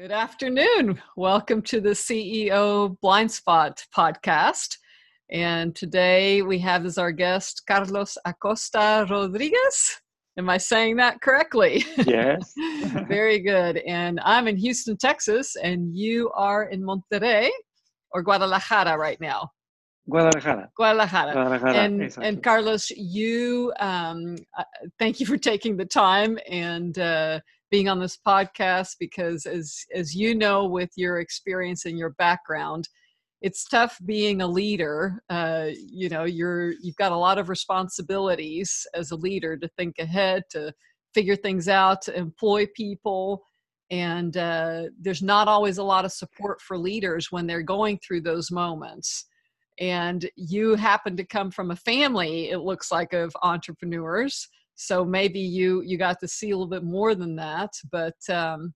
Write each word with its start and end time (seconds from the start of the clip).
Good 0.00 0.12
afternoon. 0.12 0.98
Welcome 1.14 1.60
to 1.64 1.78
the 1.78 1.90
CEO 1.90 2.98
Blind 3.02 3.30
Spot 3.30 3.84
podcast. 3.94 4.78
And 5.30 5.76
today 5.76 6.40
we 6.40 6.58
have 6.60 6.86
as 6.86 6.96
our 6.96 7.12
guest 7.12 7.64
Carlos 7.68 8.16
Acosta 8.24 9.06
Rodriguez. 9.10 10.00
Am 10.38 10.48
I 10.48 10.56
saying 10.56 10.96
that 10.96 11.20
correctly? 11.20 11.84
Yes. 12.06 12.54
Very 13.08 13.40
good. 13.40 13.76
And 13.86 14.20
I'm 14.24 14.48
in 14.48 14.56
Houston, 14.56 14.96
Texas, 14.96 15.54
and 15.56 15.94
you 15.94 16.30
are 16.30 16.70
in 16.70 16.80
Monterrey 16.80 17.50
or 18.12 18.22
Guadalajara 18.22 18.96
right 18.96 19.20
now. 19.20 19.50
Guadalajara. 20.08 20.70
Guadalajara. 20.76 21.32
Guadalajara. 21.34 21.74
and 21.74 22.02
exactly. 22.04 22.26
and 22.26 22.42
Carlos, 22.42 22.88
you 22.88 23.70
um, 23.80 24.36
uh, 24.56 24.64
thank 24.98 25.20
you 25.20 25.26
for 25.26 25.36
taking 25.36 25.76
the 25.76 25.84
time 25.84 26.38
and 26.48 26.98
uh, 26.98 27.38
being 27.70 27.88
on 27.88 28.00
this 28.00 28.18
podcast 28.26 28.96
because, 28.98 29.46
as 29.46 29.84
as 29.94 30.14
you 30.14 30.34
know, 30.34 30.66
with 30.66 30.90
your 30.96 31.20
experience 31.20 31.84
and 31.84 31.98
your 31.98 32.10
background, 32.10 32.88
it's 33.42 33.64
tough 33.64 33.98
being 34.04 34.42
a 34.42 34.46
leader. 34.46 35.22
Uh, 35.30 35.68
you 35.74 36.08
know, 36.08 36.24
you're 36.24 36.72
you've 36.82 36.96
got 36.96 37.12
a 37.12 37.16
lot 37.16 37.38
of 37.38 37.48
responsibilities 37.48 38.86
as 38.94 39.10
a 39.10 39.16
leader 39.16 39.56
to 39.56 39.68
think 39.76 39.98
ahead, 39.98 40.42
to 40.50 40.72
figure 41.14 41.36
things 41.36 41.68
out, 41.68 42.02
to 42.02 42.16
employ 42.16 42.66
people. 42.76 43.42
And 43.90 44.36
uh, 44.36 44.84
there's 45.00 45.22
not 45.22 45.48
always 45.48 45.78
a 45.78 45.82
lot 45.82 46.04
of 46.04 46.12
support 46.12 46.60
for 46.60 46.78
leaders 46.78 47.32
when 47.32 47.46
they're 47.46 47.62
going 47.62 47.98
through 47.98 48.20
those 48.20 48.50
moments 48.50 49.26
and 49.80 50.28
you 50.36 50.74
happen 50.74 51.16
to 51.16 51.24
come 51.24 51.50
from 51.50 51.70
a 51.70 51.76
family 51.76 52.50
it 52.50 52.58
looks 52.58 52.92
like 52.92 53.12
of 53.12 53.34
entrepreneurs 53.42 54.48
so 54.80 55.04
maybe 55.04 55.38
you 55.38 55.82
you 55.82 55.98
got 55.98 56.18
to 56.18 56.26
see 56.26 56.50
a 56.50 56.56
little 56.56 56.66
bit 56.66 56.82
more 56.82 57.14
than 57.14 57.36
that 57.36 57.70
but 57.92 58.16
um 58.30 58.72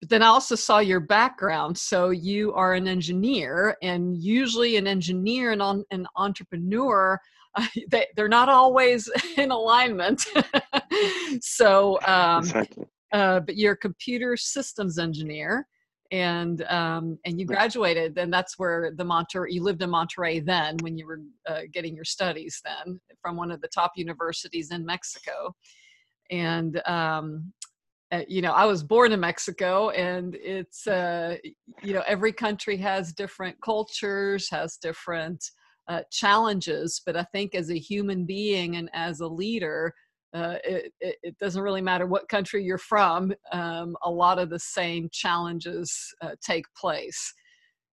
but 0.00 0.08
then 0.08 0.22
i 0.22 0.26
also 0.26 0.54
saw 0.54 0.78
your 0.78 1.00
background 1.00 1.76
so 1.76 2.08
you 2.08 2.54
are 2.54 2.72
an 2.72 2.88
engineer 2.88 3.76
and 3.82 4.16
usually 4.16 4.76
an 4.76 4.86
engineer 4.86 5.52
and 5.52 5.60
on 5.60 5.84
an 5.90 6.06
entrepreneur 6.16 7.20
uh, 7.56 7.66
they, 7.90 8.06
they're 8.16 8.28
not 8.28 8.48
always 8.48 9.08
in 9.36 9.50
alignment 9.50 10.24
so 11.40 12.00
um 12.06 12.38
exactly. 12.38 12.86
uh, 13.12 13.40
but 13.40 13.56
you're 13.56 13.74
a 13.74 13.76
computer 13.76 14.36
systems 14.36 14.98
engineer 14.98 15.68
and 16.10 16.62
um, 16.64 17.18
and 17.24 17.40
you 17.40 17.46
graduated 17.46 18.18
and 18.18 18.32
that's 18.32 18.58
where 18.58 18.92
the 18.94 19.04
Monterrey 19.04 19.52
you 19.52 19.62
lived 19.62 19.82
in 19.82 19.90
Monterrey 19.90 20.44
then 20.44 20.76
when 20.80 20.98
you 20.98 21.06
were 21.06 21.20
uh, 21.48 21.62
getting 21.72 21.94
your 21.94 22.04
studies 22.04 22.60
then 22.64 23.00
from 23.20 23.36
one 23.36 23.50
of 23.50 23.60
the 23.60 23.68
top 23.68 23.92
universities 23.96 24.70
in 24.70 24.84
Mexico. 24.84 25.54
And 26.30 26.80
um, 26.86 27.52
uh, 28.12 28.22
you 28.28 28.42
know 28.42 28.52
I 28.52 28.66
was 28.66 28.82
born 28.82 29.12
in 29.12 29.20
Mexico 29.20 29.90
and 29.90 30.36
it's 30.36 30.86
uh, 30.86 31.36
you 31.82 31.94
know 31.94 32.02
every 32.06 32.32
country 32.32 32.76
has 32.78 33.12
different 33.12 33.56
cultures 33.62 34.48
has 34.50 34.76
different 34.76 35.42
uh, 35.88 36.02
challenges 36.10 37.00
but 37.04 37.16
I 37.16 37.24
think 37.24 37.54
as 37.54 37.70
a 37.70 37.78
human 37.78 38.24
being 38.24 38.76
and 38.76 38.88
as 38.92 39.20
a 39.20 39.26
leader 39.26 39.94
uh, 40.34 40.56
it, 40.64 40.92
it, 41.00 41.16
it, 41.22 41.38
doesn't 41.38 41.62
really 41.62 41.80
matter 41.80 42.06
what 42.06 42.28
country 42.28 42.64
you're 42.64 42.76
from, 42.76 43.32
um, 43.52 43.96
a 44.02 44.10
lot 44.10 44.38
of 44.38 44.50
the 44.50 44.58
same 44.58 45.08
challenges 45.12 45.96
uh, 46.22 46.30
take 46.44 46.64
place. 46.76 47.32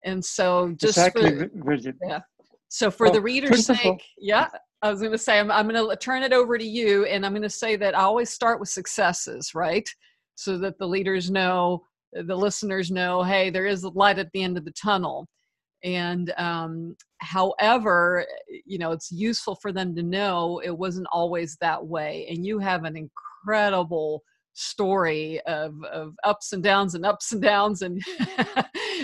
And 0.05 0.23
so, 0.23 0.73
just 0.79 0.97
exactly, 0.97 1.37
for, 1.37 1.77
yeah. 2.07 2.21
So, 2.69 2.89
for 2.89 3.07
Oh, 3.07 3.11
the 3.11 3.21
reader's 3.21 3.69
all- 3.69 3.75
sake, 3.75 4.01
yeah, 4.17 4.47
I 4.81 4.89
was 4.89 5.01
going 5.01 5.11
to 5.11 5.17
say, 5.17 5.39
I'm, 5.39 5.51
I'm 5.51 5.67
going 5.67 5.89
to 5.89 5.95
turn 5.97 6.23
it 6.23 6.31
over 6.31 6.57
to 6.57 6.65
you, 6.65 7.05
and 7.05 7.25
I'm 7.25 7.33
going 7.33 7.41
to 7.41 7.49
say 7.49 7.75
that 7.75 7.97
I 7.97 8.03
always 8.03 8.29
start 8.29 8.61
with 8.61 8.69
successes, 8.69 9.51
right? 9.53 9.87
So 10.35 10.57
that 10.59 10.77
the 10.79 10.87
leaders 10.87 11.29
know, 11.29 11.83
the 12.13 12.35
listeners 12.35 12.89
know, 12.89 13.21
hey, 13.23 13.49
there 13.49 13.65
is 13.65 13.83
a 13.83 13.89
light 13.89 14.19
at 14.19 14.31
the 14.31 14.43
end 14.43 14.57
of 14.57 14.63
the 14.63 14.71
tunnel. 14.71 15.27
And 15.83 16.33
um, 16.37 16.95
however, 17.19 18.25
you 18.65 18.77
know, 18.77 18.91
it's 18.91 19.11
useful 19.11 19.55
for 19.55 19.71
them 19.71 19.95
to 19.95 20.03
know 20.03 20.61
it 20.63 20.77
wasn't 20.77 21.07
always 21.11 21.57
that 21.61 21.85
way. 21.85 22.27
And 22.29 22.45
you 22.45 22.59
have 22.59 22.83
an 22.83 22.95
incredible 22.97 24.23
story 24.53 25.39
of, 25.47 25.73
of 25.85 26.15
ups 26.23 26.51
and 26.53 26.61
downs 26.61 26.95
and 26.95 27.05
ups 27.05 27.31
and 27.31 27.41
downs. 27.41 27.81
And 27.81 28.01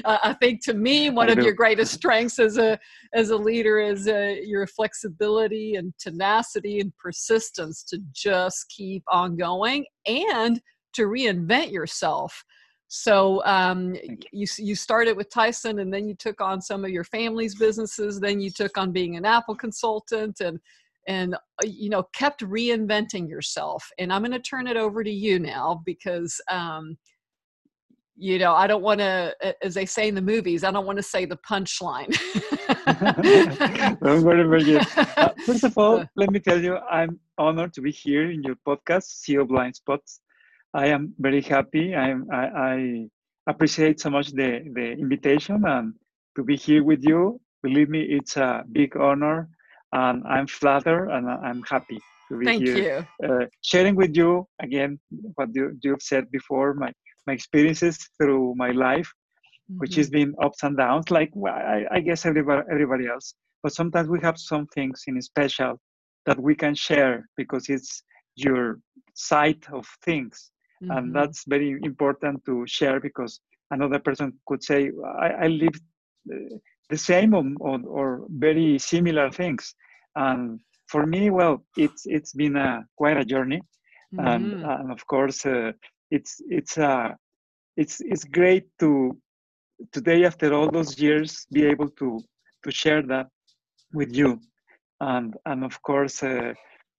uh, 0.03 0.17
i 0.23 0.33
think 0.33 0.63
to 0.63 0.73
me 0.73 1.09
one 1.09 1.29
of 1.29 1.37
your 1.37 1.53
greatest 1.53 1.93
strengths 1.93 2.39
as 2.39 2.57
a 2.57 2.77
as 3.13 3.29
a 3.29 3.37
leader 3.37 3.79
is 3.79 4.07
uh, 4.07 4.35
your 4.43 4.67
flexibility 4.67 5.75
and 5.75 5.93
tenacity 5.99 6.79
and 6.79 6.91
persistence 6.97 7.83
to 7.83 7.99
just 8.11 8.67
keep 8.69 9.03
on 9.07 9.37
going 9.37 9.85
and 10.05 10.61
to 10.93 11.03
reinvent 11.03 11.71
yourself 11.71 12.43
so 12.95 13.43
um, 13.43 13.93
you 14.31 14.47
you 14.57 14.73
started 14.73 15.17
with 15.17 15.29
Tyson, 15.29 15.79
and 15.79 15.93
then 15.93 16.07
you 16.07 16.15
took 16.15 16.39
on 16.39 16.61
some 16.61 16.85
of 16.85 16.91
your 16.91 17.03
family's 17.03 17.53
businesses. 17.53 18.21
Then 18.21 18.39
you 18.39 18.49
took 18.49 18.77
on 18.77 18.93
being 18.93 19.17
an 19.17 19.25
Apple 19.25 19.55
consultant, 19.55 20.39
and 20.39 20.59
and 21.05 21.35
uh, 21.35 21.37
you 21.65 21.89
know 21.89 22.03
kept 22.13 22.41
reinventing 22.41 23.27
yourself. 23.27 23.85
And 23.99 24.13
I'm 24.13 24.21
going 24.21 24.31
to 24.31 24.39
turn 24.39 24.67
it 24.67 24.77
over 24.77 25.03
to 25.03 25.11
you 25.11 25.39
now 25.39 25.81
because 25.85 26.39
um, 26.49 26.97
you 28.15 28.39
know 28.39 28.53
I 28.53 28.65
don't 28.65 28.81
want 28.81 29.01
to, 29.01 29.35
as 29.61 29.73
they 29.73 29.85
say 29.85 30.07
in 30.07 30.15
the 30.15 30.21
movies, 30.21 30.63
I 30.63 30.71
don't 30.71 30.85
want 30.85 30.97
to 30.97 31.03
say 31.03 31.25
the 31.25 31.37
punchline. 31.37 32.15
Don't 34.01 34.23
worry, 34.23 34.43
Bridget. 34.47 34.85
Uh, 35.17 35.33
first 35.45 35.65
of 35.65 35.77
all, 35.77 36.05
let 36.15 36.31
me 36.31 36.39
tell 36.39 36.61
you, 36.61 36.77
I'm 36.77 37.19
honored 37.37 37.73
to 37.73 37.81
be 37.81 37.91
here 37.91 38.31
in 38.31 38.41
your 38.41 38.55
podcast, 38.65 39.21
CEO 39.21 39.45
Blind 39.45 39.75
Spots. 39.75 40.21
I 40.75 40.87
am 40.87 41.13
very 41.19 41.41
happy. 41.41 41.95
I'm, 41.95 42.27
I, 42.31 42.45
I 42.71 43.07
appreciate 43.47 44.01
so 44.01 44.09
much 44.09 44.31
the, 44.33 44.61
the 44.73 44.91
invitation 44.91 45.63
and 45.65 45.93
to 46.35 46.43
be 46.43 46.57
here 46.57 46.83
with 46.83 47.03
you. 47.03 47.39
Believe 47.63 47.89
me, 47.89 48.01
it's 48.01 48.37
a 48.37 48.63
big 48.73 48.95
honor, 48.97 49.49
and 49.93 50.23
I'm 50.27 50.47
flattered 50.47 51.09
and 51.09 51.29
I'm 51.29 51.63
happy 51.69 52.03
to 52.29 52.37
be 52.37 52.45
Thank 52.47 52.59
here. 52.59 52.75
you. 52.75 53.05
uh, 53.23 53.45
sharing 53.61 53.95
with 53.95 54.15
you 54.17 54.47
again 54.61 54.99
what 55.35 55.49
you, 55.55 55.77
you've 55.81 56.01
said 56.01 56.29
before 56.31 56.73
my, 56.73 56.91
my 57.27 57.33
experiences 57.33 57.97
through 58.19 58.53
my 58.57 58.71
life 58.71 59.11
which 59.79 59.95
Mhm. 59.95 59.97
has 59.97 60.09
been 60.09 60.35
ups 60.43 60.63
and 60.63 60.77
downs 60.77 61.09
like 61.11 61.31
well, 61.33 61.53
I, 61.53 61.85
I 61.91 61.99
guess 62.01 62.25
everybody, 62.25 62.63
everybody 62.71 63.07
else 63.07 63.35
but 63.63 63.73
sometimes 63.73 64.09
we 64.09 64.19
have 64.21 64.37
some 64.37 64.67
things 64.75 65.03
in 65.07 65.21
special 65.21 65.79
that 66.25 66.39
we 66.39 66.55
can 66.55 66.75
share 66.75 67.29
because 67.37 67.69
it's 67.69 68.03
your 68.35 68.79
side 69.15 69.63
of 69.71 69.85
things 70.03 70.51
Mhm. 70.85 70.95
and 70.95 71.13
that's 71.15 71.43
very 71.47 71.77
important 71.83 72.43
to 72.45 72.65
share 72.67 72.99
because 72.99 73.39
another 73.71 73.99
person 73.99 74.33
could 74.47 74.63
say 74.63 74.91
i, 75.19 75.29
I 75.45 75.47
live 75.47 75.75
uh, 76.33 76.55
the 76.89 76.97
same 76.97 77.33
or, 77.33 77.45
or, 77.59 77.79
or 77.99 78.25
very 78.29 78.77
similar 78.79 79.29
things 79.31 79.75
and 80.15 80.59
for 80.87 81.05
me 81.05 81.29
well 81.29 81.63
it's 81.77 82.03
it's 82.05 82.33
been 82.33 82.55
a 82.55 82.83
quite 82.97 83.17
a 83.17 83.25
journey 83.25 83.61
and 84.17 84.53
Mhm. 84.53 84.63
and 84.63 84.91
of 84.91 85.05
course 85.07 85.45
uh, 85.45 85.71
it's 86.11 86.41
it's 86.49 86.77
uh 86.77 87.09
it's 87.77 88.01
it's 88.01 88.23
great 88.25 88.65
to 88.79 89.17
today 89.91 90.25
after 90.25 90.53
all 90.53 90.69
those 90.69 90.99
years 90.99 91.45
be 91.51 91.63
able 91.65 91.89
to 92.01 92.19
to 92.63 92.71
share 92.71 93.01
that 93.03 93.27
with 93.93 94.15
you 94.15 94.39
and 95.01 95.35
and 95.45 95.63
of 95.63 95.81
course 95.81 96.23
uh, 96.23 96.53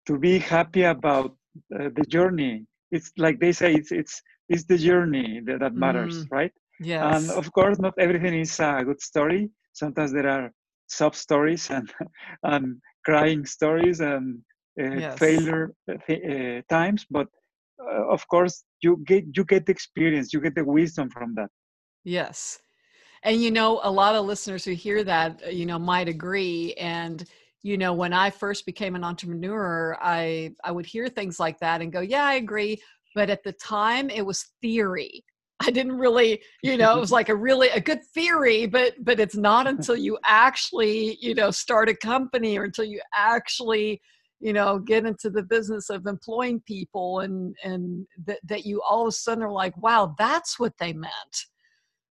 to 0.07 0.19
be 0.19 0.39
happy 0.39 0.83
about 0.83 1.31
uh, 1.79 1.89
the 1.97 2.05
journey 2.17 2.65
it's 2.91 3.13
like 3.19 3.39
they 3.41 3.53
say 3.53 3.75
it's 3.75 3.93
it's 3.93 4.23
it's 4.49 4.65
the 4.65 4.77
journey 4.79 5.41
that, 5.47 5.61
that 5.61 5.75
matters 5.75 6.25
Mm, 6.25 6.31
right 6.31 6.53
yeah 6.81 7.13
and 7.13 7.31
of 7.31 7.51
course 7.53 7.79
not 7.79 7.95
everything 7.99 8.35
is 8.41 8.59
a 8.61 8.83
good 8.85 9.01
story 9.01 9.51
sometimes 9.73 10.13
there 10.13 10.29
are 10.29 10.51
sob 10.89 11.15
stories 11.15 11.71
and 11.77 11.93
and 12.43 12.77
crying 13.05 13.45
stories 13.45 14.01
and 14.01 14.39
uh, 14.83 15.01
Yes. 15.01 15.19
failure 15.19 15.73
uh, 15.91 15.95
th- 16.07 16.23
uh, 16.33 16.63
times 16.69 17.07
but 17.11 17.27
uh, 17.83 18.05
of 18.17 18.27
course 18.29 18.65
you 18.83 19.03
get 19.07 19.25
you 19.37 19.45
get 19.45 19.67
the 19.67 19.73
experience 19.73 20.33
you 20.33 20.41
get 20.41 20.55
the 20.55 20.65
wisdom 20.65 21.09
from 21.11 21.35
that 21.35 21.51
Yes. 22.05 22.61
And 23.23 23.43
you 23.43 23.51
know, 23.51 23.81
a 23.83 23.91
lot 23.91 24.15
of 24.15 24.25
listeners 24.27 24.65
who 24.65 24.73
hear 24.73 25.03
that, 25.05 25.43
uh, 25.47 25.51
you 25.51 25.67
know, 25.67 25.79
might 25.79 26.09
agree. 26.09 26.75
And, 26.75 27.25
you 27.67 27.77
know, 27.77 27.93
when 27.93 28.13
I 28.13 28.31
first 28.31 28.65
became 28.65 28.95
an 28.95 29.03
entrepreneur, 29.03 29.99
I 30.01 30.53
I 30.63 30.71
would 30.71 30.87
hear 30.87 31.09
things 31.09 31.41
like 31.41 31.59
that 31.59 31.83
and 31.83 31.93
go, 31.93 31.99
yeah, 32.01 32.25
I 32.25 32.35
agree. 32.35 32.81
But 33.17 33.29
at 33.29 33.43
the 33.43 33.55
time 33.55 34.09
it 34.09 34.25
was 34.25 34.53
theory. 34.63 35.25
I 35.61 35.73
didn't 35.73 35.99
really, 35.99 36.41
you 36.63 36.77
know, 36.77 36.97
it 36.97 37.01
was 37.01 37.11
like 37.19 37.29
a 37.29 37.35
really 37.35 37.69
a 37.71 37.81
good 37.81 38.05
theory, 38.15 38.67
but 38.67 38.95
but 39.01 39.19
it's 39.19 39.35
not 39.35 39.67
until 39.67 39.97
you 39.97 40.17
actually, 40.25 41.19
you 41.21 41.35
know, 41.35 41.51
start 41.51 41.89
a 41.89 41.97
company 41.97 42.57
or 42.57 42.63
until 42.63 42.85
you 42.85 43.01
actually, 43.17 44.01
you 44.39 44.53
know, 44.53 44.79
get 44.79 45.05
into 45.05 45.29
the 45.29 45.43
business 45.43 45.91
of 45.91 46.07
employing 46.07 46.61
people 46.69 47.19
and 47.21 47.57
and 47.65 48.07
that, 48.27 48.39
that 48.45 48.65
you 48.65 48.81
all 48.89 49.03
of 49.03 49.09
a 49.09 49.13
sudden 49.13 49.43
are 49.43 49.51
like, 49.51 49.77
wow, 49.83 50.15
that's 50.21 50.57
what 50.61 50.75
they 50.79 50.93
meant 50.93 51.37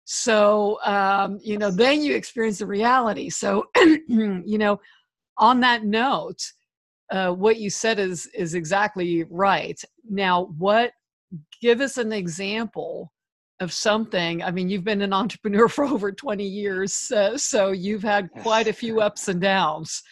so 0.05 0.81
um, 0.85 1.39
you 1.43 1.57
know 1.57 1.71
then 1.71 2.03
you 2.03 2.13
experience 2.15 2.59
the 2.59 2.67
reality 2.67 3.31
so 3.31 3.65
you 4.09 4.59
know 4.59 4.79
on 5.39 5.61
that 5.61 5.85
note 5.85 6.41
uh, 7.11 7.31
what 7.31 7.59
you 7.59 7.69
said 7.71 7.99
is 7.99 8.27
is 8.35 8.55
exactly 8.55 9.25
right 9.31 9.81
now 10.09 10.47
what 10.59 10.93
give 11.61 11.81
us 11.81 11.99
an 11.99 12.13
example 12.13 13.13
of 13.61 13.73
something. 13.73 14.43
I 14.43 14.51
mean, 14.51 14.69
you've 14.69 14.85
been 14.85 15.03
an 15.03 15.13
entrepreneur 15.13 15.69
for 15.77 15.85
over 15.85 16.11
20 16.11 16.45
years, 16.45 17.13
uh, 17.13 17.39
so 17.39 17.71
you've 17.71 18.03
had 18.03 18.31
quite 18.31 18.67
a 18.67 18.73
few 18.73 19.01
ups 19.01 19.29
and 19.29 19.41
downs. 19.41 20.03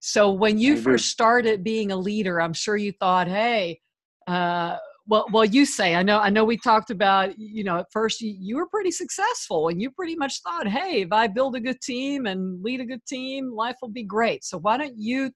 So 0.00 0.30
when 0.30 0.58
you 0.58 0.76
first 0.76 1.08
started 1.08 1.62
being 1.62 1.92
a 1.92 1.96
leader, 1.96 2.40
I'm 2.40 2.54
sure 2.54 2.76
you 2.76 2.92
thought, 2.92 3.28
"Hey, 3.28 3.80
uh, 4.26 4.76
well, 5.06 5.26
well, 5.32 5.44
you 5.44 5.64
say 5.64 5.94
I 5.94 6.02
know. 6.02 6.18
I 6.18 6.30
know 6.30 6.44
we 6.44 6.56
talked 6.56 6.90
about 6.90 7.38
you 7.38 7.64
know 7.64 7.78
at 7.78 7.86
first 7.92 8.20
you, 8.20 8.34
you 8.38 8.56
were 8.56 8.66
pretty 8.66 8.90
successful, 8.90 9.68
and 9.68 9.80
you 9.80 9.90
pretty 9.90 10.16
much 10.16 10.40
thought, 10.42 10.66
"Hey, 10.68 11.02
if 11.02 11.12
I 11.12 11.26
build 11.26 11.56
a 11.56 11.60
good 11.60 11.80
team 11.80 12.26
and 12.26 12.62
lead 12.62 12.80
a 12.80 12.84
good 12.84 13.04
team, 13.06 13.52
life 13.52 13.76
will 13.82 13.90
be 13.90 14.04
great." 14.04 14.44
So 14.44 14.58
why 14.58 14.76
don't 14.76 14.96
you 14.96 15.30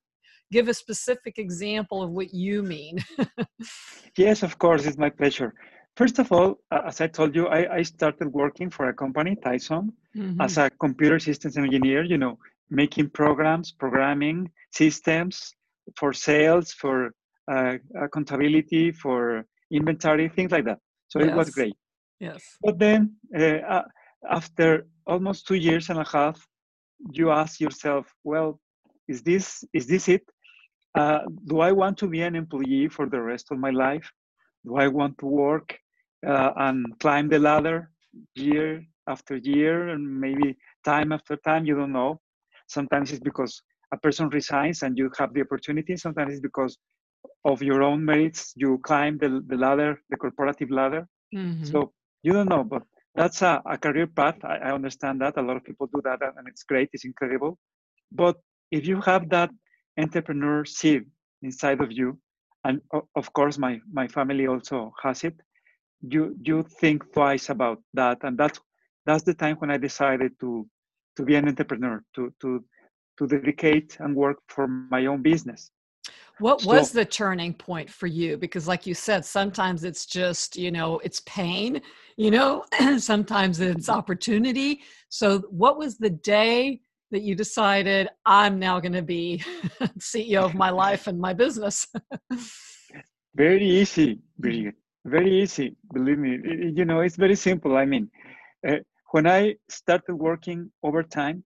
give 0.52 0.68
a 0.68 0.74
specific 0.74 1.38
example 1.38 2.02
of 2.02 2.10
what 2.10 2.32
you 2.32 2.62
mean? 2.62 2.98
yes, 4.18 4.42
of 4.42 4.58
course, 4.58 4.86
it's 4.86 4.98
my 4.98 5.10
pleasure. 5.10 5.54
First 5.96 6.18
of 6.18 6.32
all, 6.32 6.56
as 6.72 7.00
I 7.00 7.06
told 7.06 7.34
you, 7.36 7.46
I, 7.46 7.76
I 7.76 7.82
started 7.82 8.28
working 8.28 8.68
for 8.68 8.88
a 8.88 8.94
company, 8.94 9.36
Tyson, 9.36 9.92
mm-hmm. 10.16 10.40
as 10.40 10.58
a 10.58 10.68
computer 10.80 11.18
systems 11.20 11.56
engineer, 11.56 12.02
you 12.04 12.18
know, 12.18 12.38
making 12.70 13.10
programs, 13.10 13.72
programming 13.72 14.50
systems 14.72 15.54
for 15.96 16.12
sales, 16.12 16.72
for 16.72 17.12
uh, 17.50 17.74
accountability, 18.00 18.90
for 18.90 19.44
inventory, 19.74 20.28
things 20.28 20.50
like 20.50 20.64
that. 20.64 20.78
So 21.08 21.20
yes. 21.20 21.28
it 21.28 21.34
was 21.36 21.50
great. 21.50 21.74
Yes. 22.20 22.42
But 22.62 22.78
then 22.78 23.16
uh, 23.36 23.82
after 24.30 24.86
almost 25.06 25.46
two 25.46 25.56
years 25.56 25.90
and 25.90 25.98
a 25.98 26.08
half, 26.16 26.38
you 27.12 27.30
ask 27.30 27.60
yourself, 27.60 28.06
well, 28.24 28.60
is 29.08 29.22
this 29.22 29.64
is 29.72 29.86
this 29.86 30.08
it? 30.08 30.24
Uh, 30.94 31.20
do 31.46 31.60
I 31.60 31.72
want 31.72 31.98
to 31.98 32.06
be 32.06 32.22
an 32.22 32.34
employee 32.36 32.88
for 32.88 33.06
the 33.08 33.20
rest 33.20 33.46
of 33.50 33.58
my 33.58 33.70
life? 33.70 34.08
Do 34.64 34.76
I 34.76 34.88
want 34.88 35.18
to 35.18 35.26
work 35.26 35.76
uh, 36.26 36.52
and 36.56 36.86
climb 37.00 37.28
the 37.28 37.38
ladder 37.38 37.90
year 38.34 38.82
after 39.08 39.36
year 39.36 39.88
and 39.88 40.02
maybe 40.20 40.56
time 40.84 41.12
after 41.12 41.36
time? 41.36 41.66
You 41.66 41.76
don't 41.76 41.92
know. 41.92 42.20
Sometimes 42.68 43.10
it's 43.10 43.20
because 43.20 43.60
a 43.92 43.98
person 43.98 44.28
resigns 44.30 44.82
and 44.82 44.96
you 44.96 45.10
have 45.18 45.34
the 45.34 45.42
opportunity. 45.42 45.96
Sometimes 45.96 46.32
it's 46.32 46.40
because 46.40 46.78
of 47.44 47.62
your 47.62 47.82
own 47.82 48.04
merits 48.04 48.52
you 48.56 48.78
climb 48.78 49.18
the, 49.18 49.42
the 49.46 49.56
ladder, 49.56 50.00
the 50.10 50.16
corporative 50.16 50.70
ladder. 50.70 51.06
Mm-hmm. 51.34 51.64
So 51.64 51.92
you 52.22 52.32
don't 52.32 52.48
know, 52.48 52.64
but 52.64 52.82
that's 53.14 53.42
a, 53.42 53.62
a 53.66 53.76
career 53.78 54.06
path. 54.06 54.36
I, 54.44 54.56
I 54.56 54.72
understand 54.72 55.20
that. 55.20 55.36
A 55.36 55.42
lot 55.42 55.56
of 55.56 55.64
people 55.64 55.88
do 55.94 56.00
that 56.04 56.20
and 56.22 56.48
it's 56.48 56.62
great, 56.62 56.90
it's 56.92 57.04
incredible. 57.04 57.58
But 58.10 58.36
if 58.70 58.86
you 58.86 59.00
have 59.02 59.28
that 59.30 59.50
entrepreneur 59.98 60.64
seed 60.64 61.04
inside 61.42 61.80
of 61.80 61.92
you, 61.92 62.18
and 62.64 62.80
of 63.14 63.32
course 63.32 63.58
my, 63.58 63.80
my 63.92 64.08
family 64.08 64.46
also 64.46 64.92
has 65.02 65.24
it, 65.24 65.34
you 66.06 66.36
you 66.42 66.64
think 66.80 67.12
twice 67.12 67.50
about 67.50 67.82
that. 67.94 68.18
And 68.22 68.36
that's 68.36 68.60
that's 69.06 69.22
the 69.22 69.34
time 69.34 69.56
when 69.56 69.70
I 69.70 69.76
decided 69.76 70.32
to 70.40 70.66
to 71.16 71.22
be 71.22 71.34
an 71.34 71.48
entrepreneur, 71.48 72.02
to 72.16 72.32
to 72.40 72.64
to 73.18 73.26
dedicate 73.26 73.96
and 74.00 74.14
work 74.14 74.38
for 74.48 74.66
my 74.66 75.06
own 75.06 75.22
business. 75.22 75.70
What 76.38 76.62
so, 76.62 76.70
was 76.70 76.90
the 76.90 77.04
turning 77.04 77.54
point 77.54 77.88
for 77.88 78.06
you? 78.06 78.36
Because, 78.36 78.66
like 78.66 78.86
you 78.86 78.94
said, 78.94 79.24
sometimes 79.24 79.84
it's 79.84 80.06
just, 80.06 80.56
you 80.56 80.70
know, 80.70 80.98
it's 81.00 81.20
pain, 81.20 81.80
you 82.16 82.30
know, 82.30 82.64
sometimes 82.98 83.60
it's 83.60 83.88
opportunity. 83.88 84.82
So, 85.08 85.40
what 85.50 85.78
was 85.78 85.96
the 85.96 86.10
day 86.10 86.80
that 87.10 87.22
you 87.22 87.36
decided, 87.36 88.08
I'm 88.26 88.58
now 88.58 88.80
going 88.80 88.92
to 88.92 89.02
be 89.02 89.38
CEO 89.98 90.44
of 90.44 90.54
my 90.54 90.70
life 90.84 91.06
and 91.06 91.18
my 91.20 91.32
business? 91.32 91.86
very 93.34 93.64
easy, 93.64 94.18
very, 94.38 94.72
very 95.04 95.42
easy. 95.42 95.76
Believe 95.92 96.18
me, 96.18 96.38
you 96.74 96.84
know, 96.84 97.00
it's 97.00 97.16
very 97.16 97.36
simple. 97.36 97.76
I 97.76 97.84
mean, 97.84 98.10
uh, 98.66 98.78
when 99.12 99.28
I 99.28 99.54
started 99.68 100.16
working 100.16 100.72
overtime, 100.82 101.44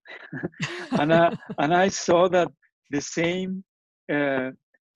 and 0.93 1.12
I, 1.12 1.37
and 1.58 1.75
I 1.75 1.88
saw 1.88 2.29
that 2.29 2.49
the 2.91 3.02
same 3.02 3.62
uh, 4.11 4.52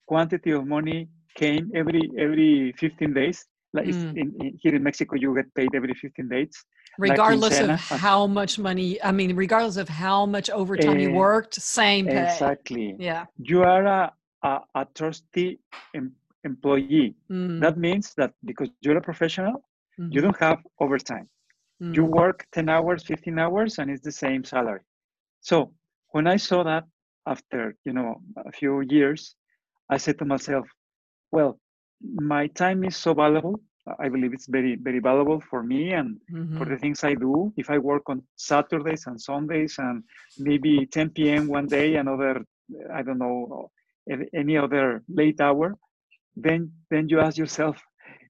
quantity 0.07 0.51
of 0.51 0.65
money 0.65 1.07
came 1.35 1.71
every 1.75 2.03
every 2.17 2.73
15 2.77 3.13
days. 3.13 3.45
Like 3.75 3.87
mm. 3.87 4.15
in, 4.15 4.33
in, 4.39 4.59
here 4.61 4.75
in 4.75 4.83
Mexico, 4.83 5.15
you 5.15 5.33
get 5.35 5.53
paid 5.55 5.69
every 5.73 5.95
15 5.95 6.29
days. 6.29 6.51
Regardless 6.99 7.59
of 7.59 7.79
how 7.99 8.27
much 8.27 8.59
money, 8.59 9.01
I 9.01 9.11
mean, 9.11 9.35
regardless 9.35 9.77
of 9.77 9.89
how 9.89 10.27
much 10.27 10.51
overtime 10.51 10.97
uh, 10.97 11.01
you 11.01 11.11
worked, 11.13 11.55
same 11.55 12.05
pay. 12.05 12.23
Exactly. 12.23 12.95
Yeah. 12.99 13.25
You 13.37 13.63
are 13.63 13.85
a, 13.85 14.13
a, 14.43 14.59
a 14.75 14.85
trusty 14.93 15.59
em- 15.95 16.13
employee. 16.43 17.15
Mm. 17.31 17.61
That 17.61 17.77
means 17.79 18.13
that 18.17 18.33
because 18.45 18.69
you're 18.81 18.97
a 18.97 19.01
professional, 19.01 19.53
mm-hmm. 19.99 20.11
you 20.11 20.21
don't 20.21 20.39
have 20.39 20.59
overtime. 20.79 21.27
Mm. 21.81 21.95
You 21.95 22.05
work 22.05 22.45
10 22.51 22.69
hours, 22.69 23.03
15 23.03 23.39
hours, 23.39 23.79
and 23.79 23.89
it's 23.89 24.03
the 24.03 24.11
same 24.11 24.43
salary. 24.43 24.81
So 25.41 25.73
when 26.09 26.27
I 26.27 26.37
saw 26.37 26.63
that 26.63 26.83
after, 27.25 27.75
you 27.85 27.93
know, 27.93 28.21
a 28.45 28.51
few 28.51 28.81
years, 28.81 29.35
I 29.89 29.97
said 29.97 30.17
to 30.19 30.25
myself, 30.25 30.67
well, 31.31 31.59
my 32.01 32.47
time 32.47 32.83
is 32.83 32.95
so 32.97 33.13
valuable. 33.13 33.59
I 33.99 34.07
believe 34.07 34.33
it's 34.33 34.47
very, 34.47 34.75
very 34.75 34.99
valuable 34.99 35.41
for 35.49 35.61
me 35.61 35.91
and 35.91 36.17
mm-hmm. 36.31 36.57
for 36.57 36.65
the 36.65 36.77
things 36.77 37.03
I 37.03 37.15
do. 37.15 37.53
If 37.57 37.69
I 37.69 37.77
work 37.77 38.03
on 38.07 38.23
Saturdays 38.37 39.07
and 39.07 39.19
Sundays 39.19 39.75
and 39.77 40.03
maybe 40.37 40.85
10 40.85 41.09
p.m. 41.09 41.47
one 41.47 41.67
day, 41.67 41.95
another, 41.95 42.45
I 42.93 43.01
don't 43.01 43.19
know, 43.19 43.69
any 44.33 44.57
other 44.57 45.03
late 45.09 45.41
hour, 45.41 45.75
then 46.35 46.71
then 46.89 47.09
you 47.09 47.19
ask 47.19 47.37
yourself, 47.37 47.77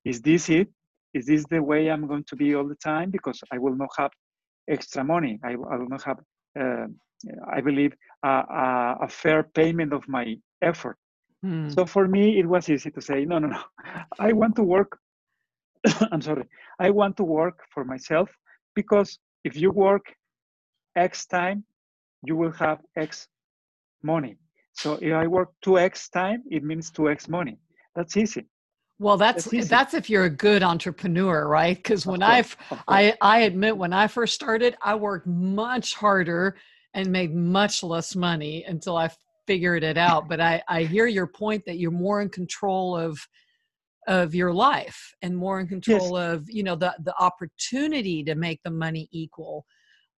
is 0.03 0.21
this 0.21 0.49
it? 0.49 0.69
is 1.13 1.25
this 1.27 1.45
the 1.49 1.61
way 1.61 1.89
I'm 1.89 2.07
going 2.07 2.23
to 2.25 2.35
be 2.35 2.55
all 2.55 2.67
the 2.67 2.75
time? 2.75 3.11
Because 3.11 3.39
I 3.51 3.57
will 3.57 3.75
not 3.75 3.89
have 3.97 4.11
extra 4.67 5.03
money. 5.03 5.39
I, 5.43 5.51
I 5.51 5.75
will 5.77 5.89
not 5.89 6.03
have, 6.03 6.19
uh, 6.59 6.87
I 7.51 7.61
believe, 7.61 7.93
a, 8.23 8.27
a, 8.27 8.97
a, 9.01 9.07
fair 9.07 9.43
payment 9.43 9.93
of 9.93 10.07
my 10.07 10.35
effort. 10.61 10.97
Mm. 11.43 11.73
So 11.73 11.85
for 11.85 12.07
me, 12.07 12.39
it 12.39 12.47
was 12.47 12.69
easy 12.69 12.89
to 12.91 13.01
say, 13.01 13.25
no, 13.25 13.39
no, 13.39 13.47
no. 13.47 13.61
I 14.19 14.33
want 14.33 14.55
to 14.55 14.63
work. 14.63 14.97
I'm 16.11 16.21
sorry. 16.21 16.45
I 16.79 16.89
want 16.89 17.17
to 17.17 17.23
work 17.23 17.59
for 17.73 17.83
myself 17.83 18.29
because 18.75 19.19
if 19.43 19.55
you 19.57 19.71
work 19.71 20.05
X 20.95 21.25
time, 21.25 21.63
you 22.23 22.35
will 22.35 22.51
have 22.53 22.79
X 22.95 23.27
money. 24.01 24.37
So 24.73 24.97
if 25.01 25.13
I 25.13 25.27
work 25.27 25.49
2X 25.65 26.11
time, 26.11 26.43
it 26.49 26.63
means 26.63 26.91
2X 26.91 27.29
money. 27.29 27.57
That's 27.95 28.17
easy. 28.17 28.45
Well, 28.99 29.17
that's 29.17 29.45
that's 29.67 29.93
if 29.93 30.09
you're 30.09 30.25
a 30.25 30.29
good 30.29 30.63
entrepreneur, 30.63 31.47
right? 31.47 31.75
Because 31.75 32.05
when 32.05 32.23
I 32.23 32.45
I 32.87 33.13
I 33.21 33.39
admit 33.39 33.75
when 33.75 33.91
I 33.91 34.07
first 34.07 34.33
started, 34.33 34.77
I 34.81 34.95
worked 34.95 35.27
much 35.27 35.95
harder 35.95 36.55
and 36.93 37.11
made 37.11 37.35
much 37.35 37.83
less 37.83 38.15
money 38.15 38.63
until 38.65 38.95
I 38.95 39.09
figured 39.47 39.83
it 39.83 39.97
out. 39.97 40.27
But 40.29 40.39
I 40.41 40.61
I 40.67 40.83
hear 40.83 41.07
your 41.07 41.27
point 41.27 41.63
that 41.65 41.77
you're 41.77 41.91
more 41.91 42.21
in 42.21 42.29
control 42.29 42.95
of 42.95 43.19
of 44.07 44.35
your 44.35 44.53
life 44.53 45.13
and 45.21 45.35
more 45.35 45.59
in 45.59 45.67
control 45.67 46.19
yes. 46.19 46.33
of 46.33 46.49
you 46.49 46.63
know 46.63 46.75
the 46.75 46.93
the 47.03 47.15
opportunity 47.19 48.23
to 48.23 48.35
make 48.35 48.59
the 48.63 48.71
money 48.71 49.07
equal. 49.11 49.65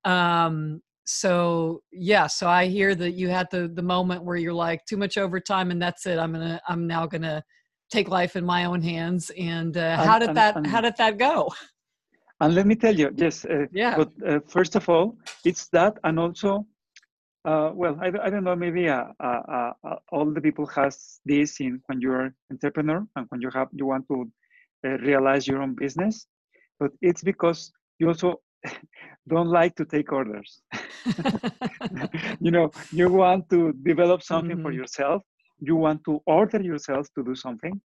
Um, 0.03 0.81
so 1.05 1.81
yeah, 1.91 2.27
so 2.27 2.47
I 2.47 2.65
hear 2.65 2.95
that 2.95 3.11
you 3.11 3.29
had 3.29 3.47
the 3.51 3.67
the 3.67 3.83
moment 3.83 4.23
where 4.23 4.37
you're 4.37 4.53
like 4.53 4.85
too 4.85 4.97
much 4.97 5.17
overtime 5.17 5.71
and 5.71 5.81
that's 5.81 6.05
it. 6.05 6.17
I'm 6.17 6.31
gonna 6.33 6.59
I'm 6.67 6.87
now 6.87 7.05
gonna 7.05 7.43
take 7.89 8.09
life 8.09 8.35
in 8.35 8.45
my 8.45 8.65
own 8.65 8.81
hands. 8.81 9.31
And 9.37 9.77
uh, 9.77 9.97
how 9.97 10.19
did 10.19 10.29
and, 10.29 10.37
that 10.37 10.55
and, 10.55 10.67
how 10.67 10.81
did 10.81 10.95
that 10.97 11.17
go? 11.17 11.49
And 12.41 12.53
let 12.53 12.65
me 12.67 12.75
tell 12.75 12.95
you, 12.95 13.11
yes. 13.15 13.45
Uh, 13.45 13.65
yeah. 13.71 13.95
But 13.95 14.11
uh, 14.27 14.39
first 14.47 14.75
of 14.75 14.89
all, 14.89 15.17
it's 15.45 15.67
that, 15.69 15.97
and 16.03 16.19
also, 16.19 16.65
uh, 17.45 17.71
well, 17.73 17.97
I, 18.01 18.07
I 18.07 18.29
don't 18.29 18.43
know. 18.43 18.55
Maybe 18.55 18.89
uh, 18.89 19.05
uh, 19.19 19.71
all 20.11 20.25
the 20.25 20.41
people 20.41 20.65
has 20.67 21.19
this 21.25 21.59
in 21.59 21.81
when 21.87 22.01
you're 22.01 22.33
entrepreneur 22.51 23.05
and 23.15 23.25
when 23.29 23.41
you 23.41 23.49
have 23.53 23.69
you 23.71 23.85
want 23.85 24.07
to 24.09 24.29
realize 24.83 25.47
your 25.47 25.61
own 25.61 25.75
business, 25.75 26.27
but 26.79 26.91
it's 27.01 27.23
because 27.23 27.71
you 27.99 28.07
also 28.07 28.41
don't 29.27 29.49
like 29.49 29.75
to 29.75 29.85
take 29.85 30.11
orders. 30.11 30.61
you 32.39 32.51
know, 32.51 32.71
you 32.91 33.09
want 33.09 33.49
to 33.49 33.73
develop 33.83 34.23
something 34.23 34.57
mm-hmm. 34.57 34.63
for 34.63 34.71
yourself 34.71 35.21
you 35.59 35.75
want 35.75 36.03
to 36.05 36.21
order 36.25 36.61
yourself 36.61 37.07
to 37.15 37.23
do 37.23 37.35
something, 37.35 37.79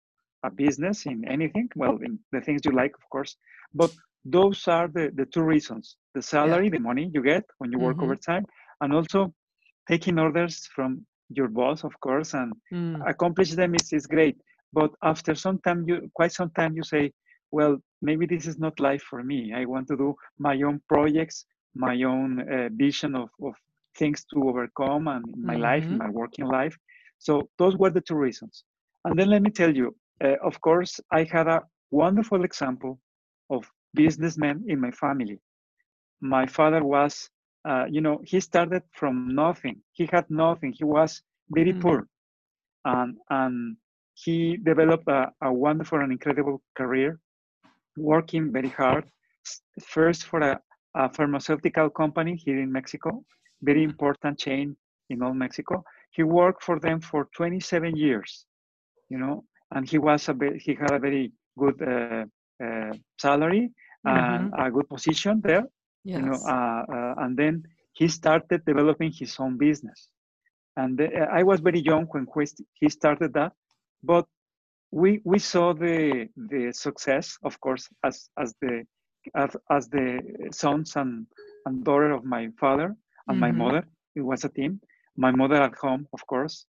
a 0.44 0.52
business 0.52 1.06
in 1.06 1.26
anything, 1.28 1.70
well, 1.76 1.98
in 1.98 2.20
the 2.32 2.42
things 2.42 2.62
you 2.64 2.72
like, 2.72 2.94
of 2.96 3.10
course. 3.10 3.36
But 3.74 3.92
those 4.26 4.68
are 4.68 4.88
the, 4.88 5.12
the 5.16 5.26
two 5.26 5.44
reasons 5.44 5.98
the 6.14 6.22
salary, 6.22 6.66
yeah. 6.66 6.72
the 6.72 6.80
money 6.80 7.10
you 7.14 7.22
get 7.22 7.44
when 7.60 7.72
you 7.72 7.80
work 7.80 7.98
mm-hmm. 7.98 8.06
overtime, 8.06 8.46
and 8.82 8.94
also 8.94 9.34
taking 9.88 10.20
orders 10.20 10.68
from 10.76 11.06
your 11.30 11.48
boss, 11.48 11.84
of 11.84 12.00
course, 12.00 12.34
and 12.34 12.54
mm. 12.74 13.10
accomplish 13.10 13.52
them 13.52 13.76
is, 13.76 13.92
is 13.94 14.08
great. 14.08 14.38
But 14.74 14.92
after 15.04 15.36
some 15.36 15.60
time, 15.60 15.86
you 15.88 16.10
quite 16.14 16.32
some 16.32 16.52
time, 16.52 16.76
you 16.76 16.84
say, 16.84 17.12
well, 17.52 17.78
maybe 18.02 18.26
this 18.26 18.48
is 18.48 18.60
not 18.60 18.80
life 18.80 19.04
for 19.10 19.24
me. 19.24 19.54
I 19.54 19.66
want 19.66 19.88
to 19.88 19.98
do 19.98 20.16
my 20.38 20.62
own 20.62 20.82
projects, 20.90 21.46
my 21.76 22.04
own 22.04 22.42
uh, 22.42 22.70
vision 22.74 23.16
of, 23.16 23.30
of 23.42 23.56
things 23.98 24.26
to 24.34 24.48
overcome 24.48 25.08
and 25.08 25.26
in 25.34 25.46
my 25.46 25.54
mm-hmm. 25.54 25.64
life, 25.64 25.84
in 25.84 25.90
mm-hmm. 25.90 25.98
my 26.00 26.10
working 26.10 26.46
life. 26.46 26.78
So 27.20 27.50
those 27.58 27.76
were 27.78 27.90
the 27.90 28.02
two 28.02 28.16
reasons. 28.16 28.64
And 29.06 29.18
then 29.18 29.30
let 29.30 29.42
me 29.42 29.50
tell 29.50 29.74
you, 29.74 29.96
uh, 30.24 30.36
of 30.44 30.60
course, 30.62 31.00
I 31.12 31.24
had 31.24 31.48
a 31.48 31.64
wonderful 31.92 32.44
example 32.44 33.00
of 33.50 33.70
businessmen 33.94 34.66
in 34.68 34.80
my 34.80 34.92
family. 34.92 35.40
My 36.22 36.46
father 36.46 36.84
was, 36.84 37.30
uh, 37.68 37.86
you 37.90 38.02
know, 38.02 38.22
he 38.24 38.40
started 38.40 38.84
from 38.94 39.36
nothing. 39.36 39.82
He 39.92 40.08
had 40.12 40.26
nothing. 40.30 40.72
He 40.72 40.86
was 40.86 41.22
very 41.50 41.74
mm. 41.74 41.82
poor, 41.82 42.08
and 42.86 43.18
and 43.30 43.78
he 44.14 44.58
developed 44.58 45.08
a, 45.08 45.32
a 45.42 45.52
wonderful 45.52 46.00
and 46.00 46.12
incredible 46.12 46.62
career, 46.76 47.20
working 47.98 48.52
very 48.52 48.70
hard. 48.70 49.06
First 49.82 50.24
for 50.24 50.40
a, 50.40 50.60
a 50.96 51.10
pharmaceutical 51.14 51.90
company 51.90 52.36
here 52.36 52.60
in 52.60 52.72
Mexico, 52.72 53.24
very 53.62 53.84
important 53.84 54.40
chain 54.40 54.76
in 55.10 55.22
all 55.22 55.34
Mexico. 55.34 55.84
He 56.12 56.24
worked 56.24 56.64
for 56.64 56.80
them 56.80 57.02
for 57.02 57.28
27 57.36 57.96
years, 57.96 58.46
you 59.10 59.18
know, 59.18 59.44
and 59.72 59.88
he 59.88 59.98
was 59.98 60.30
a 60.30 60.36
he 60.58 60.74
had 60.74 60.92
a 60.92 61.00
very 61.00 61.32
good 61.58 61.82
uh, 61.82 62.26
uh, 62.64 62.94
salary 63.20 63.72
and 64.06 64.52
mm-hmm. 64.54 64.62
a 64.62 64.72
good 64.72 64.88
position 64.90 65.42
there, 65.44 65.66
yes. 66.08 66.20
you 66.20 66.26
know, 66.26 66.40
uh, 66.56 66.84
uh, 66.96 67.14
and 67.24 67.38
then 67.38 67.64
he 67.94 68.08
started 68.08 68.66
developing 68.66 69.12
his 69.12 69.36
own 69.40 69.58
business. 69.58 70.10
And 70.76 71.02
I 71.32 71.44
was 71.44 71.60
very 71.60 71.80
young 71.80 72.06
when 72.12 72.28
he 72.80 72.90
started 72.90 73.34
that, 73.34 73.54
but 74.04 74.26
we 74.92 75.22
we 75.24 75.40
saw 75.40 75.74
the 75.74 76.30
the 76.52 76.72
success, 76.72 77.38
of 77.44 77.60
course, 77.60 77.90
as 78.04 78.30
as 78.38 78.54
the 78.62 78.86
as, 79.36 79.56
as 79.70 79.90
the 79.90 80.08
sons 80.52 80.96
and, 80.96 81.26
and 81.66 81.84
daughter 81.84 82.12
of 82.12 82.24
my 82.24 82.50
father 82.60 82.96
and 83.28 83.36
mm-hmm. 83.36 83.40
my 83.40 83.52
mother. 83.52 83.88
It 84.16 84.22
was 84.22 84.44
a 84.46 84.50
team. 84.50 84.80
My 85.18 85.32
mother 85.32 85.56
at 85.56 85.76
home, 85.76 86.08
of 86.14 86.26
course, 86.28 86.66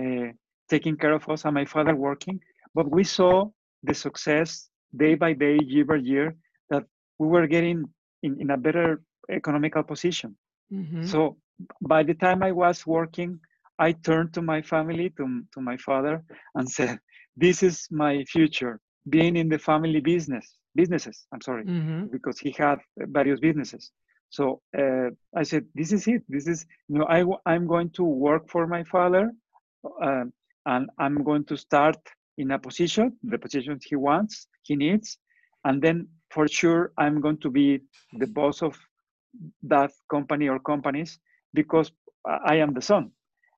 uh, 0.00 0.28
taking 0.68 0.96
care 0.96 1.12
of 1.12 1.28
us, 1.28 1.44
and 1.44 1.54
my 1.54 1.66
father 1.66 1.94
working. 1.94 2.40
But 2.74 2.90
we 2.90 3.04
saw 3.04 3.50
the 3.82 3.94
success 3.94 4.70
day 4.96 5.14
by 5.14 5.34
day, 5.34 5.58
year 5.62 5.84
by 5.84 5.96
year, 5.96 6.34
that 6.70 6.84
we 7.18 7.28
were 7.28 7.46
getting 7.46 7.84
in, 8.22 8.40
in 8.40 8.50
a 8.50 8.56
better 8.56 9.00
economical 9.30 9.82
position. 9.82 10.36
Mm-hmm. 10.72 11.04
So 11.06 11.36
by 11.80 12.02
the 12.02 12.14
time 12.14 12.42
I 12.42 12.52
was 12.52 12.86
working, 12.86 13.40
I 13.78 13.92
turned 13.92 14.34
to 14.34 14.42
my 14.42 14.60
family, 14.62 15.10
to, 15.16 15.42
to 15.54 15.60
my 15.60 15.76
father, 15.78 16.22
and 16.54 16.68
said, 16.68 16.98
This 17.36 17.62
is 17.62 17.88
my 17.90 18.24
future, 18.24 18.80
being 19.08 19.36
in 19.36 19.48
the 19.48 19.58
family 19.58 20.00
business, 20.00 20.54
businesses. 20.74 21.26
I'm 21.32 21.40
sorry, 21.40 21.64
mm-hmm. 21.64 22.06
because 22.06 22.38
he 22.38 22.54
had 22.56 22.78
various 22.96 23.40
businesses. 23.40 23.90
So 24.28 24.60
uh, 24.78 25.10
I 25.34 25.42
said, 25.42 25.64
This 25.74 25.92
is 25.92 26.06
it. 26.06 26.22
This 26.28 26.46
is, 26.46 26.66
you 26.88 26.98
know, 26.98 27.06
I, 27.06 27.24
I'm 27.50 27.66
going 27.66 27.90
to 27.90 28.04
work 28.04 28.48
for 28.50 28.66
my 28.66 28.84
father, 28.84 29.32
uh, 30.02 30.24
and 30.66 30.90
I'm 30.98 31.24
going 31.24 31.44
to 31.46 31.56
start 31.56 31.96
in 32.36 32.50
a 32.52 32.58
position, 32.58 33.16
the 33.22 33.38
position 33.38 33.78
he 33.84 33.96
wants, 33.96 34.46
he 34.62 34.76
needs, 34.76 35.18
and 35.64 35.82
then 35.82 36.08
for 36.30 36.48
sure 36.48 36.92
I'm 36.98 37.20
going 37.20 37.38
to 37.38 37.50
be 37.50 37.80
the 38.18 38.26
boss 38.26 38.62
of 38.62 38.78
that 39.62 39.92
company 40.10 40.48
or 40.48 40.58
companies 40.58 41.18
because 41.54 41.92
I 42.26 42.56
am 42.56 42.74
the 42.74 42.82
son. 42.82 43.10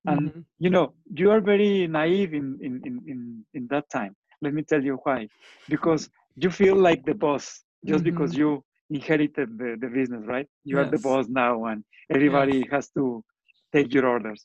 And 0.07 0.31
mm-hmm. 0.31 0.41
you 0.59 0.71
know, 0.71 0.95
you 1.15 1.31
are 1.31 1.41
very 1.41 1.87
naive 1.87 2.35
in, 2.35 2.59
in, 2.61 2.81
in, 2.85 3.45
in, 3.55 3.67
that 3.71 3.89
time. 3.91 4.17
Let 4.41 4.53
me 4.53 4.63
tell 4.63 4.83
you 4.83 4.99
why. 5.05 5.29
Because 5.69 6.11
you 6.37 6.51
feel 6.51 6.75
like 6.75 7.05
the 7.05 7.15
boss 7.15 7.63
just 7.87 8.03
mm-hmm. 8.03 8.11
because 8.11 8.37
you 8.37 8.65
inherited 8.91 9.59
the, 9.59 9.77
the 9.81 9.87
business, 9.87 10.23
right? 10.27 10.49
You 10.65 10.79
yes. 10.79 10.87
are 10.87 10.91
the 10.91 10.99
boss 10.99 11.27
now 11.29 11.67
and 11.67 11.85
everybody 12.13 12.59
yes. 12.59 12.69
has 12.73 12.89
to 12.91 13.25
take 13.73 13.95
your 13.95 14.07
orders. 14.07 14.45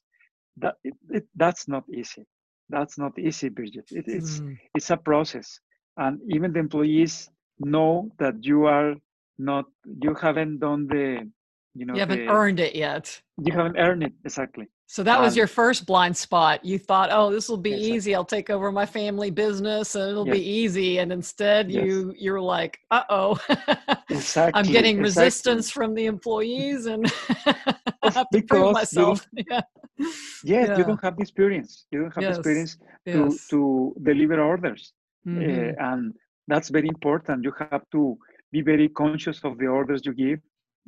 That 0.58 0.76
it, 0.84 0.94
it, 1.10 1.26
that's 1.36 1.68
not 1.68 1.84
easy 1.92 2.26
that's 2.70 2.98
not 2.98 3.18
easy, 3.18 3.50
Bridget. 3.50 3.86
It, 3.92 4.06
it's 4.08 4.40
mm. 4.40 4.58
it's 4.76 4.90
a 4.90 4.98
process, 4.98 5.60
and 5.98 6.20
even 6.30 6.54
the 6.54 6.60
employees 6.60 7.30
know 7.60 8.10
that 8.20 8.44
you 8.44 8.66
are 8.66 8.96
not 9.38 9.66
you 10.02 10.14
haven't 10.16 10.60
done 10.60 10.88
the 10.88 11.30
you 11.76 11.86
know 11.86 11.94
you 11.94 12.00
haven't 12.00 12.26
the, 12.26 12.32
earned 12.32 12.60
it 12.60 12.76
yet. 12.76 13.22
You 13.44 13.54
haven't 13.54 13.78
earned 13.78 14.04
it 14.04 14.14
exactly. 14.26 14.68
So 14.90 15.04
that 15.04 15.20
was 15.20 15.36
your 15.36 15.48
first 15.48 15.86
blind 15.86 16.16
spot. 16.16 16.64
You 16.64 16.80
thought, 16.80 17.10
"Oh, 17.12 17.30
this 17.30 17.50
will 17.50 17.58
be 17.58 17.74
exactly. 17.74 17.96
easy. 17.96 18.16
I'll 18.16 18.26
take 18.26 18.50
over 18.50 18.72
my 18.72 18.86
family 18.86 19.30
business 19.30 19.96
and 19.96 20.10
it'll 20.10 20.26
yes. 20.26 20.38
be 20.38 20.50
easy." 20.50 21.00
And 21.00 21.12
instead, 21.12 21.70
yes. 21.70 21.84
you 21.84 22.16
you're 22.18 22.42
like, 22.42 22.80
"Uh-oh. 22.90 23.38
exactly. 24.10 24.58
I'm 24.58 24.72
getting 24.72 25.00
exactly. 25.00 25.26
resistance 25.26 25.70
from 25.70 25.94
the 25.94 26.06
employees 26.06 26.86
and 26.86 27.06
I 28.02 28.12
have 28.12 28.30
to 28.32 28.42
prove 28.42 28.74
myself." 28.74 29.28
yeah. 29.34 29.62
Yes, 30.00 30.70
yeah. 30.70 30.78
you 30.78 30.84
don't 30.86 31.04
have 31.04 31.18
the 31.18 31.22
experience. 31.22 31.86
You 31.92 32.04
don't 32.04 32.16
have 32.16 32.24
yes. 32.24 32.36
the 32.36 32.40
experience 32.40 32.78
to 33.08 33.38
to 33.50 33.94
deliver 34.02 34.42
orders. 34.42 34.94
Mm-hmm. 35.28 35.82
Uh, 35.82 35.92
and 35.92 36.14
that's 36.48 36.70
very 36.70 36.88
important. 36.88 37.44
You 37.44 37.54
have 37.72 37.84
to 37.92 38.18
be 38.52 38.62
very 38.62 38.90
conscious 38.90 39.44
of 39.44 39.58
the 39.58 39.68
orders 39.68 40.06
you 40.06 40.14
give. 40.14 40.40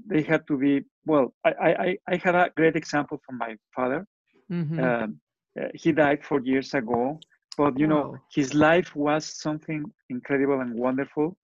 They 0.05 0.21
had 0.21 0.47
to 0.47 0.57
be 0.57 0.85
well 1.05 1.33
i 1.45 1.51
i 1.87 1.97
i 2.13 2.15
had 2.25 2.35
a 2.35 2.49
great 2.55 2.75
example 2.75 3.17
from 3.25 3.37
my 3.37 3.55
father. 3.75 4.05
Mm-hmm. 4.51 4.79
Um, 4.79 5.19
uh, 5.59 5.67
he 5.73 5.91
died 5.91 6.23
four 6.23 6.39
years 6.41 6.73
ago 6.73 7.19
but 7.59 7.77
you 7.77 7.87
know 7.87 8.17
his 8.33 8.53
life 8.53 8.95
was 8.95 9.25
something 9.45 9.83
incredible 10.09 10.61
and 10.61 10.73
wonderful. 10.73 11.35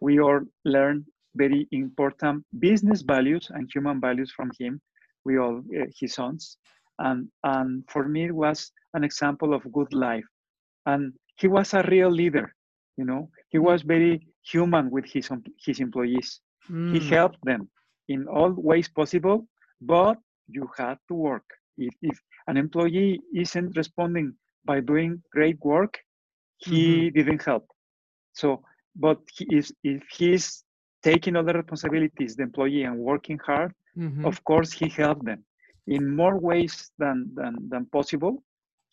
We 0.00 0.20
all 0.20 0.40
learned 0.66 1.06
very 1.34 1.66
important 1.72 2.44
business 2.58 3.00
values 3.00 3.48
and 3.54 3.70
human 3.74 3.98
values 3.98 4.30
from 4.36 4.50
him. 4.58 4.82
We 5.24 5.38
all 5.38 5.62
uh, 5.80 5.86
his 5.98 6.12
sons. 6.14 6.58
And 6.98 7.28
and 7.42 7.84
for 7.88 8.06
me 8.06 8.24
it 8.26 8.34
was 8.34 8.70
an 8.92 9.02
example 9.02 9.54
of 9.54 9.72
good 9.72 9.94
life. 9.94 10.28
And 10.84 11.14
he 11.40 11.48
was 11.48 11.72
a 11.72 11.82
real 11.94 12.10
leader 12.10 12.54
you 12.96 13.04
know 13.04 13.28
he 13.50 13.58
mm. 13.58 13.62
was 13.62 13.82
very 13.82 14.26
human 14.42 14.90
with 14.90 15.04
his 15.04 15.30
his 15.66 15.80
employees 15.80 16.40
mm. 16.70 16.94
he 16.94 17.08
helped 17.08 17.38
them 17.44 17.68
in 18.08 18.26
all 18.28 18.52
ways 18.52 18.88
possible, 18.88 19.46
but 19.80 20.18
you 20.48 20.68
had 20.76 20.98
to 21.08 21.14
work. 21.14 21.44
If, 21.78 21.94
if 22.02 22.18
an 22.46 22.56
employee 22.56 23.20
isn't 23.34 23.76
responding 23.76 24.34
by 24.64 24.80
doing 24.80 25.22
great 25.32 25.58
work, 25.64 25.98
he 26.58 26.80
mm-hmm. 26.82 27.18
didn't 27.18 27.42
help. 27.42 27.66
So, 28.34 28.62
but 28.94 29.18
he 29.36 29.46
is, 29.50 29.72
if 29.82 30.02
he's 30.16 30.64
taking 31.02 31.36
other 31.36 31.54
responsibilities, 31.54 32.36
the 32.36 32.44
employee, 32.44 32.84
and 32.84 32.98
working 32.98 33.38
hard, 33.44 33.72
mm-hmm. 33.96 34.24
of 34.24 34.42
course, 34.44 34.70
he 34.72 34.88
helped 34.88 35.24
them 35.24 35.44
in 35.86 36.14
more 36.14 36.38
ways 36.38 36.90
than, 36.98 37.30
than, 37.34 37.56
than 37.68 37.86
possible, 37.86 38.42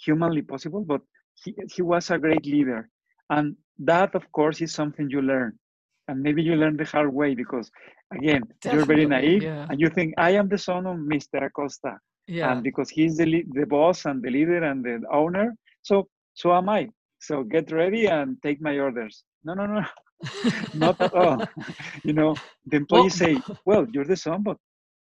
humanly 0.04 0.42
possible, 0.42 0.82
but 0.82 1.02
he, 1.44 1.56
he 1.74 1.82
was 1.82 2.10
a 2.10 2.18
great 2.18 2.46
leader. 2.46 2.90
And 3.30 3.56
that, 3.80 4.16
of 4.16 4.32
course, 4.32 4.62
is 4.62 4.74
something 4.74 5.10
you 5.10 5.22
learn. 5.22 5.58
And 6.08 6.22
maybe 6.22 6.42
you 6.42 6.56
learn 6.56 6.76
the 6.78 6.86
hard 6.86 7.14
way 7.14 7.36
because 7.36 7.70
again 8.14 8.42
Definitely, 8.62 8.78
you're 8.78 8.86
very 8.86 9.06
naive 9.06 9.44
yeah. 9.44 9.68
and 9.70 9.80
you 9.80 9.90
think 9.90 10.14
i 10.18 10.32
am 10.32 10.50
the 10.50 10.58
son 10.58 10.88
of 10.88 10.98
mr 10.98 11.46
acosta. 11.46 11.98
Yeah. 12.28 12.52
and 12.52 12.64
because 12.64 12.90
he's 12.90 13.18
the, 13.18 13.44
the 13.52 13.66
boss 13.66 14.06
and 14.06 14.22
the 14.24 14.30
leader 14.32 14.64
and 14.64 14.84
the 14.84 15.02
owner 15.12 15.54
so 15.84 16.08
so 16.34 16.54
am 16.56 16.70
i. 16.70 16.90
So 17.22 17.44
get 17.44 17.72
ready 17.72 18.06
and 18.08 18.38
take 18.42 18.62
my 18.62 18.80
orders. 18.80 19.24
No 19.44 19.54
no 19.54 19.66
no 19.66 19.84
not 20.74 21.00
at 21.02 21.14
all. 21.14 21.44
You 22.04 22.14
know 22.14 22.36
the 22.66 22.78
employees 22.78 23.16
say 23.16 23.38
well 23.66 23.86
you're 23.94 24.06
the 24.06 24.16
son 24.16 24.44
but 24.44 24.58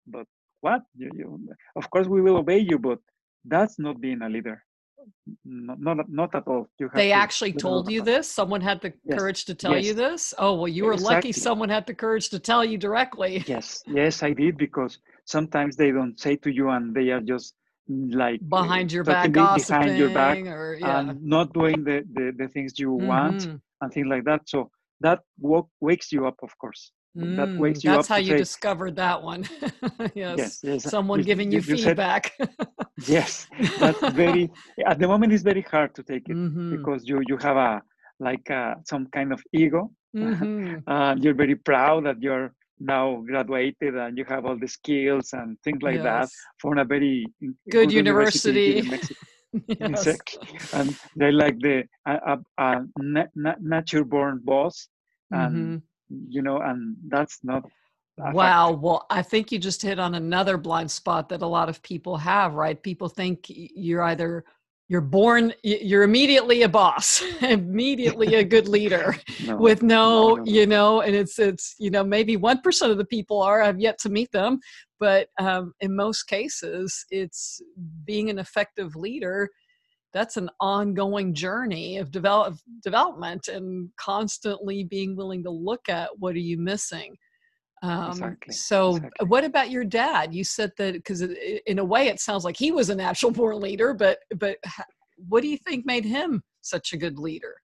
but 0.07 0.27
what? 0.61 0.81
You, 0.95 1.09
you, 1.13 1.49
of 1.75 1.89
course 1.89 2.07
we 2.07 2.21
will 2.21 2.37
obey 2.37 2.59
you 2.59 2.77
but 2.77 2.99
that's 3.45 3.79
not 3.79 4.01
being 4.01 4.21
a 4.21 4.29
leader 4.29 4.63
not, 5.45 6.09
not, 6.09 6.35
at 6.35 6.47
all. 6.47 6.67
they 6.93 7.11
actually 7.11 7.53
told 7.53 7.91
you 7.91 8.01
this? 8.01 8.29
Someone 8.29 8.61
had 8.61 8.81
the 8.81 8.93
yes. 9.03 9.17
courage 9.17 9.45
to 9.45 9.55
tell 9.55 9.75
yes. 9.75 9.85
you 9.85 9.93
this? 9.93 10.33
Oh, 10.37 10.55
well, 10.55 10.67
you 10.67 10.85
were 10.85 10.93
exactly. 10.93 11.15
lucky 11.15 11.31
someone 11.31 11.69
had 11.69 11.85
the 11.85 11.93
courage 11.93 12.29
to 12.29 12.39
tell 12.39 12.63
you 12.63 12.77
directly. 12.77 13.43
Yes, 13.47 13.83
yes, 13.87 14.21
I 14.21 14.33
did 14.33 14.57
because 14.57 14.99
sometimes 15.25 15.75
they 15.75 15.91
don't 15.91 16.19
say 16.19 16.35
to 16.37 16.51
you 16.51 16.69
and 16.69 16.93
they 16.93 17.09
are 17.09 17.21
just 17.21 17.55
like 17.87 18.47
behind 18.47 18.91
your 18.91 19.03
back, 19.03 19.31
behind 19.31 19.97
your 19.97 20.09
back, 20.09 20.37
or, 20.45 20.77
yeah. 20.79 20.99
and 20.99 21.23
not 21.23 21.51
doing 21.53 21.83
the, 21.83 22.03
the, 22.13 22.33
the 22.37 22.47
things 22.47 22.77
you 22.77 22.91
mm-hmm. 22.91 23.07
want 23.07 23.47
and 23.81 23.93
things 23.93 24.07
like 24.07 24.25
that. 24.25 24.41
So 24.47 24.69
that 25.01 25.21
wakes 25.81 26.11
you 26.11 26.27
up, 26.27 26.35
of 26.43 26.55
course. 26.57 26.91
Mm, 27.17 27.35
that 27.37 27.59
wakes 27.59 27.83
you 27.83 27.89
that's 27.89 28.07
how 28.07 28.17
you 28.17 28.33
say, 28.33 28.37
discovered 28.37 28.95
that 28.95 29.21
one. 29.21 29.43
yes. 30.13 30.37
yes. 30.37 30.59
yes, 30.63 30.83
Someone 30.83 31.19
you, 31.19 31.25
giving 31.25 31.51
you, 31.51 31.59
you 31.59 31.77
feedback. 31.77 32.33
Said, 32.37 32.49
yes, 33.07 33.47
that's 33.79 33.99
very. 34.11 34.51
At 34.85 34.99
the 34.99 35.07
moment, 35.07 35.33
it's 35.33 35.41
very 35.41 35.63
hard 35.63 35.95
to 35.95 36.03
take 36.03 36.29
it 36.29 36.35
mm-hmm. 36.35 36.77
because 36.77 37.07
you 37.07 37.21
you 37.27 37.37
have 37.37 37.57
a 37.57 37.81
like 38.19 38.47
a, 38.49 38.75
some 38.85 39.07
kind 39.07 39.33
of 39.33 39.41
ego. 39.53 39.91
Mm-hmm. 40.15 40.89
uh, 40.91 41.15
you're 41.19 41.35
very 41.35 41.55
proud 41.55 42.05
that 42.07 42.19
you're 42.19 42.51
now 42.79 43.21
graduated 43.27 43.95
and 43.95 44.17
you 44.17 44.25
have 44.27 44.43
all 44.43 44.57
the 44.57 44.67
skills 44.67 45.33
and 45.33 45.55
things 45.63 45.83
like 45.83 45.97
yes. 45.97 46.03
that 46.03 46.29
from 46.57 46.79
a 46.79 46.85
very 46.85 47.27
good, 47.39 47.55
good 47.69 47.91
university. 47.91 48.81
university 48.81 49.15
yes. 49.67 50.73
And 50.73 50.97
they're 51.15 51.31
like 51.31 51.59
the 51.59 51.83
a, 52.07 52.39
a, 52.57 52.83
a 53.37 53.55
nature 53.59 54.03
born 54.03 54.41
boss 54.43 54.87
and 55.31 55.55
mm-hmm 55.55 55.75
you 56.09 56.41
know, 56.41 56.59
and 56.61 56.95
that's 57.07 57.39
not. 57.43 57.63
Wow. 58.17 58.73
Well, 58.73 59.05
I 59.09 59.21
think 59.21 59.49
you 59.49 59.59
just 59.59 59.81
hit 59.81 59.97
on 59.97 60.15
another 60.15 60.57
blind 60.57 60.91
spot 60.91 61.29
that 61.29 61.41
a 61.41 61.47
lot 61.47 61.69
of 61.69 61.81
people 61.81 62.17
have, 62.17 62.53
right? 62.53 62.81
People 62.81 63.07
think 63.07 63.45
you're 63.47 64.01
either 64.03 64.43
you're 64.89 65.01
born 65.01 65.53
you're 65.63 66.03
immediately 66.03 66.63
a 66.63 66.69
boss 66.69 67.23
immediately 67.41 68.35
a 68.35 68.43
good 68.43 68.67
leader 68.77 69.15
no, 69.45 69.55
with 69.55 69.83
no, 69.83 70.35
no, 70.35 70.45
you 70.45 70.65
know 70.65 71.01
and 71.01 71.15
it's 71.15 71.39
it's 71.39 71.75
you 71.79 71.91
know 71.91 72.03
maybe 72.03 72.35
1% 72.35 72.91
of 72.91 72.97
the 72.97 73.05
people 73.05 73.41
are 73.41 73.61
i've 73.61 73.79
yet 73.79 73.97
to 73.99 74.09
meet 74.09 74.31
them 74.31 74.59
but 74.99 75.29
um, 75.39 75.73
in 75.79 75.95
most 75.95 76.23
cases 76.23 77.05
it's 77.11 77.61
being 78.03 78.29
an 78.29 78.39
effective 78.39 78.95
leader 78.95 79.47
that's 80.13 80.37
an 80.37 80.49
ongoing 80.59 81.33
journey 81.33 81.97
of 81.97 82.11
develop, 82.11 82.55
development 82.83 83.47
and 83.47 83.89
constantly 83.97 84.83
being 84.83 85.15
willing 85.15 85.43
to 85.43 85.51
look 85.51 85.87
at 85.89 86.09
what 86.17 86.35
are 86.35 86.39
you 86.39 86.57
missing 86.57 87.15
um, 87.81 88.11
exactly. 88.11 88.53
So, 88.53 88.95
exactly. 88.97 89.27
what 89.27 89.43
about 89.45 89.69
your 89.69 89.85
dad? 89.85 90.33
You 90.33 90.43
said 90.43 90.71
that 90.77 90.95
because 90.95 91.21
in 91.21 91.79
a 91.79 91.83
way 91.83 92.07
it 92.07 92.19
sounds 92.19 92.43
like 92.43 92.57
he 92.57 92.71
was 92.71 92.89
a 92.89 92.95
natural 92.95 93.31
born 93.31 93.59
leader, 93.67 93.93
but 93.93 94.19
but 94.35 94.57
what 95.15 95.41
do 95.41 95.47
you 95.47 95.57
think 95.57 95.85
made 95.85 96.05
him 96.05 96.43
such 96.61 96.93
a 96.93 96.97
good 96.97 97.17
leader? 97.17 97.55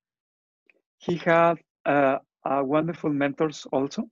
He 1.00 1.16
had 1.18 1.56
uh, 1.86 2.18
uh, 2.46 2.62
wonderful 2.64 3.12
mentors 3.12 3.68
also. 3.72 4.04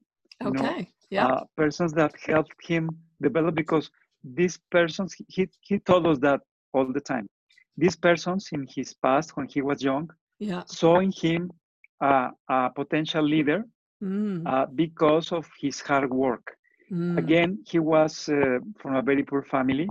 Okay. 0.43 0.61
Know, 0.61 0.85
yeah. 1.09 1.27
Uh, 1.27 1.43
persons 1.55 1.93
that 1.93 2.13
helped 2.25 2.55
him 2.61 2.89
develop 3.21 3.55
because 3.55 3.89
these 4.23 4.59
persons 4.71 5.15
he 5.27 5.47
he 5.61 5.79
told 5.79 6.07
us 6.07 6.17
that 6.19 6.41
all 6.73 6.91
the 6.91 7.01
time. 7.01 7.27
These 7.77 7.95
persons 7.95 8.49
in 8.51 8.67
his 8.69 8.93
past 8.93 9.35
when 9.35 9.47
he 9.47 9.61
was 9.61 9.83
young 9.83 10.09
yeah. 10.39 10.63
saw 10.65 10.99
in 10.99 11.11
him 11.11 11.51
a 12.01 12.69
potential 12.75 13.23
leader 13.23 13.65
mm. 14.03 14.43
uh, 14.45 14.65
because 14.75 15.31
of 15.31 15.47
his 15.59 15.79
hard 15.79 16.11
work. 16.11 16.55
Mm. 16.91 17.17
Again, 17.17 17.63
he 17.65 17.79
was 17.79 18.29
uh, 18.29 18.59
from 18.77 18.95
a 18.95 19.01
very 19.01 19.23
poor 19.23 19.43
family 19.43 19.87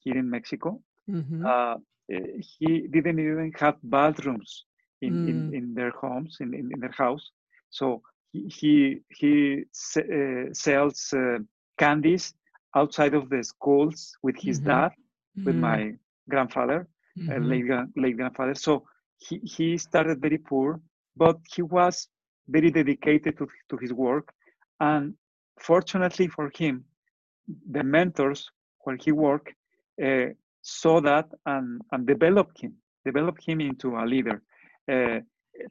here 0.00 0.16
in 0.16 0.28
Mexico. 0.28 0.80
Mm-hmm. 1.08 1.46
Uh, 1.46 1.76
he 2.08 2.88
didn't 2.90 3.18
even 3.18 3.52
have 3.58 3.76
bathrooms 3.82 4.64
in, 5.00 5.12
mm. 5.12 5.28
in, 5.28 5.54
in, 5.54 5.74
their 5.74 5.90
homes, 5.90 6.38
in, 6.40 6.52
in, 6.52 6.70
in, 6.72 6.80
their 6.80 6.90
house. 6.90 7.30
So 7.70 8.02
he, 8.32 8.48
he, 8.48 9.00
he 9.08 9.64
uh, 9.96 10.52
sells 10.52 11.12
uh, 11.16 11.38
candies 11.78 12.34
outside 12.74 13.14
of 13.14 13.30
the 13.30 13.42
schools 13.44 14.16
with 14.22 14.36
his 14.38 14.58
mm-hmm. 14.58 14.68
dad, 14.68 14.92
with 15.44 15.56
mm. 15.56 15.60
my 15.60 15.92
grandfather, 16.28 16.88
mm-hmm. 17.18 17.42
late, 17.44 17.88
late 17.96 18.16
grandfather. 18.16 18.54
So 18.54 18.84
he, 19.18 19.38
he 19.38 19.78
started 19.78 20.20
very 20.20 20.38
poor, 20.38 20.80
but 21.16 21.38
he 21.54 21.62
was 21.62 22.08
very 22.48 22.70
dedicated 22.70 23.38
to, 23.38 23.48
to 23.70 23.76
his 23.76 23.92
work. 23.92 24.32
And 24.80 25.14
fortunately 25.58 26.28
for 26.28 26.50
him, 26.56 26.84
the 27.70 27.82
mentors 27.82 28.50
where 28.84 28.96
he 28.96 29.12
worked 29.12 29.54
uh, 30.02 30.26
saw 30.62 31.00
that 31.00 31.28
and, 31.46 31.80
and 31.92 32.06
developed 32.06 32.60
him, 32.60 32.74
developed 33.04 33.44
him 33.46 33.60
into 33.60 33.96
a 33.96 34.04
leader, 34.04 34.42
uh, 34.90 35.20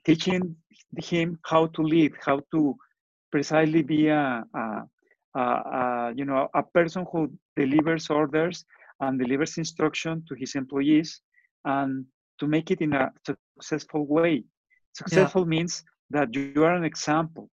teaching 0.05 0.55
him 0.97 1.39
how 1.43 1.67
to 1.67 1.81
lead, 1.81 2.13
how 2.23 2.41
to 2.51 2.75
precisely 3.31 3.81
be 3.81 4.07
a, 4.07 4.43
a, 4.53 4.83
a, 5.35 5.39
a, 5.39 6.13
you 6.15 6.25
know 6.25 6.49
a 6.53 6.63
person 6.63 7.05
who 7.11 7.31
delivers 7.55 8.09
orders 8.09 8.65
and 8.99 9.17
delivers 9.19 9.57
instruction 9.57 10.23
to 10.27 10.35
his 10.35 10.55
employees 10.55 11.21
and 11.65 12.05
to 12.39 12.47
make 12.47 12.71
it 12.71 12.81
in 12.81 12.93
a 12.93 13.11
successful 13.25 14.05
way. 14.05 14.43
Successful 14.93 15.43
yeah. 15.43 15.47
means 15.55 15.83
that 16.09 16.33
you 16.35 16.63
are 16.63 16.75
an 16.75 16.83
example, 16.83 17.49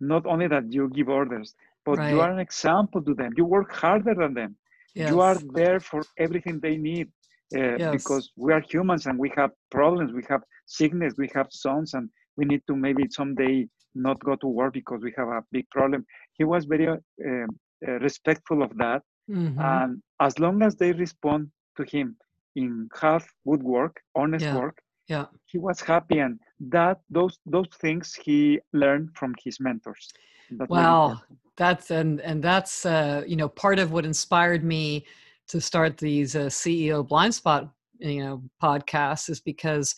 not 0.00 0.26
only 0.26 0.48
that 0.48 0.72
you 0.72 0.88
give 0.90 1.08
orders, 1.08 1.54
but 1.84 1.98
right. 1.98 2.10
you 2.10 2.20
are 2.20 2.30
an 2.30 2.38
example 2.38 3.02
to 3.02 3.14
them. 3.14 3.32
You 3.36 3.44
work 3.44 3.72
harder 3.72 4.14
than 4.14 4.34
them. 4.34 4.56
Yes. 4.94 5.10
You 5.10 5.20
are 5.20 5.38
there 5.54 5.78
for 5.78 6.02
everything 6.18 6.58
they 6.58 6.76
need 6.76 7.08
uh, 7.56 7.76
yes. 7.76 7.92
because 7.92 8.32
we 8.36 8.52
are 8.52 8.60
humans 8.60 9.06
and 9.06 9.18
we 9.18 9.30
have 9.36 9.50
problems. 9.70 10.12
We 10.12 10.24
have 10.28 10.42
sickness, 10.66 11.14
we 11.16 11.30
have 11.34 11.46
sons, 11.50 11.94
and 11.94 12.08
we 12.36 12.44
need 12.44 12.62
to 12.66 12.74
maybe 12.74 13.06
someday 13.10 13.68
not 13.94 14.18
go 14.24 14.36
to 14.36 14.46
work 14.46 14.72
because 14.74 15.00
we 15.02 15.12
have 15.16 15.28
a 15.28 15.42
big 15.52 15.68
problem. 15.70 16.04
He 16.32 16.44
was 16.44 16.64
very 16.64 16.88
uh, 16.88 16.96
uh, 17.26 17.92
respectful 18.00 18.62
of 18.62 18.76
that. 18.78 19.02
Mm-hmm. 19.30 19.60
And 19.60 20.02
as 20.20 20.38
long 20.38 20.62
as 20.62 20.76
they 20.76 20.92
respond 20.92 21.50
to 21.76 21.84
him 21.84 22.16
in 22.56 22.88
half 22.98 23.26
good 23.46 23.62
work, 23.62 24.00
honest 24.14 24.44
yeah. 24.44 24.56
work, 24.56 24.78
yeah. 25.08 25.26
he 25.46 25.58
was 25.58 25.80
happy 25.80 26.18
and 26.18 26.38
that 26.60 27.00
those 27.10 27.38
those 27.46 27.68
things 27.80 28.14
he 28.14 28.60
learned 28.72 29.10
from 29.14 29.34
his 29.42 29.58
mentors. 29.60 30.08
That's 30.50 30.70
wow. 30.70 31.20
that's 31.56 31.90
and 31.90 32.20
and 32.20 32.42
that's 32.42 32.84
uh 32.84 33.22
you 33.26 33.36
know 33.36 33.48
part 33.48 33.78
of 33.78 33.92
what 33.92 34.04
inspired 34.04 34.64
me 34.64 35.06
to 35.48 35.60
start 35.60 35.98
these 35.98 36.36
uh, 36.36 36.46
ceo 36.46 37.06
blind 37.06 37.34
spot 37.34 37.70
you 37.98 38.22
know 38.22 38.42
podcasts 38.62 39.28
is 39.30 39.40
because 39.40 39.94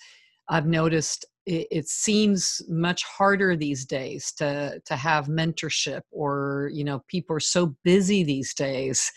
i've 0.49 0.67
noticed 0.67 1.25
it, 1.47 1.67
it 1.71 1.88
seems 1.88 2.62
much 2.69 3.05
harder 3.05 3.57
these 3.57 3.85
days 3.85 4.33
to 4.33 4.81
to 4.85 4.97
have 4.97 5.27
mentorship 5.27 6.03
or 6.11 6.71
you 6.73 6.85
know 6.85 7.03
people 7.09 7.37
are 7.37 7.41
so 7.41 7.75
busy 7.85 8.23
these 8.23 8.55
days. 8.55 9.11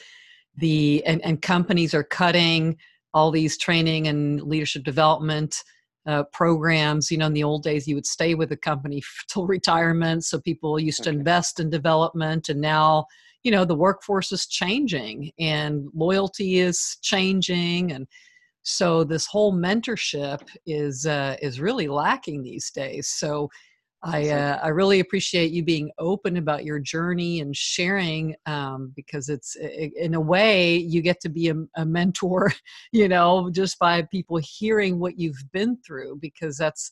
The 0.57 1.03
and, 1.05 1.23
and 1.23 1.41
companies 1.41 1.93
are 1.93 2.03
cutting 2.03 2.77
all 3.15 3.31
these 3.31 3.57
training 3.57 4.07
and 4.07 4.41
leadership 4.43 4.83
development 4.83 5.63
uh, 6.05 6.23
programs. 6.33 7.09
You 7.09 7.17
know, 7.17 7.25
in 7.25 7.33
the 7.33 7.43
old 7.43 7.63
days, 7.63 7.87
you 7.87 7.95
would 7.95 8.05
stay 8.05 8.35
with 8.35 8.49
the 8.49 8.57
company 8.57 9.01
till 9.27 9.47
retirement. 9.47 10.25
So 10.25 10.39
people 10.39 10.79
used 10.79 11.01
to 11.03 11.09
invest 11.09 11.59
in 11.59 11.71
development, 11.71 12.49
and 12.49 12.61
now, 12.61 13.07
you 13.41 13.51
know, 13.51 13.65
the 13.65 13.73
workforce 13.73 14.31
is 14.31 14.45
changing 14.45 15.31
and 15.39 15.87
loyalty 15.95 16.59
is 16.59 16.97
changing, 17.01 17.91
and 17.91 18.05
so 18.61 19.03
this 19.03 19.25
whole 19.27 19.53
mentorship 19.53 20.41
is 20.65 21.05
uh, 21.05 21.37
is 21.41 21.59
really 21.59 21.87
lacking 21.87 22.43
these 22.43 22.69
days. 22.69 23.07
So 23.07 23.49
I, 24.05 24.29
uh, 24.29 24.59
I 24.61 24.67
really 24.67 24.99
appreciate 24.99 25.51
you 25.51 25.63
being 25.63 25.89
open 25.97 26.37
about 26.37 26.63
your 26.63 26.77
journey 26.79 27.39
and 27.39 27.55
sharing 27.55 28.35
um, 28.45 28.93
because 28.95 29.29
it's 29.29 29.55
in 29.55 30.13
a 30.13 30.21
way 30.21 30.77
you 30.77 31.01
get 31.01 31.19
to 31.21 31.29
be 31.29 31.49
a, 31.49 31.55
a, 31.75 31.85
mentor 31.85 32.53
you 32.91 33.07
know 33.07 33.49
just 33.51 33.79
by 33.79 34.03
people 34.03 34.37
hearing 34.37 34.99
what 34.99 35.17
you've 35.17 35.43
been 35.51 35.77
through 35.85 36.17
because 36.21 36.57
that's 36.57 36.91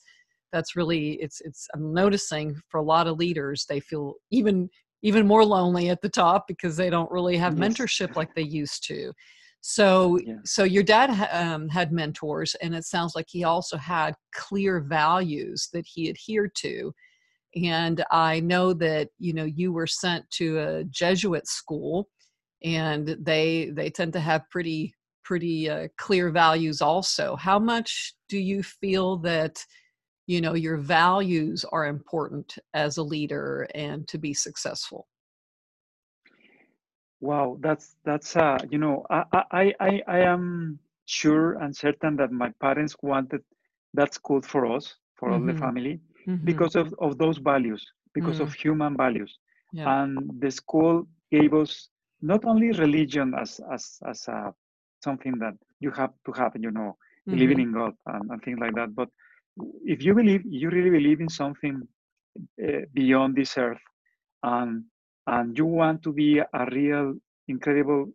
that's 0.51 0.75
really 0.75 1.13
it's 1.13 1.41
it's 1.41 1.67
i'm 1.73 1.93
noticing 1.93 2.55
for 2.69 2.79
a 2.79 2.83
lot 2.83 3.07
of 3.07 3.17
leaders 3.17 3.65
they 3.67 3.79
feel 3.79 4.15
even 4.31 4.69
even 5.01 5.27
more 5.27 5.43
lonely 5.43 5.89
at 5.89 6.01
the 6.01 6.09
top 6.09 6.47
because 6.47 6.77
they 6.77 6.89
don't 6.89 7.11
really 7.11 7.37
have 7.37 7.57
yes. 7.57 7.67
mentorship 7.67 8.15
like 8.15 8.33
they 8.35 8.43
used 8.43 8.83
to 8.87 9.11
so 9.65 10.19
yeah. 10.25 10.35
so 10.43 10.65
your 10.65 10.83
dad 10.83 11.09
um, 11.31 11.69
had 11.69 11.93
mentors 11.93 12.53
and 12.55 12.75
it 12.75 12.83
sounds 12.83 13.15
like 13.15 13.27
he 13.29 13.45
also 13.45 13.77
had 13.77 14.13
clear 14.33 14.81
values 14.81 15.69
that 15.71 15.85
he 15.87 16.09
adhered 16.09 16.53
to 16.53 16.93
and 17.55 18.03
i 18.11 18.41
know 18.41 18.73
that 18.73 19.07
you 19.19 19.31
know 19.31 19.45
you 19.45 19.71
were 19.71 19.87
sent 19.87 20.29
to 20.31 20.59
a 20.59 20.83
jesuit 20.85 21.47
school 21.47 22.09
and 22.65 23.15
they 23.21 23.71
they 23.73 23.89
tend 23.89 24.11
to 24.11 24.19
have 24.19 24.41
pretty 24.51 24.93
pretty 25.23 25.69
uh, 25.69 25.87
clear 25.97 26.29
values 26.29 26.81
also 26.81 27.37
how 27.37 27.57
much 27.57 28.15
do 28.27 28.37
you 28.37 28.61
feel 28.61 29.15
that 29.15 29.63
you 30.27 30.41
know 30.41 30.55
your 30.55 30.75
values 30.75 31.63
are 31.71 31.85
important 31.85 32.57
as 32.73 32.97
a 32.97 33.03
leader 33.03 33.65
and 33.73 34.09
to 34.09 34.17
be 34.17 34.33
successful 34.33 35.07
Wow, 37.23 37.57
that's 37.61 37.95
that's 38.03 38.35
uh, 38.35 38.57
you 38.69 38.77
know, 38.77 39.05
I 39.09 39.23
I 39.61 39.73
I 39.79 40.01
I 40.07 40.19
am 40.33 40.77
sure 41.05 41.53
and 41.61 41.73
certain 41.73 42.17
that 42.17 42.33
my 42.33 42.49
parents 42.59 42.97
wanted 43.01 43.41
that 43.93 44.13
school 44.13 44.41
for 44.41 44.65
us, 44.75 44.95
for 45.15 45.29
mm-hmm. 45.29 45.33
all 45.33 45.45
the 45.47 45.53
mm-hmm. 45.53 45.63
family, 45.65 46.01
mm-hmm. 46.27 46.43
because 46.43 46.75
of, 46.75 46.93
of 46.99 47.17
those 47.17 47.37
values, 47.37 47.81
because 48.13 48.39
mm. 48.39 48.41
of 48.41 48.53
human 48.53 48.97
values. 48.97 49.39
Yeah. 49.71 50.03
And 50.03 50.17
the 50.41 50.51
school 50.51 51.07
gave 51.31 51.53
us 51.53 51.87
not 52.21 52.43
only 52.43 52.71
religion 52.71 53.33
as 53.39 53.61
as 53.71 53.99
as 54.05 54.27
a, 54.27 54.53
something 55.01 55.39
that 55.39 55.53
you 55.79 55.91
have 55.91 56.11
to 56.25 56.31
have, 56.33 56.51
you 56.59 56.71
know, 56.71 56.91
mm-hmm. 56.91 57.31
believing 57.31 57.61
in 57.61 57.71
God 57.71 57.93
and, 58.05 58.31
and, 58.31 58.41
things 58.43 58.59
like 58.59 58.75
that. 58.75 58.93
But 58.93 59.07
if 59.85 60.03
you 60.03 60.13
believe, 60.13 60.41
you 60.45 60.69
really 60.69 60.89
believe 60.89 61.21
in 61.21 61.29
something 61.29 61.87
uh, 62.61 62.83
beyond 62.93 63.37
this 63.37 63.57
earth, 63.57 63.85
and 64.43 64.83
and 65.27 65.57
you 65.57 65.65
want 65.65 66.03
to 66.03 66.11
be 66.11 66.39
a 66.39 66.65
real, 66.71 67.15
incredible, 67.47 68.11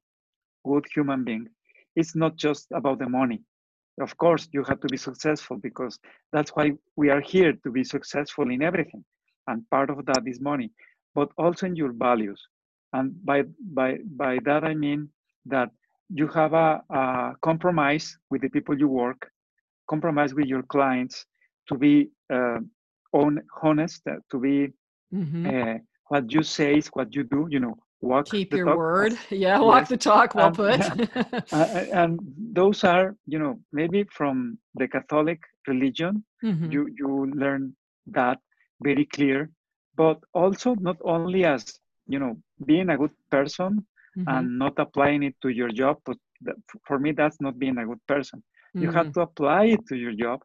good 0.64 0.87
human 0.94 1.25
being, 1.25 1.49
it's 1.97 2.14
not 2.14 2.37
just 2.37 2.66
about 2.73 2.99
the 2.99 3.09
money. 3.09 3.42
Of 4.01 4.16
course, 4.16 4.49
you 4.53 4.62
have 4.64 4.81
to 4.81 4.88
be 4.88 4.97
successful 4.97 5.57
because 5.57 5.99
that's 6.33 6.51
why 6.51 6.73
we 6.97 7.11
are 7.11 7.21
here 7.21 7.53
to 7.64 7.71
be 7.71 7.83
successful 7.83 8.51
in 8.51 8.62
everything. 8.62 9.05
And 9.49 9.68
part 9.71 9.90
of 9.90 10.05
that 10.07 10.23
is 10.27 10.40
money, 10.40 10.71
but 11.14 11.31
also 11.37 11.66
in 11.66 11.75
your 11.75 11.92
values. 11.92 12.40
And 12.92 13.12
by, 13.25 13.42
by, 13.75 13.99
by 14.16 14.38
that, 14.44 14.64
I 14.64 14.75
mean 14.75 15.09
that 15.47 15.71
you 16.11 16.29
have 16.29 16.53
a, 16.53 16.83
a 16.90 17.35
compromise 17.42 18.16
with 18.31 18.42
the 18.42 18.49
people 18.49 18.79
you 18.79 18.88
work, 18.88 19.31
compromise 19.88 20.35
with 20.35 20.47
your 20.47 20.62
clients 20.62 21.27
to 21.68 21.77
be 21.77 22.11
uh, 22.33 22.59
on, 23.12 23.40
honest, 23.62 24.03
uh, 24.07 24.16
to 24.31 24.38
be 24.38 24.68
mm-hmm. 25.12 25.47
uh, 25.47 25.79
what 26.09 26.33
you 26.33 26.42
say 26.42 26.77
is 26.77 26.88
what 26.88 27.14
you 27.14 27.25
do. 27.25 27.47
You 27.51 27.61
know, 27.61 27.77
walk 28.01 28.29
keep 28.29 28.55
your 28.55 28.66
talk. 28.66 28.81
word 28.81 29.12
yeah 29.31 29.61
walk 29.61 29.87
Yes. 29.87 29.88
the 29.88 29.97
talk 29.97 30.35
well 30.35 30.51
And- 30.51 30.53
put 30.53 30.83
Uh, 31.53 31.66
and 32.03 32.18
those 32.61 32.85
are, 32.85 33.16
you 33.27 33.38
know, 33.38 33.59
maybe 33.73 34.05
from 34.18 34.59
the 34.75 34.88
Catholic 34.88 35.40
religion, 35.66 36.25
Mhm. 36.42 36.75
you 36.75 36.88
you 36.99 37.11
learn 37.42 37.75
that 38.18 38.38
very 38.83 39.05
clear, 39.07 39.51
but 39.97 40.18
also 40.35 40.75
not 40.88 40.97
only 41.05 41.44
as 41.44 41.73
you 42.07 42.18
know 42.18 42.35
being 42.66 42.88
a 42.90 42.97
good 42.99 43.14
person 43.31 43.87
Mhm. 44.16 44.27
and 44.27 44.59
not 44.59 44.75
applying 44.79 45.23
it 45.23 45.35
to 45.42 45.49
your 45.49 45.71
job, 45.71 45.97
but 46.05 46.18
that, 46.42 46.57
for 46.87 46.99
me 46.99 47.12
that's 47.12 47.40
not 47.40 47.59
being 47.59 47.79
a 47.79 47.87
good 47.87 48.05
person. 48.07 48.42
You 48.79 48.90
have 48.92 49.09
Mhm. 49.09 49.14
to 49.14 49.21
apply 49.23 49.64
it 49.77 49.87
to 49.88 49.97
your 49.97 50.12
job, 50.25 50.42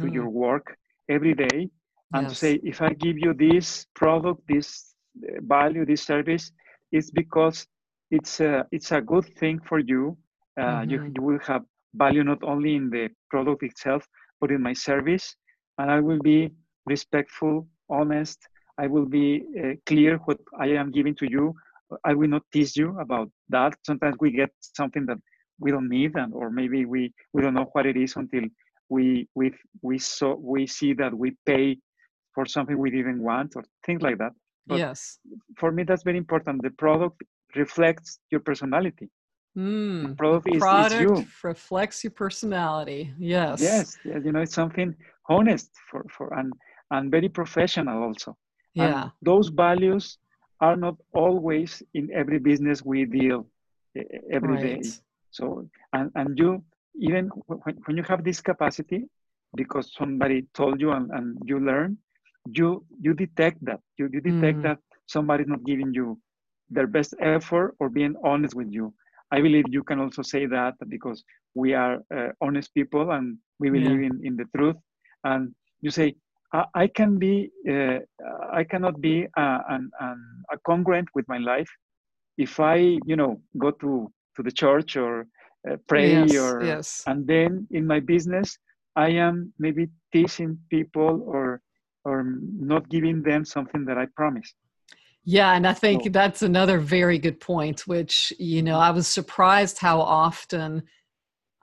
to 0.00 0.06
Mhm. 0.06 0.16
your 0.16 0.28
work 0.28 0.76
every 1.08 1.34
day, 1.34 1.70
and 2.14 2.28
to 2.28 2.34
Yes. 2.34 2.38
say, 2.42 2.60
if 2.62 2.80
I 2.82 2.90
give 2.94 3.18
you 3.18 3.32
this 3.34 3.86
product, 3.94 4.40
this 4.48 4.93
value, 5.40 5.84
this 5.84 6.02
service, 6.02 6.52
it's 6.92 7.10
because 7.10 7.66
it's 8.10 8.40
a 8.40 8.66
it's 8.70 8.92
a 8.92 9.00
good 9.00 9.24
thing 9.38 9.60
for 9.60 9.78
you. 9.78 10.16
Uh, 10.60 10.82
you 10.86 10.98
Mhm. 10.98 11.14
you 11.14 11.22
will 11.22 11.38
have 11.46 11.62
value 11.94 12.24
not 12.24 12.42
only 12.42 12.74
in 12.76 12.90
the 12.90 13.08
product 13.30 13.62
itself, 13.62 14.06
but 14.40 14.50
in 14.50 14.62
my 14.62 14.72
service, 14.72 15.36
and 15.78 15.90
I 15.90 16.00
will 16.00 16.20
be 16.20 16.52
respectful, 16.86 17.66
honest. 17.88 18.38
I 18.78 18.86
will 18.86 19.06
be 19.06 19.44
uh, 19.62 19.74
clear 19.86 20.16
what 20.24 20.38
I 20.58 20.68
am 20.68 20.90
giving 20.90 21.14
to 21.16 21.30
you. 21.30 21.54
I 22.04 22.14
will 22.14 22.28
not 22.28 22.42
tease 22.52 22.76
you 22.76 22.98
about 22.98 23.30
that. 23.50 23.74
Sometimes 23.84 24.16
we 24.20 24.30
get 24.32 24.50
something 24.60 25.06
that 25.06 25.18
we 25.58 25.70
don't 25.70 25.88
need, 25.88 26.14
and 26.16 26.32
or 26.34 26.50
maybe 26.50 26.84
we 26.84 27.12
we 27.32 27.42
don't 27.42 27.54
know 27.54 27.68
what 27.72 27.86
it 27.86 27.96
is 27.96 28.16
until 28.16 28.44
we 28.88 29.28
we 29.34 29.52
we 29.82 29.98
saw 29.98 30.34
we 30.34 30.66
see 30.66 30.92
that 30.94 31.14
we 31.14 31.36
pay 31.46 31.78
for 32.34 32.46
something 32.46 32.78
we 32.78 32.90
didn't 32.90 33.22
want 33.22 33.52
or 33.56 33.64
things 33.86 34.02
like 34.02 34.18
that. 34.18 34.32
But 34.66 34.78
yes 34.78 35.18
for 35.56 35.70
me, 35.70 35.84
that's 35.84 36.02
very 36.02 36.18
important. 36.18 36.62
The 36.62 36.70
product 36.70 37.22
reflects 37.56 38.18
your 38.30 38.40
personality. 38.40 39.08
Mm, 39.56 40.16
product 40.16 40.44
the 40.46 40.50
is- 40.50 40.56
is 40.56 40.60
product 40.62 41.00
you. 41.00 41.14
reflects 41.44 42.02
your 42.04 42.10
personality. 42.10 43.12
Yes. 43.18 43.60
Yes, 43.62 43.98
you 44.04 44.32
know, 44.32 44.40
it's 44.40 44.54
something 44.54 44.94
honest 45.28 45.70
for 45.90 46.04
for 46.08 46.26
and 46.38 46.52
and 46.90 47.10
very 47.10 47.28
professional 47.28 48.02
also. 48.02 48.36
Yeah. 48.74 49.04
And 49.04 49.12
those 49.22 49.48
values 49.48 50.18
are 50.60 50.76
not 50.76 50.96
always 51.12 51.82
in 51.94 52.10
every 52.12 52.38
business 52.38 52.82
we 52.84 53.04
deal 53.04 53.46
every 54.32 54.56
day. 54.58 54.74
right. 54.82 55.00
So, 55.30 55.68
and, 55.92 56.10
and 56.14 56.38
you, 56.38 56.62
even 56.98 57.26
when, 57.46 57.76
when 57.84 57.96
you 57.96 58.02
have 58.04 58.22
this 58.24 58.40
capacity, 58.40 59.04
because 59.56 59.92
somebody 59.94 60.42
told 60.54 60.80
you 60.80 60.90
and, 60.92 61.10
and 61.10 61.38
you 61.44 61.58
learn, 61.58 61.98
you 62.46 62.84
you 63.00 63.14
detect 63.14 63.64
that. 63.64 63.80
You, 63.98 64.08
you 64.12 64.20
detect 64.20 64.58
Mm. 64.58 64.62
that 64.62 64.78
somebody's 65.06 65.48
not 65.48 65.64
giving 65.64 65.92
you 65.94 66.18
their 66.70 66.86
best 66.86 67.14
effort 67.20 67.74
or 67.80 67.88
being 67.88 68.14
honest 68.24 68.54
with 68.54 68.70
you. 68.70 68.92
I 69.30 69.40
believe 69.40 69.64
you 69.68 69.82
can 69.82 70.00
also 70.00 70.22
say 70.22 70.46
that 70.46 70.74
because 70.88 71.24
we 71.54 71.74
are 71.74 71.98
uh, 72.14 72.28
honest 72.40 72.74
people 72.74 73.10
and 73.12 73.38
we 73.58 73.70
believe 73.70 74.00
in, 74.00 74.20
in 74.22 74.36
the 74.36 74.44
truth. 74.56 74.76
And 75.24 75.54
you 75.80 75.90
say, 75.90 76.14
I, 76.52 76.64
I 76.74 76.86
can 76.88 77.18
be, 77.18 77.50
uh, 77.68 77.98
I 78.52 78.64
cannot 78.64 79.00
be 79.00 79.26
uh, 79.36 79.58
an, 79.68 79.90
an, 80.00 80.18
a 80.52 80.58
congruent 80.66 81.08
with 81.14 81.26
my 81.28 81.38
life 81.38 81.70
if 82.36 82.60
I, 82.60 82.76
you 83.04 83.16
know, 83.16 83.40
go 83.58 83.70
to 83.70 84.10
to 84.36 84.42
the 84.42 84.50
church 84.52 84.96
or 84.96 85.26
uh, 85.70 85.76
pray 85.88 86.24
yes. 86.24 86.36
or 86.36 86.64
yes. 86.64 87.02
and 87.06 87.26
then 87.26 87.66
in 87.70 87.86
my 87.86 88.00
business 88.00 88.58
I 88.96 89.10
am 89.10 89.52
maybe 89.58 89.88
teasing 90.12 90.58
people 90.70 91.22
or 91.26 91.60
or 92.04 92.24
not 92.72 92.88
giving 92.88 93.22
them 93.22 93.44
something 93.44 93.84
that 93.86 93.98
I 93.98 94.06
promised. 94.16 94.54
Yeah, 95.24 95.52
and 95.54 95.66
I 95.66 95.72
think 95.72 96.04
So- 96.04 96.10
that's 96.10 96.42
another 96.42 96.78
very 96.78 97.18
good 97.18 97.40
point, 97.40 97.86
which, 97.86 98.32
you 98.38 98.62
know, 98.62 98.78
I 98.78 98.90
was 98.90 99.08
surprised 99.08 99.78
how 99.78 100.00
often 100.00 100.82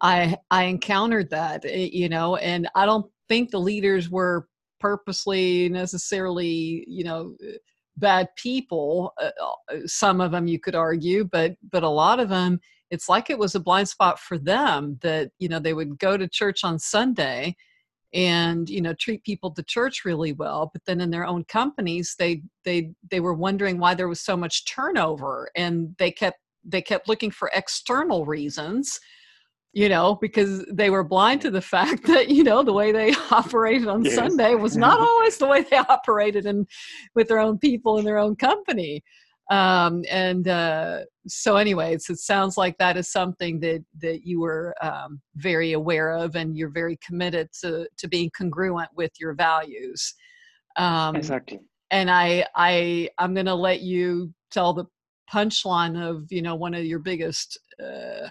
I 0.01 0.37
I 0.49 0.63
encountered 0.65 1.29
that, 1.29 1.63
eh, 1.65 1.89
you 1.93 2.09
know, 2.09 2.35
and 2.37 2.67
I 2.75 2.85
don't 2.85 3.05
think 3.29 3.51
the 3.51 3.59
leaders 3.59 4.09
were 4.09 4.47
purposely 4.79 5.69
necessarily, 5.69 6.83
you 6.87 7.03
know, 7.03 7.35
eh, 7.47 7.57
bad 7.97 8.29
people. 8.35 9.13
Uh, 9.21 9.29
uh, 9.43 9.75
some 9.85 10.19
of 10.21 10.31
them 10.31 10.47
you 10.47 10.59
could 10.59 10.75
argue, 10.75 11.23
but 11.25 11.55
but 11.71 11.83
a 11.83 11.89
lot 11.89 12.19
of 12.19 12.29
them 12.29 12.59
it's 12.89 13.07
like 13.07 13.29
it 13.29 13.39
was 13.39 13.55
a 13.55 13.59
blind 13.59 13.87
spot 13.87 14.19
for 14.19 14.37
them 14.37 14.97
that, 15.01 15.31
you 15.39 15.47
know, 15.47 15.59
they 15.59 15.73
would 15.73 15.97
go 15.99 16.17
to 16.17 16.27
church 16.27 16.63
on 16.65 16.77
Sunday 16.79 17.55
and 18.13 18.69
you 18.69 18.81
know 18.81 18.93
treat 18.93 19.23
people 19.23 19.51
to 19.51 19.63
church 19.63 20.03
really 20.03 20.33
well 20.33 20.69
but 20.73 20.83
then 20.85 20.99
in 20.99 21.09
their 21.11 21.25
own 21.25 21.43
companies 21.45 22.15
they 22.19 22.41
they 22.65 22.91
they 23.09 23.19
were 23.19 23.33
wondering 23.33 23.79
why 23.79 23.93
there 23.93 24.09
was 24.09 24.21
so 24.21 24.35
much 24.35 24.65
turnover 24.65 25.49
and 25.55 25.95
they 25.97 26.11
kept 26.11 26.39
they 26.65 26.81
kept 26.81 27.07
looking 27.07 27.31
for 27.31 27.49
external 27.55 28.25
reasons 28.25 28.99
you 29.73 29.87
know 29.87 30.15
because 30.19 30.65
they 30.71 30.89
were 30.89 31.03
blind 31.03 31.39
to 31.41 31.49
the 31.49 31.61
fact 31.61 32.03
that 32.07 32.29
you 32.29 32.43
know 32.43 32.63
the 32.63 32.73
way 32.73 32.91
they 32.91 33.13
operated 33.31 33.87
on 33.87 34.03
Yes. 34.03 34.15
sunday 34.15 34.55
was 34.55 34.75
not 34.75 34.99
always 35.09 35.37
the 35.37 35.47
way 35.47 35.61
they 35.63 35.77
operated 35.77 36.45
in 36.45 36.67
with 37.15 37.27
their 37.29 37.39
own 37.39 37.57
people 37.57 37.97
in 37.97 38.05
their 38.05 38.17
own 38.17 38.35
company 38.35 39.03
um, 39.51 40.03
and 40.09 40.47
uh, 40.47 41.01
so 41.27 41.57
anyways 41.57 42.09
it 42.09 42.17
sounds 42.17 42.57
like 42.57 42.75
that 42.77 42.97
is 42.97 43.11
something 43.11 43.59
that 43.59 43.83
that 43.99 44.25
you 44.25 44.39
were 44.39 44.73
um, 44.81 45.21
very 45.35 45.73
aware 45.73 46.11
of 46.11 46.35
and 46.35 46.57
you're 46.57 46.69
very 46.69 46.97
committed 47.05 47.49
to 47.61 47.87
to 47.97 48.07
being 48.07 48.31
congruent 48.35 48.89
with 48.95 49.11
your 49.19 49.33
values 49.33 50.15
um, 50.77 51.15
exactly. 51.15 51.59
and 51.91 52.09
i 52.09 52.45
i 52.55 53.09
i'm 53.19 53.33
going 53.33 53.45
to 53.45 53.53
let 53.53 53.81
you 53.81 54.33
tell 54.51 54.73
the 54.73 54.85
punchline 55.31 56.01
of 56.01 56.25
you 56.31 56.41
know 56.41 56.55
one 56.55 56.73
of 56.73 56.85
your 56.85 56.99
biggest 56.99 57.59
uh, 57.83 58.27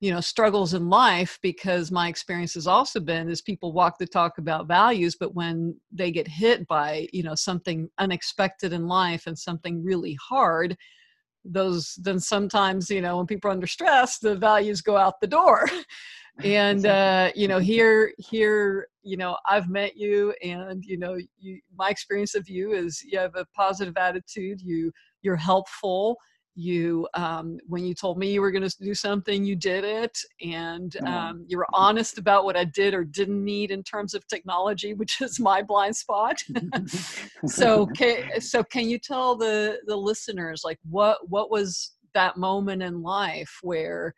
you 0.00 0.12
know 0.12 0.20
struggles 0.20 0.74
in 0.74 0.88
life 0.88 1.38
because 1.42 1.90
my 1.90 2.08
experience 2.08 2.54
has 2.54 2.66
also 2.66 3.00
been 3.00 3.28
is 3.28 3.42
people 3.42 3.72
walk 3.72 3.98
the 3.98 4.06
talk 4.06 4.38
about 4.38 4.68
values 4.68 5.16
but 5.18 5.34
when 5.34 5.74
they 5.90 6.10
get 6.10 6.28
hit 6.28 6.66
by 6.66 7.08
you 7.12 7.22
know 7.22 7.34
something 7.34 7.88
unexpected 7.98 8.72
in 8.72 8.86
life 8.86 9.26
and 9.26 9.38
something 9.38 9.82
really 9.82 10.16
hard 10.22 10.76
those 11.44 11.94
then 12.02 12.20
sometimes 12.20 12.90
you 12.90 13.00
know 13.00 13.16
when 13.16 13.26
people 13.26 13.48
are 13.48 13.52
under 13.52 13.66
stress 13.66 14.18
the 14.18 14.36
values 14.36 14.80
go 14.80 14.96
out 14.96 15.20
the 15.20 15.26
door. 15.26 15.68
And 16.44 16.86
uh 16.86 17.32
you 17.34 17.48
know 17.48 17.58
here 17.58 18.12
here 18.18 18.86
you 19.02 19.16
know 19.16 19.36
i've 19.48 19.68
met 19.68 19.96
you 19.96 20.32
and 20.40 20.84
you 20.84 20.96
know 20.96 21.18
you 21.40 21.60
my 21.76 21.90
experience 21.90 22.36
of 22.36 22.48
you 22.48 22.74
is 22.74 23.02
you 23.02 23.18
have 23.18 23.34
a 23.34 23.44
positive 23.56 23.96
attitude 23.96 24.60
you 24.60 24.92
you're 25.22 25.34
helpful 25.34 26.16
you 26.58 27.06
um, 27.14 27.58
when 27.66 27.84
you 27.84 27.94
told 27.94 28.18
me 28.18 28.32
you 28.32 28.40
were 28.40 28.50
going 28.50 28.68
to 28.68 28.76
do 28.80 28.94
something 28.94 29.44
you 29.44 29.54
did 29.54 29.84
it 29.84 30.18
and 30.42 30.96
um, 31.06 31.44
you 31.46 31.56
were 31.56 31.66
honest 31.72 32.18
about 32.18 32.44
what 32.44 32.56
i 32.56 32.64
did 32.64 32.94
or 32.94 33.04
didn't 33.04 33.44
need 33.44 33.70
in 33.70 33.82
terms 33.82 34.12
of 34.12 34.26
technology 34.26 34.92
which 34.98 35.20
is 35.20 35.38
my 35.38 35.62
blind 35.62 35.94
spot. 35.96 36.42
So 37.46 37.86
can, 37.86 38.40
so 38.40 38.64
can 38.64 38.88
you 38.88 38.98
tell 38.98 39.36
the 39.36 39.78
the 39.86 39.96
listeners 39.96 40.62
like 40.64 40.78
what 40.88 41.28
what 41.28 41.50
was 41.50 41.92
that 42.14 42.36
moment 42.36 42.82
in 42.82 43.02
life 43.02 43.58
where 43.62 44.14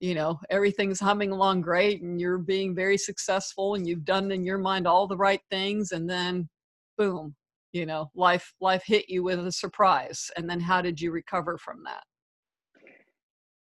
you 0.00 0.14
know 0.14 0.38
everything's 0.50 1.00
humming 1.00 1.30
along 1.30 1.60
great 1.60 2.02
and 2.02 2.20
you're 2.20 2.38
being 2.38 2.74
very 2.74 2.96
successful 2.96 3.74
and 3.74 3.86
you've 3.86 4.04
done 4.04 4.32
in 4.32 4.44
your 4.44 4.58
mind 4.58 4.86
all 4.86 5.06
the 5.06 5.16
right 5.16 5.40
things 5.50 5.92
and 5.92 6.08
then 6.08 6.48
boom 6.96 7.34
you 7.74 7.84
know 7.84 8.10
life 8.14 8.54
life 8.60 8.84
hit 8.86 9.08
you 9.08 9.22
with 9.22 9.44
a 9.46 9.52
surprise 9.52 10.30
and 10.36 10.48
then 10.48 10.60
how 10.60 10.80
did 10.80 11.00
you 11.00 11.10
recover 11.10 11.58
from 11.58 11.82
that 11.84 12.04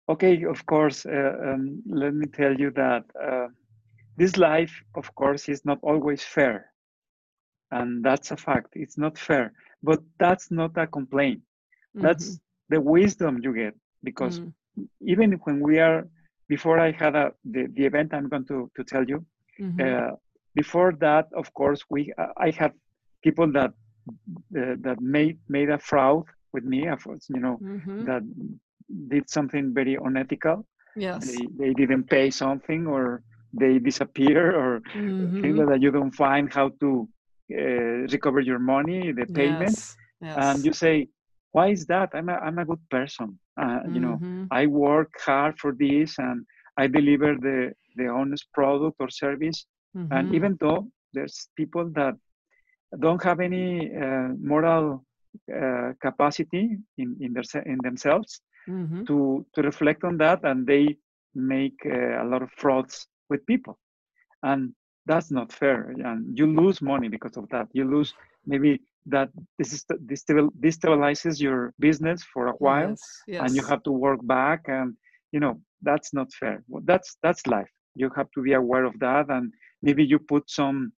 Okay, 0.09 0.43
of 0.45 0.65
course. 0.65 1.05
Uh, 1.05 1.33
um, 1.47 1.83
let 1.85 2.13
me 2.13 2.27
tell 2.27 2.55
you 2.55 2.71
that 2.71 3.03
uh, 3.21 3.47
this 4.15 4.37
life, 4.37 4.71
of 4.95 5.13
course, 5.15 5.49
is 5.49 5.65
not 5.65 5.79
always 5.81 6.23
fair. 6.23 6.71
And 7.71 8.03
that's 8.05 8.31
a 8.31 8.37
fact. 8.37 8.69
It's 8.73 8.97
not 8.97 9.17
fair. 9.17 9.51
But 9.83 9.99
that's 10.17 10.49
not 10.49 10.77
a 10.77 10.87
complaint. 10.87 11.41
That's 11.95 12.39
the 12.69 12.79
wisdom 12.79 13.39
you 13.43 13.53
get. 13.53 13.73
Because 14.03 14.39
Mhm. 14.39 14.87
even 15.01 15.31
when 15.43 15.59
we 15.59 15.79
are, 15.79 16.07
before 16.47 16.79
I 16.79 16.91
had 16.91 17.15
a, 17.15 17.33
the, 17.43 17.67
the 17.75 17.85
event 17.85 18.13
I'm 18.13 18.29
going 18.29 18.45
to, 18.45 18.71
to 18.77 18.83
tell 18.85 19.03
you, 19.03 19.25
Mhm. 19.59 19.79
uh, 19.83 20.15
before 20.55 20.93
that, 21.01 21.27
of 21.33 21.53
course, 21.53 21.83
we 21.89 22.13
I 22.37 22.51
had 22.51 22.71
people 23.23 23.51
that 23.51 23.73
that 24.51 24.97
made 25.01 25.37
made 25.49 25.69
a 25.69 25.77
fraud 25.79 26.23
with 26.53 26.63
me. 26.63 26.87
You 27.29 27.39
know, 27.39 27.61
Mhm. 27.61 28.09
that 28.09 28.23
did 29.09 29.29
something 29.29 29.73
very 29.73 29.95
unethical 29.95 30.65
yes 30.95 31.25
they, 31.25 31.47
they 31.57 31.73
didn't 31.73 32.09
pay 32.09 32.29
something 32.29 32.87
or 32.87 33.21
they 33.53 33.79
disappear 33.79 34.55
or 34.55 34.81
things 35.41 35.57
Mhm. 35.57 35.57
like 35.57 35.67
that 35.67 35.81
you 35.81 35.91
don't 35.91 36.13
find 36.15 36.51
how 36.53 36.69
to 36.79 37.07
uh, 37.53 37.57
recover 38.13 38.39
your 38.39 38.59
money 38.59 39.11
the 39.11 39.25
payment 39.27 39.79
yes. 39.79 39.97
yes. 40.21 40.35
and 40.35 40.65
you 40.65 40.73
say 40.73 41.07
why 41.51 41.67
is 41.67 41.85
that 41.87 42.09
i'm 42.13 42.29
a, 42.29 42.33
I'm 42.33 42.57
a 42.59 42.65
good 42.65 42.81
person 42.89 43.37
uh, 43.61 43.79
you 43.89 43.99
know 43.99 44.21
Mhm. 44.21 44.51
i 44.51 44.65
work 44.67 45.11
hard 45.25 45.57
for 45.59 45.73
this 45.77 46.17
and 46.19 46.45
i 46.77 46.87
deliver 46.87 47.35
the 47.35 47.71
the 47.95 48.07
honest 48.07 48.47
product 48.53 48.95
or 48.99 49.09
service 49.09 49.65
and 50.11 50.31
Mhm. 50.31 50.33
even 50.33 50.57
though 50.59 50.87
there's 51.13 51.49
people 51.55 51.89
that 51.95 52.15
don't 52.99 53.23
have 53.23 53.39
any 53.39 53.91
uh, 53.95 54.29
moral 54.39 55.03
uh, 55.53 55.91
capacity 56.01 56.77
in 56.97 57.15
in, 57.19 57.33
their, 57.33 57.63
in 57.65 57.81
themselves 57.81 58.41
Mm-hmm. 58.69 59.03
to 59.07 59.45
to 59.53 59.61
reflect 59.61 60.03
on 60.03 60.17
that, 60.17 60.43
and 60.43 60.65
they 60.67 60.97
make 61.35 61.79
uh, 61.85 62.23
a 62.23 62.25
lot 62.25 62.41
of 62.41 62.49
frauds 62.51 63.07
with 63.29 63.45
people, 63.45 63.77
and 64.43 64.73
that's 65.05 65.31
not 65.31 65.51
fair. 65.51 65.89
And 66.03 66.37
you 66.37 66.45
lose 66.47 66.81
money 66.81 67.07
because 67.09 67.37
of 67.37 67.47
that. 67.49 67.67
You 67.73 67.85
lose 67.85 68.13
maybe 68.45 68.81
that 69.07 69.29
this 69.57 69.73
is 69.73 69.85
this 69.99 70.23
destabilizes 70.25 71.39
your 71.41 71.73
business 71.79 72.23
for 72.23 72.47
a 72.47 72.53
while, 72.59 72.97
Yes. 72.97 73.23
Yes. 73.27 73.39
and 73.39 73.55
you 73.55 73.63
have 73.65 73.83
to 73.83 73.91
work 73.91 74.19
back, 74.25 74.61
and 74.67 74.95
you 75.31 75.39
know 75.39 75.59
that's 75.81 76.13
not 76.13 76.31
fair. 76.33 76.63
Well, 76.67 76.83
that's 76.85 77.17
that's 77.23 77.45
life. 77.47 77.69
You 77.95 78.09
have 78.15 78.29
to 78.31 78.41
be 78.41 78.53
aware 78.53 78.85
of 78.85 78.99
that, 78.99 79.29
and 79.29 79.51
maybe 79.81 80.03
you 80.05 80.19
put 80.19 80.49
some 80.49 80.91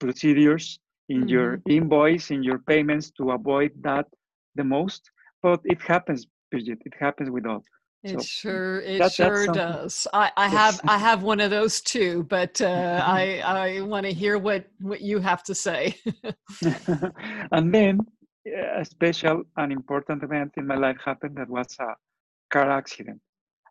procedures 0.00 0.78
in 1.08 1.28
your 1.28 1.60
invoice 1.68 2.30
in 2.30 2.42
your 2.42 2.58
payments 2.58 3.10
to 3.12 3.30
avoid 3.32 3.72
that 3.82 4.06
the 4.54 4.64
most. 4.64 5.10
But 5.42 5.60
it 5.64 5.80
happens, 5.82 6.26
Bridget. 6.50 6.78
It 6.84 6.94
happens 6.98 7.30
with 7.30 7.46
all. 7.46 7.62
It 8.02 8.12
So, 8.12 8.18
sure 8.20 8.80
it 8.80 8.98
that- 8.98 9.12
sure 9.12 9.46
does. 9.48 10.06
I, 10.12 10.30
I 10.36 10.48
Yes. 10.50 10.60
have 10.60 10.80
I 10.88 10.98
have 10.98 11.22
one 11.22 11.40
of 11.40 11.50
those 11.50 11.80
too, 11.80 12.24
but 12.28 12.60
uh, 12.60 13.02
I 13.18 13.40
I 13.44 13.80
want 13.82 14.04
to 14.06 14.12
hear 14.12 14.38
what 14.38 14.66
what 14.80 15.00
you 15.00 15.20
have 15.20 15.42
to 15.44 15.54
say. 15.54 15.94
and 17.52 17.74
then 17.74 18.00
a 18.80 18.84
special 18.84 19.42
and 19.56 19.72
important 19.72 20.22
event 20.22 20.52
in 20.56 20.66
my 20.66 20.76
life 20.76 20.98
happened 21.04 21.36
that 21.36 21.48
was 21.48 21.76
a 21.80 21.94
car 22.50 22.70
accident. 22.70 23.20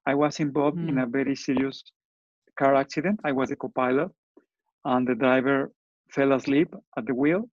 I 0.05 0.15
was 0.15 0.39
involved 0.39 0.81
in 0.89 0.95
Mm. 0.95 1.03
a 1.03 1.05
very 1.05 1.35
serious 1.35 1.83
car 2.59 2.75
accident. 2.75 3.19
I 3.23 3.31
was 3.31 3.51
a 3.51 3.55
co-pilot, 3.55 4.11
and 4.85 5.07
the 5.07 5.15
driver 5.15 5.71
fell 6.13 6.33
asleep 6.33 6.73
at 6.97 7.05
the 7.05 7.15
wheel. 7.15 7.43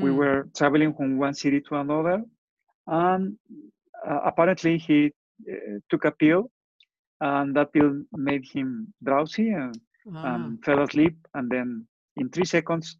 We 0.00 0.10
Mm. 0.10 0.12
were 0.12 0.48
traveling 0.56 0.94
from 0.94 1.18
one 1.18 1.34
city 1.34 1.60
to 1.68 1.76
another, 1.76 2.22
and 2.86 3.36
uh, 4.08 4.20
apparently 4.24 4.78
he 4.78 5.12
uh, 5.50 5.78
took 5.90 6.04
a 6.04 6.12
pill, 6.12 6.50
and 7.20 7.54
that 7.56 7.72
pill 7.72 8.02
made 8.12 8.44
him 8.52 8.92
drowsy 9.04 9.50
and, 9.50 9.80
Ah, 10.12 10.22
and 10.22 10.62
fell 10.64 10.82
asleep. 10.82 11.16
And 11.34 11.50
then 11.50 11.86
in 12.16 12.30
three 12.30 12.44
seconds, 12.46 12.96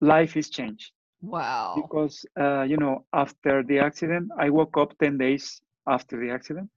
life 0.00 0.36
is 0.36 0.50
changed 0.50 0.92
wow. 1.20 1.74
because 1.74 2.24
uh, 2.40 2.62
you 2.62 2.76
know 2.76 3.04
after 3.12 3.62
the 3.64 3.78
accident 3.78 4.30
i 4.38 4.48
woke 4.50 4.76
up 4.78 4.96
10 4.98 5.18
days 5.18 5.60
after 5.86 6.18
the 6.20 6.30
accident 6.30 6.68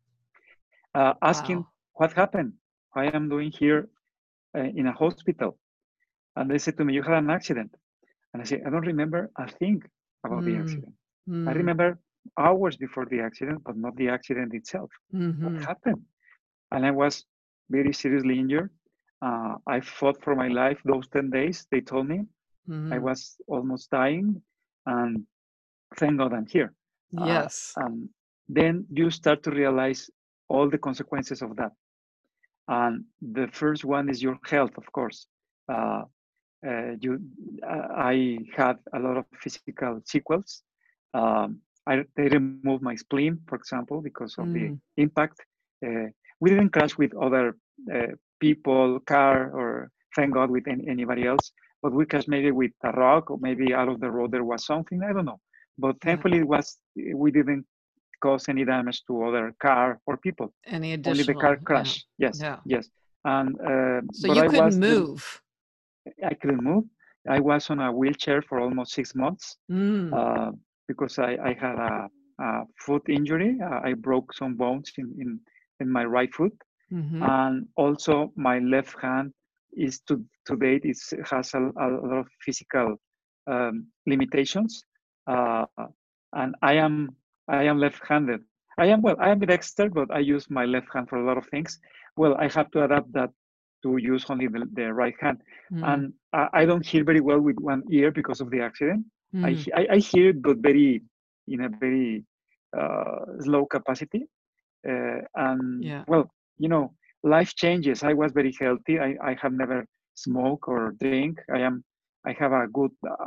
uh, 0.96 1.13
asking 1.22 1.65
Wow. 1.65 1.72
what 1.94 2.13
happened 2.13 2.54
why 2.94 3.06
i'm 3.08 3.30
doing 3.30 3.52
here 3.52 3.89
uh, 4.58 4.70
in 4.82 4.88
a 4.88 4.94
hospital 4.94 5.58
and 6.36 6.50
they 6.50 6.58
said 6.58 6.78
to 6.78 6.86
me 6.86 6.94
you 6.94 7.04
had 7.04 7.17
an 7.17 7.30
accident 7.30 7.72
and 8.34 8.41
i 8.41 8.46
said 8.46 8.62
i 8.65 8.70
don't 8.70 8.86
remember 8.94 9.30
a 9.38 9.48
thing 9.60 9.82
about 10.26 10.44
the 10.46 10.56
Mm, 10.56 10.63
accident 10.63 10.94
i 11.48 11.52
Mm, 11.52 11.62
remember 11.62 12.00
hours 12.39 12.78
before 12.78 13.06
the 13.06 13.20
accident 13.20 13.62
but 13.65 13.78
not 13.78 13.96
the 13.98 14.10
accident 14.10 14.54
itself 14.54 14.89
mhm. 15.12 15.41
what 15.41 15.56
happened 15.58 16.02
and 16.72 16.86
i 16.86 16.91
was 16.91 17.26
very 17.70 17.94
seriously 17.94 18.38
injured 18.39 18.70
uh, 19.26 19.56
i 19.67 19.80
fought 19.82 20.22
for 20.24 20.36
my 20.36 20.48
life 20.48 20.80
those 20.86 21.08
10 21.10 21.30
days 21.30 21.67
they 21.72 21.82
told 21.82 22.08
me 22.08 22.22
I 22.91 23.00
Mhm. 23.00 23.00
was 23.00 23.38
almost 23.48 23.89
dying, 23.89 24.41
and 24.86 25.26
thank 25.98 26.17
God 26.17 26.34
I'm 26.34 26.46
here. 26.46 26.74
uh, 27.17 27.48
Yes. 27.48 27.78
And 27.78 28.10
then 28.48 28.86
you 28.91 29.10
start 29.10 29.44
to 29.44 29.52
realize 29.52 30.10
all 30.50 30.70
the 30.70 30.78
consequences 30.78 31.41
of 31.41 31.56
that. 31.58 31.72
And 32.67 33.06
the 33.22 33.48
first 33.52 33.84
one 33.86 34.10
is 34.10 34.22
your 34.22 34.38
health, 34.46 34.78
of 34.78 34.91
course. 34.91 35.28
Uh, 35.72 35.72
uh, 35.72 36.04
you, 36.63 37.19
uh, 37.63 37.88
I 38.13 38.38
had 38.56 38.78
a 38.93 39.00
lot 39.00 39.17
of 39.17 39.26
physical 39.41 40.02
sequels. 40.06 40.63
Um, 41.13 41.60
I, 41.88 42.04
they 42.15 42.28
removed 42.30 42.84
my 42.84 42.95
spleen, 42.95 43.39
for 43.47 43.56
example, 43.56 44.02
because 44.02 44.36
of 44.38 44.54
the 44.54 44.60
Mm. 44.69 44.80
impact. 44.97 45.38
Uh, 45.86 46.08
we 46.39 46.50
didn't 46.52 46.69
crash 46.69 46.97
with 46.97 47.13
other 47.15 47.58
uh, 47.93 48.13
people, 48.39 49.00
car, 49.00 49.52
or 49.60 49.89
thank 50.15 50.34
God 50.34 50.50
with 50.52 50.67
any, 50.67 50.88
anybody 50.88 51.26
else. 51.26 51.52
But 51.82 51.91
we 51.93 52.06
crashed 52.06 52.28
maybe 52.30 52.52
with 52.52 52.71
a 52.84 52.91
rock, 52.91 53.32
or 53.32 53.38
maybe 53.41 53.74
out 53.74 53.89
of 53.89 54.00
the 54.00 54.12
road 54.12 54.32
there 54.32 54.43
was 54.43 54.65
something. 54.65 55.02
I 55.04 55.12
don't 55.13 55.26
know. 55.26 55.39
But 55.80 55.95
Yeah. 55.95 56.06
thankfully, 56.06 56.39
it 56.39 56.47
was 56.47 56.78
we 57.24 57.32
didn't 57.32 57.65
cause 58.21 58.47
any 58.50 58.63
damage 58.65 59.04
to 59.08 59.24
other 59.24 59.56
car 59.60 60.00
or 60.06 60.17
people. 60.17 60.54
Any 60.67 60.89
Only 60.93 60.93
additional? 60.93 61.26
the 61.26 61.41
car 61.41 61.54
yeah, 61.56 61.63
crash. 61.69 62.06
Yes, 62.19 62.39
Yeah. 62.39 62.60
yes. 62.65 62.88
And 63.26 63.60
uh, 63.60 64.02
So 64.13 64.28
but 64.28 64.38
you 64.38 64.43
I 64.43 64.47
couldn't 64.47 64.80
the- 64.80 64.88
move. 64.88 65.41
I 66.26 66.34
couldn't 66.34 66.64
move. 66.64 66.86
I 67.30 67.40
was 67.40 67.70
on 67.70 67.80
a 67.80 67.92
wheelchair 67.92 68.42
for 68.42 68.60
almost 68.60 68.94
six 68.94 69.16
months 69.16 69.58
Mm. 69.70 70.12
uh, 70.14 70.52
because 70.88 71.18
I, 71.20 71.38
I 71.44 71.54
had 71.54 71.76
a, 71.78 72.10
a 72.40 72.64
foot 72.80 73.04
injury. 73.10 73.58
Uh, 73.62 73.80
I 73.84 73.94
broke 73.94 74.34
some 74.34 74.56
bones 74.56 74.92
in, 74.98 75.14
in, 75.20 75.40
in 75.80 75.90
my 75.92 76.06
right 76.06 76.34
foot. 76.34 76.54
mhm. 76.92 77.22
And 77.22 77.68
also 77.76 78.32
my 78.36 78.60
left 78.60 78.96
hand 79.02 79.34
is 79.76 80.00
to, 80.08 80.24
to 80.48 80.56
date 80.58 80.84
is, 80.86 81.14
has 81.30 81.54
a, 81.54 81.60
a 81.60 81.88
lot 81.90 82.18
of 82.20 82.28
physical 82.46 82.96
um, 83.48 83.88
limitations. 84.08 84.84
Uh, 85.28 85.66
and 86.34 86.56
I 86.62 86.74
am 86.74 87.16
I 87.48 87.64
am 87.64 87.78
left-handed. 87.80 88.42
I 88.78 88.88
am 88.88 89.02
well. 89.02 89.16
I 89.20 89.30
am 89.32 89.40
dexter, 89.40 89.90
but 89.90 90.10
I 90.12 90.20
use 90.20 90.50
my 90.50 90.66
left 90.66 90.88
hand 90.94 91.10
for 91.10 91.18
a 91.18 91.26
lot 91.26 91.38
of 91.38 91.46
things. 91.48 91.80
Well, 92.18 92.36
I 92.40 92.48
have 92.50 92.72
to 92.72 92.84
adapt 92.84 93.12
that 93.14 93.32
to 93.84 93.98
use 93.98 94.26
only 94.30 94.48
the, 94.48 94.65
the 94.74 94.94
right 94.94 95.15
hand. 95.20 95.38
Mm, 95.72 95.84
And 95.84 96.13
I, 96.34 96.48
I 96.54 96.65
don't 96.65 96.86
hear 96.86 97.04
very 97.04 97.22
well 97.22 97.39
with 97.39 97.58
one 97.60 97.84
ear 97.91 98.12
because 98.12 98.41
of 98.41 98.50
the 98.52 98.62
accident. 98.62 99.06
I, 99.44 99.52
mm, 99.52 99.54
he- 99.54 99.74
I, 99.74 99.88
I 99.94 99.98
hear 99.98 100.30
it, 100.30 100.41
but 100.41 100.58
very 100.60 101.02
in 101.48 101.62
a 101.63 101.70
very 101.70 102.24
uh, 102.78 103.20
slow 103.39 103.65
capacity. 103.65 104.26
Uh, 104.88 105.20
and 105.36 105.86
Yeah. 105.86 106.06
well, 106.08 106.30
you 106.58 106.70
know, 106.70 106.94
life 107.24 107.56
changes. 107.56 108.04
I 108.04 108.13
was 108.13 108.32
very 108.34 108.54
healthy. 108.60 109.00
I, 109.00 109.15
I 109.24 109.36
have 109.41 109.54
never 109.54 109.86
smoked 110.15 110.67
or 110.67 110.94
drink. 111.00 111.34
I 111.54 111.54
am. 111.56 111.78
I 112.20 112.28
have 112.34 112.46
a 112.48 112.67
good. 112.67 112.86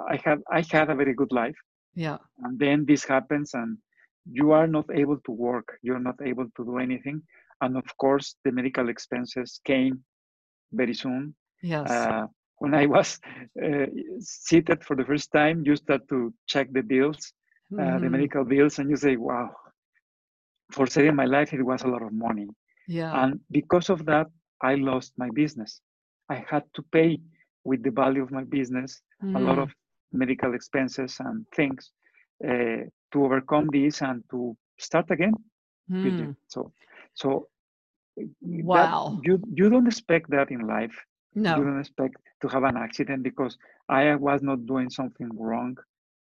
I 0.09 0.17
have. 0.25 0.41
I 0.51 0.63
had 0.71 0.89
a 0.91 0.95
very 0.95 1.15
good 1.15 1.33
life. 1.33 1.57
yeah. 1.95 2.19
And 2.39 2.59
then 2.59 2.85
this 2.87 3.05
happens, 3.05 3.55
and 3.55 3.79
you 4.25 4.53
are 4.53 4.67
not 4.67 4.87
able 4.93 5.19
to 5.27 5.33
work. 5.33 5.79
You're 5.83 6.01
not 6.01 6.21
able 6.23 6.47
to 6.57 6.65
do 6.65 6.79
anything. 6.79 7.23
And 7.61 7.77
of 7.77 7.85
course, 7.99 8.37
the 8.45 8.53
medical 8.53 8.89
expenses 8.89 9.61
came 9.65 10.05
very 10.75 10.95
soon. 10.95 11.35
Yes. 11.63 12.09
Uh, 12.09 12.27
when 12.59 12.75
I 12.75 12.87
was 12.87 13.21
uh, 13.65 13.87
seated 14.21 14.85
for 14.85 14.97
the 14.97 15.05
first 15.05 15.33
time, 15.33 15.63
you 15.65 15.77
start 15.77 16.09
to 16.11 16.33
check 16.47 16.73
the 16.73 16.83
bills, 16.83 17.33
uh, 17.81 17.99
the 17.99 18.09
Mhm. 18.09 18.11
medical 18.11 18.45
bills, 18.45 18.79
and 18.79 18.91
you 18.91 18.97
say, 18.97 19.17
wow, 19.17 19.51
for 20.73 20.87
saving 20.87 21.15
my 21.17 21.25
life, 21.27 21.53
it 21.53 21.63
was 21.63 21.83
a 21.83 21.89
lot 21.89 22.03
of 22.03 22.13
money. 22.13 22.47
Yeah. 22.87 23.23
And 23.23 23.41
because 23.51 23.91
of 23.91 24.05
that, 24.07 24.27
I 24.63 24.75
lost 24.77 25.13
my 25.17 25.31
business. 25.31 25.81
I 26.29 26.45
had 26.49 26.65
to 26.75 26.83
pay 26.83 27.19
with 27.65 27.83
the 27.83 27.91
value 27.91 28.23
of 28.23 28.31
my 28.33 28.45
business 28.45 29.03
a 29.35 29.41
lot 29.41 29.59
Mm, 29.59 29.65
of 29.65 29.71
medical 30.13 30.55
expenses 30.55 31.17
and 31.21 31.47
things 31.55 31.93
uh, 32.47 32.83
to 33.13 33.25
overcome 33.25 33.69
this 33.73 34.03
and 34.03 34.23
to 34.31 34.57
start 34.79 35.11
again. 35.11 35.35
Mm. 35.91 36.37
So, 36.49 36.73
so 37.15 37.49
that- 38.73 38.93
Wow. 38.93 39.19
you 39.27 39.35
you 39.61 39.69
don't 39.71 39.87
expect 39.87 40.31
that 40.31 40.51
in 40.51 40.61
life. 40.77 40.97
no 41.35 41.55
you 41.57 41.63
don't 41.65 41.81
expect 41.81 42.17
to 42.43 42.49
have 42.55 42.65
an 42.71 42.77
accident 42.77 43.23
because 43.23 43.55
I 43.89 44.03
was 44.29 44.41
not 44.49 44.67
doing 44.73 44.89
something 44.91 45.29
wrong. 45.47 45.77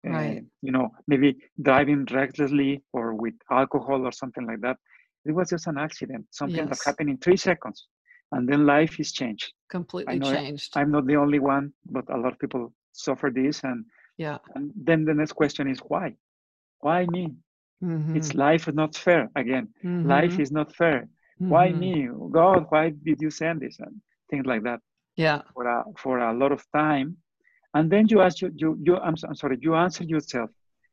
Uh, 0.09 0.11
Right. 0.13 0.45
you 0.67 0.73
know, 0.77 0.87
maybe 1.07 1.31
driving 1.69 2.01
recklessly 2.21 2.73
or 2.93 3.15
with 3.23 3.35
alcohol 3.51 4.01
or 4.09 4.13
something 4.13 4.47
like 4.51 4.61
that. 4.67 4.77
It 5.25 5.33
was 5.39 5.49
just 5.55 5.67
an 5.73 5.79
accident, 5.87 6.25
something 6.41 6.67
that 6.69 6.79
happened 6.89 7.11
in 7.11 7.19
three 7.19 7.37
seconds, 7.49 7.79
and 8.33 8.49
then 8.49 8.67
life 8.67 8.95
is 9.03 9.13
changed. 9.21 9.49
Completely 9.69 10.21
changed. 10.21 10.77
I'm 10.77 10.91
not 10.97 11.07
the 11.07 11.17
only 11.25 11.39
one, 11.41 11.73
but 11.97 12.05
a 12.17 12.19
lot 12.23 12.33
of 12.35 12.39
people 12.45 12.73
suffer 12.93 13.29
this, 13.41 13.63
and, 13.65 13.85
yeah. 14.17 14.39
and 14.55 14.73
then 14.89 15.05
the 15.05 15.15
next 15.15 15.33
question 15.33 15.67
is 15.69 15.79
why? 15.93 16.17
Why 16.81 17.07
me? 17.07 17.25
It's 18.13 18.31
Mhm, 18.31 18.39
life 18.47 18.69
is 18.69 18.75
not 18.75 18.97
fair. 18.97 19.29
Again, 19.37 19.69
life 20.03 20.39
mhm, 20.39 20.43
is 20.45 20.51
not 20.51 20.75
fair. 20.75 21.09
Why 21.39 21.69
mhm. 21.71 21.79
me? 21.79 22.09
God, 22.31 22.67
why 22.71 22.91
did 22.91 23.21
you 23.21 23.31
send 23.31 23.61
this? 23.61 23.79
And 23.81 24.01
things 24.31 24.47
like 24.47 24.63
that 24.65 24.81
Yeah. 25.17 25.43
for 25.55 25.67
a 25.67 25.85
for 25.97 26.19
a 26.19 26.33
lot 26.33 26.53
of 26.53 26.65
time, 26.73 27.17
and 27.75 27.91
then 27.91 28.07
you 28.09 28.21
ask 28.21 28.41
you 28.43 28.51
you, 28.55 28.79
you 28.83 28.97
I'm, 28.97 29.15
I'm 29.29 29.35
sorry 29.35 29.59
you 29.61 29.75
answer 29.75 30.05
yourself, 30.05 30.51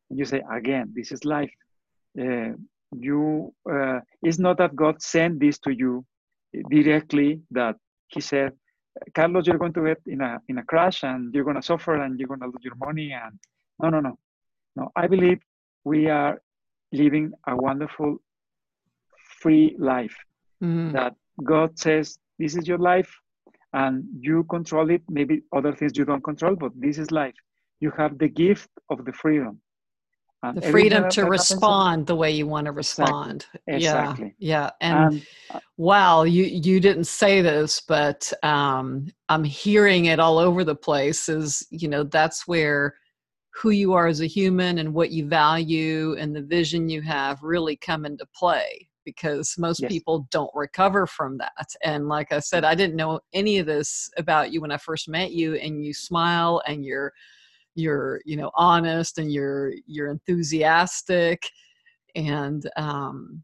and 0.09 0.19
you 0.19 0.25
say 0.25 0.41
again 0.51 0.91
this 0.95 1.11
is 1.11 1.25
life. 1.25 1.53
Uh, 2.19 2.53
you 2.91 3.53
uh, 3.69 3.99
it's 4.21 4.39
not 4.39 4.57
that 4.57 4.75
God 4.75 5.01
sent 5.01 5.39
this 5.39 5.59
to 5.59 5.71
you 5.71 6.05
directly 6.69 7.41
that 7.51 7.75
He 8.07 8.21
said, 8.21 8.53
Carlos, 9.13 9.45
you're 9.47 9.57
going 9.57 9.73
to 9.73 9.83
get 9.85 10.01
in 10.07 10.21
a 10.21 10.39
in 10.47 10.57
a 10.59 10.63
crash 10.63 11.03
and 11.03 11.33
you're 11.33 11.43
going 11.43 11.55
to 11.57 11.61
suffer 11.61 11.95
and 12.03 12.19
you're 12.19 12.27
going 12.27 12.39
to 12.39 12.47
lose 12.47 12.63
your 12.63 12.75
money 12.75 13.11
and 13.11 13.39
no 13.81 13.89
no 13.89 13.99
no 13.99 14.17
no. 14.75 14.91
I 14.95 15.07
believe 15.07 15.39
we 15.83 16.07
are 16.07 16.41
living 16.91 17.33
a 17.47 17.55
wonderful 17.55 18.17
free 19.41 19.75
life 19.77 20.15
Mhm, 20.65 20.93
that 20.93 21.13
God 21.43 21.77
says 21.85 22.17
this 22.39 22.55
is 22.55 22.67
your 22.67 22.77
life 22.93 23.11
and 23.73 24.03
you 24.27 24.43
control 24.55 24.89
it. 24.89 25.01
Maybe 25.09 25.35
other 25.57 25.73
things 25.73 25.97
you 25.97 26.05
don't 26.05 26.23
control, 26.23 26.55
but 26.55 26.71
this 26.75 26.97
is 26.97 27.11
life. 27.11 27.35
You 27.83 27.91
have 28.01 28.17
the 28.17 28.29
gift 28.29 28.69
of 28.89 28.97
the 29.05 29.13
freedom. 29.13 29.53
And 30.43 30.57
the 30.57 30.61
freedom 30.61 31.03
to 31.09 31.21
happens- 31.21 31.39
respond 31.39 32.07
the 32.07 32.15
way 32.15 32.31
you 32.31 32.45
want 32.47 32.65
to 32.65 32.71
respond 32.71 33.47
exactly. 33.67 34.35
yeah 34.39 34.51
yeah 34.51 34.69
and 34.81 35.13
And 35.13 35.25
uh, 35.49 35.59
wow 35.77 36.23
you 36.23 36.43
you 36.43 36.79
didn't 36.79 37.05
say 37.21 37.41
this 37.41 37.81
but 37.95 38.31
um 38.43 39.07
i'm 39.29 39.43
hearing 39.43 40.05
it 40.05 40.19
all 40.19 40.37
over 40.37 40.63
the 40.63 40.75
place 40.89 41.21
is 41.29 41.65
you 41.71 41.87
know 41.87 42.03
that's 42.03 42.47
where 42.47 42.95
who 43.57 43.71
you 43.81 43.93
are 43.93 44.07
as 44.07 44.21
a 44.21 44.27
human 44.39 44.77
and 44.79 44.93
what 44.93 45.09
you 45.11 45.23
value 45.27 46.15
and 46.19 46.35
the 46.35 46.41
vision 46.57 46.89
you 46.89 47.01
have 47.01 47.41
really 47.41 47.75
come 47.89 48.05
into 48.05 48.25
play 48.41 48.87
because 49.05 49.55
most 49.57 49.81
Yes. 49.81 49.91
people 49.91 50.27
don't 50.31 50.51
recover 50.53 51.05
from 51.07 51.37
that 51.37 51.67
and 51.83 52.07
like 52.07 52.31
i 52.31 52.39
said 52.39 52.63
i 52.65 52.75
didn't 52.75 52.95
know 52.95 53.19
any 53.33 53.59
of 53.59 53.65
this 53.65 54.09
about 54.17 54.51
you 54.51 54.61
when 54.61 54.71
i 54.71 54.77
first 54.77 55.07
met 55.07 55.31
you 55.31 55.55
and 55.55 55.85
you 55.85 55.93
smile 55.93 56.61
and 56.67 56.83
you're 56.83 57.13
you're 57.75 58.21
you 58.25 58.35
know 58.35 58.51
honest 58.55 59.17
and 59.17 59.31
you're 59.31 59.73
you're 59.85 60.07
enthusiastic 60.09 61.47
and 62.15 62.69
um 62.77 63.43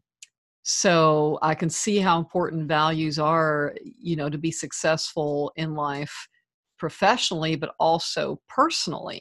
so 0.62 1.38
i 1.42 1.54
can 1.54 1.68
see 1.70 1.98
how 1.98 2.18
important 2.18 2.66
values 2.66 3.18
are 3.18 3.74
you 3.82 4.16
know 4.16 4.28
to 4.28 4.38
be 4.38 4.50
successful 4.50 5.52
in 5.56 5.74
life 5.74 6.28
professionally 6.78 7.56
but 7.56 7.74
also 7.78 8.40
personally 8.48 9.20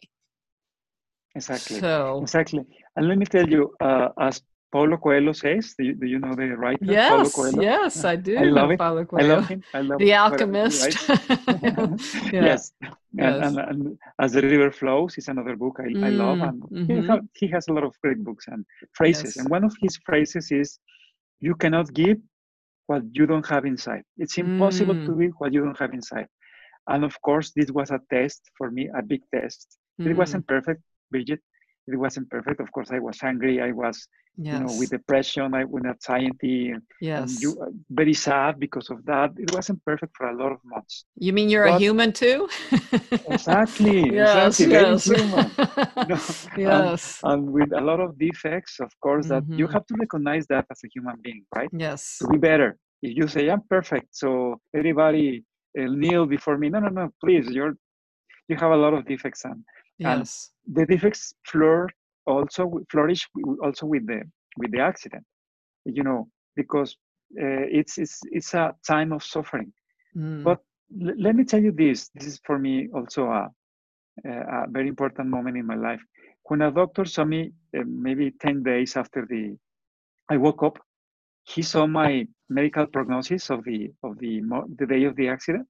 exactly. 1.36 1.78
so 1.80 2.22
Exactly. 2.22 2.66
And 2.96 3.08
let 3.08 3.18
me 3.18 3.26
tell 3.26 3.48
you, 3.48 3.74
uh, 3.82 4.10
as 4.20 4.42
Paulo 4.72 4.98
Coelho 4.98 5.34
says, 5.34 5.76
do 5.78 5.84
you, 5.84 5.94
do 5.96 6.06
you 6.08 6.20
know 6.20 6.34
the 6.36 6.48
writer? 6.56 6.86
Paulo 6.86 7.24
yes 7.24 7.36
Coelho? 7.36 7.62
yes 7.62 8.06
i 8.06 8.16
do 8.16 8.38
I 8.38 8.44
love 8.44 8.72
it. 8.72 8.80
Paulo 8.80 9.06
I 9.18 9.22
love 9.24 9.48
him. 9.48 9.64
I 9.74 9.82
love 9.82 10.00
the 10.00 10.14
alchemist 10.14 10.82
writes. 10.82 11.08
Yeah. 12.32 12.42
Yes. 12.48 12.72
Yes. 13.14 13.46
and, 13.46 13.60
and 13.60 13.98
As 14.20 14.32
the 14.32 14.42
River 14.42 14.72
Flows 14.72 15.18
is 15.18 15.28
another 15.28 15.56
book 15.58 15.80
I, 15.80 15.90
I 16.08 16.10
love. 16.12 16.40
Mm, 16.40 16.48
And 16.48 16.88
he, 16.88 16.94
mhm. 16.94 17.28
he 17.34 17.48
has 17.48 17.68
a 17.68 17.74
lot 17.74 17.84
of 17.84 17.94
great 18.02 18.24
books 18.24 18.46
and 18.48 18.66
phrases. 18.94 19.36
Yes. 19.36 19.38
And 19.38 19.50
one 19.50 19.64
of 19.66 19.74
his 19.82 19.98
phrases 20.06 20.52
is, 20.52 20.80
You 21.42 21.56
cannot 21.56 21.94
give 21.94 22.18
what 22.88 23.04
you 23.12 23.26
don't 23.26 23.48
have 23.48 23.66
inside. 23.66 24.04
It's 24.18 24.38
impossible 24.38 24.96
to 25.06 25.12
Mm. 25.12 25.20
give 25.22 25.34
what 25.40 25.52
you 25.54 25.62
don't 25.66 25.80
have 25.80 25.94
inside. 25.94 26.28
And 26.88 27.04
of 27.04 27.16
course, 27.22 27.52
this 27.56 27.70
was 27.72 27.92
a 27.92 28.00
test 28.10 28.42
for 28.58 28.72
me, 28.72 28.84
a 29.00 29.02
big 29.02 29.22
test. 29.36 29.78
It 30.00 30.04
Mm, 30.14 30.18
wasn't 30.22 30.48
perfect, 30.48 30.82
Bridget. 31.12 31.42
It 31.88 31.98
wasn't 31.98 32.30
perfect. 32.30 32.60
Of 32.62 32.72
course, 32.72 32.92
I 32.92 33.00
was 33.00 33.20
hungry. 33.20 33.62
I 33.62 33.72
was, 33.72 34.08
yes 34.38 34.54
you 34.54 34.60
know, 34.64 34.72
with 34.72 34.90
depression. 34.92 35.54
I 35.54 35.64
with 35.66 35.86
anxiety, 35.86 36.70
and, 36.70 36.82
and 37.18 37.30
yes 37.30 37.42
you 37.42 37.50
uh, 37.62 37.70
very 37.90 38.14
sad 38.14 38.60
because 38.60 38.90
of 38.90 39.04
that. 39.06 39.30
It 39.38 39.50
wasn't 39.52 39.84
perfect 39.86 40.16
for 40.18 40.28
a 40.30 40.36
lot 40.42 40.52
of 40.52 40.60
months. 40.64 41.06
you 41.26 41.34
mean 41.34 41.50
you're 41.50 41.66
a 41.66 41.78
human 41.84 42.12
too 42.14 42.48
Exactly. 43.28 44.00
yes 44.14 44.60
exactly. 44.60 44.66
Very 44.68 44.92
yes 44.92 45.04
human. 45.06 45.50
you 45.98 46.06
know, 46.10 46.20
and- 46.56 46.58
yes 46.58 47.20
And 47.24 47.52
with 47.52 47.72
a 47.74 47.82
lot 47.90 48.00
of 48.00 48.18
defects, 48.18 48.80
of 48.80 48.92
course, 49.06 49.28
that 49.34 49.44
you 49.60 49.68
Mhm. 49.68 49.74
have 49.76 49.86
to 49.90 49.96
recognize 50.04 50.46
that 50.48 50.66
as 50.74 50.80
a 50.86 50.90
human 50.96 51.18
being, 51.26 51.44
right? 51.56 51.72
yes 51.86 52.02
To 52.20 52.28
be 52.34 52.38
better. 52.38 52.70
If 53.08 53.12
you 53.20 53.28
say 53.36 53.44
I'm 53.54 53.64
perfect, 53.76 54.08
so 54.24 54.30
everybody 54.80 55.44
uh, 55.80 55.88
kneel 56.02 56.26
before 56.36 56.58
me. 56.62 56.70
No, 56.70 56.80
no, 56.86 56.90
no. 57.00 57.06
Please, 57.24 57.46
you're 57.58 57.74
you 58.50 58.56
have 58.64 58.72
a 58.78 58.82
lot 58.86 58.94
of 58.98 59.02
defects, 59.14 59.42
and 59.50 59.60
and 60.04 60.20
yes. 60.22 60.52
the 60.74 60.86
defects 60.86 61.34
flour 61.46 61.90
also 62.26 62.80
flourish 62.90 63.28
also 63.64 63.86
with 63.86 64.06
the 64.08 64.22
with 64.58 64.72
the 64.72 64.80
accident 64.80 65.24
you 65.86 66.04
know 66.04 66.28
because 66.56 66.96
uh, 67.40 67.66
it's 67.80 67.98
it's 67.98 68.20
it's 68.32 68.54
a 68.54 68.76
time 68.86 69.12
of 69.14 69.24
suffering. 69.24 69.72
Mm, 70.16 70.44
but 70.44 70.60
l- 71.02 71.16
let 71.18 71.36
me 71.36 71.44
tell 71.46 71.62
you 71.62 71.72
this 71.72 72.10
this 72.14 72.28
is 72.28 72.42
for 72.44 72.60
me 72.60 72.90
also 72.94 73.26
a, 73.28 73.50
a 74.26 74.32
a 74.32 74.66
very 74.70 74.88
important 74.88 75.30
moment 75.30 75.58
in 75.58 75.66
my 75.66 75.76
life. 75.76 76.02
When 76.46 76.62
a 76.62 76.72
doctor 76.72 77.06
saw 77.06 77.24
me 77.24 77.54
uh, 77.78 77.84
maybe 77.86 78.32
10 78.32 78.64
days 78.64 78.98
after 78.98 79.26
the 79.30 79.56
i 80.30 80.38
woke 80.38 80.64
up 80.64 80.78
he 81.44 81.62
saw 81.62 81.88
my 81.88 82.28
medical 82.50 82.86
prognosis 82.86 83.50
of 83.50 83.64
the 83.64 83.92
of 84.04 84.18
the 84.20 84.42
the 84.78 84.86
day 84.86 85.04
of 85.06 85.16
the 85.16 85.28
accident 85.30 85.68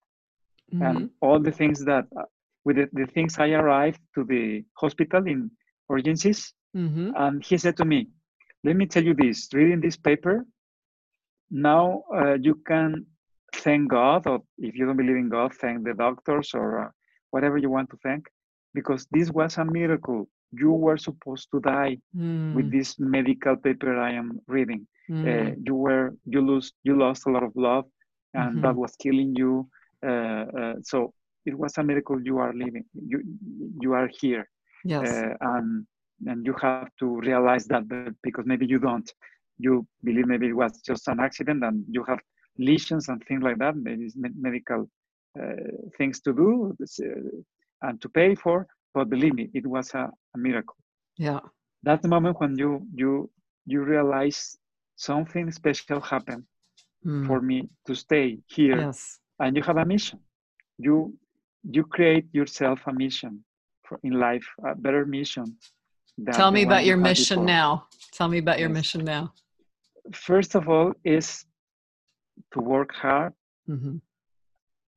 mhm. 0.73 0.87
and 0.87 1.09
all 1.21 1.39
the 1.39 1.51
things 1.51 1.85
that 1.85 2.05
uh, 2.19 2.23
with 2.65 2.77
the, 2.77 2.87
the 2.93 3.05
things 3.07 3.37
i 3.39 3.49
arrived 3.51 3.99
to 4.15 4.23
the 4.23 4.63
hospital 4.75 5.25
in 5.27 5.49
urgencies 5.89 6.53
Mhm. 6.73 7.15
and 7.15 7.43
he 7.43 7.57
said 7.57 7.75
to 7.77 7.85
me, 7.85 8.07
Let 8.63 8.75
me 8.75 8.85
tell 8.87 9.03
you 9.03 9.13
this 9.13 9.49
reading 9.53 9.81
this 9.81 9.97
paper, 9.97 10.45
now 11.51 12.03
uh, 12.13 12.33
you 12.41 12.55
can 12.65 13.05
thank 13.55 13.89
God, 13.89 14.27
or 14.27 14.41
if 14.57 14.75
you 14.75 14.85
don't 14.85 14.97
believe 14.97 15.15
in 15.17 15.29
God, 15.29 15.53
thank 15.53 15.83
the 15.83 15.93
doctors 15.93 16.51
or 16.53 16.85
uh, 16.85 16.89
whatever 17.31 17.57
you 17.57 17.69
want 17.69 17.89
to 17.91 17.97
thank, 18.03 18.25
because 18.73 19.07
this 19.11 19.31
was 19.31 19.57
a 19.57 19.65
miracle. 19.65 20.27
You 20.51 20.71
were 20.71 20.97
supposed 20.97 21.49
to 21.51 21.59
die 21.61 21.97
with 22.51 22.71
Mm, 22.71 22.71
this 22.71 22.95
medical 22.99 23.55
paper 23.55 23.97
I 23.99 24.11
am 24.13 24.39
reading. 24.47 24.87
Uh, 25.25 25.51
mm, 25.51 25.65
you 25.65 25.75
were 25.75 26.11
you 26.25 26.41
lose 26.41 26.71
you 26.83 26.97
lost 26.97 27.25
a 27.27 27.31
lot 27.31 27.43
of 27.43 27.53
blood, 27.53 27.85
and 28.33 28.61
that 28.61 28.75
Mhm. 28.75 28.77
was 28.77 28.95
killing 28.97 29.33
you. 29.35 29.67
Uh, 30.05 30.45
uh, 30.59 30.73
so 30.81 31.13
it 31.45 31.57
was 31.57 31.77
a 31.77 31.83
miracle 31.83 32.21
you 32.23 32.37
are 32.39 32.53
living. 32.53 32.85
You 32.93 33.21
you 33.81 33.93
are 33.93 34.09
here 34.21 34.47
yes. 34.83 35.25
uh, 35.25 35.33
and 35.41 35.85
and 36.27 36.45
you 36.45 36.53
have 36.61 36.79
to 36.87 37.19
realize 37.21 37.53
that 37.55 37.73
because 38.13 38.35
maybe 38.35 38.55
you 38.55 38.79
don't 38.79 39.09
you 39.57 39.85
believe 40.03 40.25
maybe 40.27 40.47
it 40.47 40.55
was 40.55 40.79
just 40.81 41.07
an 41.07 41.19
accident 41.19 41.63
and 41.63 41.83
you 41.87 42.03
have 42.03 42.19
lesions 42.57 43.07
and 43.09 43.21
things 43.27 43.41
like 43.43 43.57
that 43.57 43.75
maybe 43.75 44.09
medical 44.35 44.87
uh, 45.39 45.55
things 45.97 46.19
to 46.21 46.33
do 46.33 46.73
this, 46.79 46.99
uh, 46.99 47.87
and 47.87 48.01
to 48.01 48.09
pay 48.09 48.35
for 48.35 48.67
but 48.93 49.09
believe 49.09 49.33
me 49.33 49.49
it 49.53 49.65
was 49.67 49.93
a, 49.93 50.09
a 50.35 50.37
miracle 50.37 50.75
yeah. 51.17 51.39
that's 51.83 52.01
the 52.01 52.09
moment 52.09 52.39
when 52.39 52.57
you 52.57 52.81
you 52.93 53.29
you 53.65 53.81
realize 53.83 54.57
something 54.95 55.51
special 55.51 55.93
happened 55.93 56.37
Mm, 57.05 57.25
for 57.25 57.41
me 57.41 57.69
to 57.85 57.95
stay 57.95 58.39
here 58.47 58.85
yes. 58.85 59.19
and 59.39 59.55
you 59.55 59.61
have 59.63 59.77
a 59.77 59.85
mission 59.85 60.19
you 60.77 61.13
you 61.63 61.83
create 61.83 62.25
yourself 62.33 62.79
a 62.87 62.93
mission 62.93 63.43
for 63.83 63.99
in 64.03 64.13
life 64.13 64.45
a 64.65 64.75
better 64.75 65.05
mission 65.05 65.45
than 66.17 66.35
Tell 66.35 66.51
me 66.51 66.63
about 66.63 66.85
your 66.85 66.97
had 66.97 67.03
mission 67.09 67.45
now. 67.45 67.87
Tell 68.11 68.27
me 68.27 68.39
about 68.39 68.59
your 68.59 68.69
Yes. 68.69 68.77
mission 68.77 69.03
now. 69.05 69.33
first 70.13 70.55
of 70.55 70.67
all 70.67 70.93
is 71.03 71.45
to 72.53 72.59
work 72.59 72.91
hard 72.93 73.33
hmm 73.67 73.97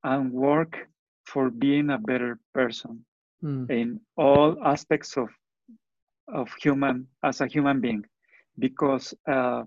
and 0.02 0.32
work 0.32 0.88
for 1.24 1.50
being 1.50 1.90
a 1.90 1.98
better 1.98 2.38
person 2.52 3.04
Mm, 3.44 3.68
in 3.68 4.00
all 4.16 4.56
aspects 4.64 5.18
of 5.18 5.28
of 6.28 6.48
human 6.64 7.06
as 7.22 7.40
a 7.42 7.46
human 7.46 7.78
being 7.80 8.02
because 8.58 9.12
uh, 9.28 9.62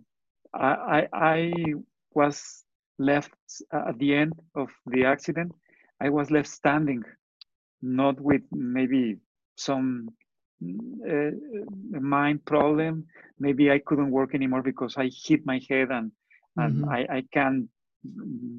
I, 0.54 0.72
I 0.98 1.02
I 1.36 1.74
was 2.20 2.66
left 2.98 3.38
at 3.72 3.96
the 4.00 4.16
end 4.16 4.34
of 4.56 4.70
the 4.88 5.06
accident 5.06 5.52
I 6.00 6.10
was 6.10 6.32
left 6.32 6.48
standing 6.48 7.04
not 7.82 8.20
with 8.20 8.42
maybe 8.52 9.18
some 9.56 10.10
uh, 11.10 11.32
mind 12.00 12.46
problem. 12.46 13.06
Maybe 13.40 13.72
I 13.72 13.80
couldn't 13.80 14.12
work 14.12 14.34
anymore 14.36 14.62
because 14.64 14.96
I 14.98 15.10
hit 15.28 15.46
my 15.46 15.60
head 15.70 15.90
and 15.92 16.12
and 16.58 16.84
mhm, 16.84 16.90
I, 16.90 17.06
I 17.18 17.24
can't 17.34 17.66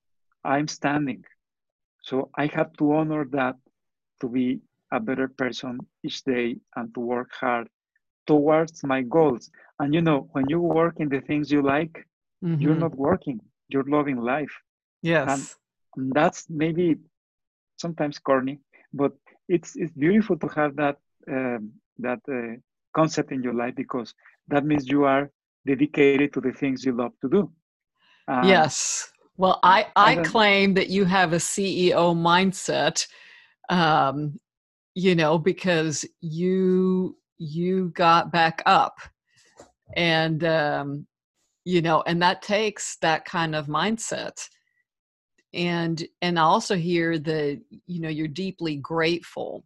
I'm 0.44 0.68
standing. 0.68 1.24
So 2.02 2.30
I 2.36 2.46
have 2.48 2.72
to 2.78 2.94
honor 2.94 3.26
that 3.32 3.56
to 4.22 4.28
be 4.30 4.62
a 4.92 5.00
better 5.00 5.28
person 5.28 5.80
each 6.04 6.24
day 6.24 6.58
and 6.76 6.94
to 6.94 7.00
work 7.00 7.30
hard 7.40 7.68
towards 8.28 8.84
my 8.84 9.02
goals 9.02 9.50
and 9.80 9.94
you 9.94 10.02
know 10.02 10.28
when 10.34 10.46
you 10.50 10.60
work 10.60 11.00
in 11.00 11.10
the 11.10 11.22
things 11.22 11.52
you 11.52 11.62
like 11.62 12.06
you're 12.58 12.76
mhm. 12.76 12.80
not 12.86 12.96
working 12.96 13.40
you're 13.70 13.90
loving 13.98 14.18
life 14.18 14.54
Yes. 15.02 15.58
and 15.96 16.14
that's 16.16 16.46
maybe 16.50 16.98
sometimes 17.78 18.20
corny 18.20 18.60
but 18.94 19.12
it's 19.48 19.76
it's 19.76 19.92
beautiful 19.94 20.38
to 20.38 20.48
have 20.48 20.76
that 20.76 20.98
um, 21.30 21.72
that 22.00 22.20
uh, 22.30 22.56
concept 22.94 23.32
in 23.32 23.42
your 23.44 23.54
life 23.54 23.76
because 23.76 24.14
that 24.48 24.66
means 24.66 24.88
you 24.90 25.04
are 25.06 25.30
dedicated 25.66 26.26
to 26.34 26.34
the 26.34 26.46
things 26.52 26.78
you 26.78 26.86
love 26.88 27.08
to 27.16 27.22
do 27.30 27.42
And 28.28 28.48
yes. 28.48 29.12
Well, 29.38 29.60
I, 29.64 29.88
I 29.96 30.16
claim 30.18 30.74
that 30.76 30.90
you 30.90 31.06
have 31.06 31.34
a 31.34 31.38
CEO 31.40 32.14
mindset, 32.16 33.08
um, 33.70 34.40
you 34.96 35.16
know, 35.16 35.38
because 35.38 36.06
you 36.22 37.18
you 37.42 37.90
got 37.96 38.32
back 38.32 38.62
up, 38.66 39.00
and 39.96 40.44
um, 40.44 41.08
you 41.66 41.82
know, 41.82 42.04
and 42.06 42.22
that 42.22 42.42
takes 42.42 42.98
that 42.98 43.26
kind 43.26 43.56
of 43.56 43.66
mindset. 43.66 44.48
And 45.54 46.02
and 46.22 46.38
I 46.38 46.44
also 46.44 46.76
hear 46.76 47.18
that 47.18 47.62
you 47.88 48.02
know 48.02 48.10
you're 48.10 48.28
deeply 48.28 48.76
grateful, 48.76 49.66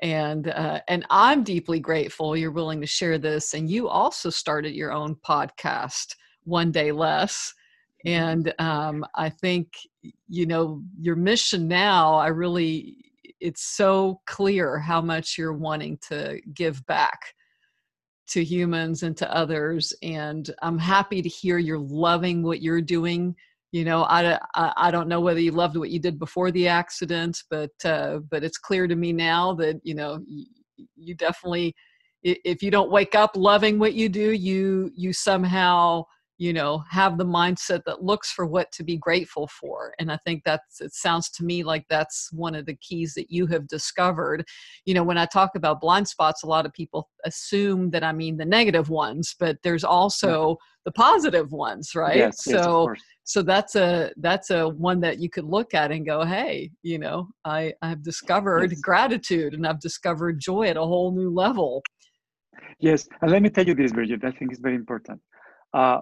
and 0.00 0.48
uh, 0.48 0.80
and 0.86 1.04
I'm 1.10 1.42
deeply 1.42 1.80
grateful 1.80 2.36
you're 2.36 2.52
willing 2.52 2.80
to 2.80 2.86
share 2.86 3.18
this. 3.18 3.54
And 3.54 3.68
you 3.68 3.88
also 3.88 4.30
started 4.30 4.74
your 4.74 4.92
own 4.92 5.16
podcast, 5.16 6.14
One 6.44 6.70
Day 6.70 6.92
Less 6.92 7.52
and 8.06 8.54
um, 8.58 9.04
i 9.14 9.28
think 9.28 9.74
you 10.26 10.46
know 10.46 10.82
your 10.98 11.16
mission 11.16 11.68
now 11.68 12.14
i 12.14 12.28
really 12.28 13.09
it's 13.40 13.62
so 13.62 14.20
clear 14.26 14.78
how 14.78 15.00
much 15.00 15.36
you're 15.38 15.52
wanting 15.52 15.98
to 16.08 16.40
give 16.54 16.84
back 16.86 17.18
to 18.28 18.44
humans 18.44 19.02
and 19.02 19.16
to 19.16 19.34
others 19.34 19.92
and 20.02 20.54
i'm 20.62 20.78
happy 20.78 21.20
to 21.20 21.28
hear 21.28 21.58
you're 21.58 21.78
loving 21.78 22.42
what 22.42 22.62
you're 22.62 22.80
doing. 22.80 23.34
You 23.72 23.84
know 23.84 24.02
i, 24.04 24.38
I, 24.54 24.72
I 24.76 24.90
don't 24.90 25.08
know 25.08 25.20
whether 25.20 25.40
you 25.40 25.52
loved 25.52 25.76
what 25.76 25.90
you 25.90 25.98
did 25.98 26.18
before 26.18 26.50
the 26.50 26.68
accident 26.68 27.42
but 27.50 27.70
uh, 27.84 28.18
but 28.30 28.42
it's 28.44 28.58
clear 28.58 28.86
to 28.86 28.96
me 28.96 29.12
now 29.12 29.54
that 29.54 29.80
you 29.84 29.94
know 29.94 30.20
you, 30.26 30.46
you 30.96 31.14
definitely 31.14 31.74
if 32.22 32.62
you 32.62 32.70
don't 32.70 32.90
wake 32.90 33.14
up 33.14 33.36
loving 33.36 33.78
what 33.78 33.94
you 33.94 34.08
do 34.08 34.32
you 34.32 34.90
you 34.94 35.12
somehow 35.12 36.04
you 36.40 36.54
know 36.54 36.82
have 36.88 37.18
the 37.18 37.24
mindset 37.24 37.82
that 37.84 38.02
looks 38.02 38.32
for 38.32 38.46
what 38.46 38.72
to 38.72 38.82
be 38.82 38.96
grateful 38.96 39.46
for 39.48 39.92
and 39.98 40.10
i 40.10 40.18
think 40.24 40.42
that's 40.42 40.80
it 40.80 40.92
sounds 40.94 41.28
to 41.28 41.44
me 41.44 41.62
like 41.62 41.84
that's 41.90 42.32
one 42.32 42.54
of 42.54 42.64
the 42.64 42.74
keys 42.76 43.12
that 43.14 43.30
you 43.30 43.46
have 43.46 43.68
discovered. 43.68 44.44
You 44.86 44.94
know 44.94 45.04
when 45.04 45.18
i 45.18 45.26
talk 45.26 45.50
about 45.54 45.82
blind 45.82 46.08
spots 46.08 46.42
a 46.42 46.46
lot 46.46 46.64
of 46.64 46.72
people 46.72 47.10
assume 47.26 47.90
that 47.90 48.02
i 48.02 48.12
mean 48.12 48.38
the 48.38 48.46
negative 48.46 48.88
ones 48.88 49.36
but 49.38 49.58
there's 49.62 49.84
also 49.84 50.56
the 50.86 50.92
positive 50.92 51.52
ones 51.52 51.94
right? 51.94 52.16
Yes, 52.16 52.42
so 52.42 52.88
yes, 52.88 53.02
so 53.24 53.42
that's 53.42 53.76
a 53.76 54.10
that's 54.16 54.48
a 54.48 54.66
one 54.66 54.98
that 55.00 55.18
you 55.18 55.28
could 55.28 55.44
look 55.44 55.74
at 55.74 55.92
and 55.92 56.06
go 56.06 56.24
hey 56.24 56.70
you 56.82 56.98
know 56.98 57.28
i 57.44 57.70
i've 57.82 58.02
discovered 58.02 58.70
yes. 58.70 58.80
gratitude 58.80 59.52
and 59.52 59.66
i've 59.66 59.80
discovered 59.80 60.40
joy 60.40 60.64
at 60.68 60.78
a 60.78 60.86
whole 60.92 61.12
new 61.12 61.28
level. 61.28 61.82
Yes 62.78 63.06
and 63.20 63.30
let 63.30 63.42
me 63.42 63.50
tell 63.50 63.66
you 63.66 63.74
this 63.74 63.92
Bridget 63.92 64.24
i 64.24 64.30
think 64.30 64.52
it's 64.52 64.60
very 64.60 64.76
important. 64.76 65.20
Uh, 65.74 66.00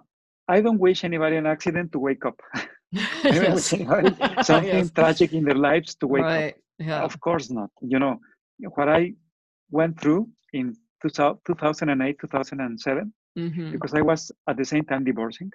I 0.48 0.60
don't 0.60 0.78
wish 0.78 1.04
anybody 1.04 1.36
an 1.36 1.46
accident 1.46 1.92
to 1.92 1.98
wake 1.98 2.24
up. 2.24 2.40
something 3.62 3.86
yes. 3.86 4.90
tragic 4.92 5.32
in 5.34 5.44
their 5.44 5.54
lives 5.54 5.94
to 5.96 6.06
wake 6.06 6.22
right. 6.22 6.48
up. 6.48 6.54
Yeah. 6.78 7.02
Of 7.02 7.20
course 7.20 7.50
not. 7.50 7.70
You 7.82 7.98
know, 7.98 8.18
what 8.74 8.88
I 8.88 9.12
went 9.70 10.00
through 10.00 10.28
in 10.52 10.74
2008, 11.02 12.16
2007, 12.20 13.12
mm-hmm. 13.38 13.72
because 13.72 13.94
I 13.94 14.00
was 14.00 14.32
at 14.48 14.56
the 14.56 14.64
same 14.64 14.84
time 14.84 15.04
divorcing. 15.04 15.50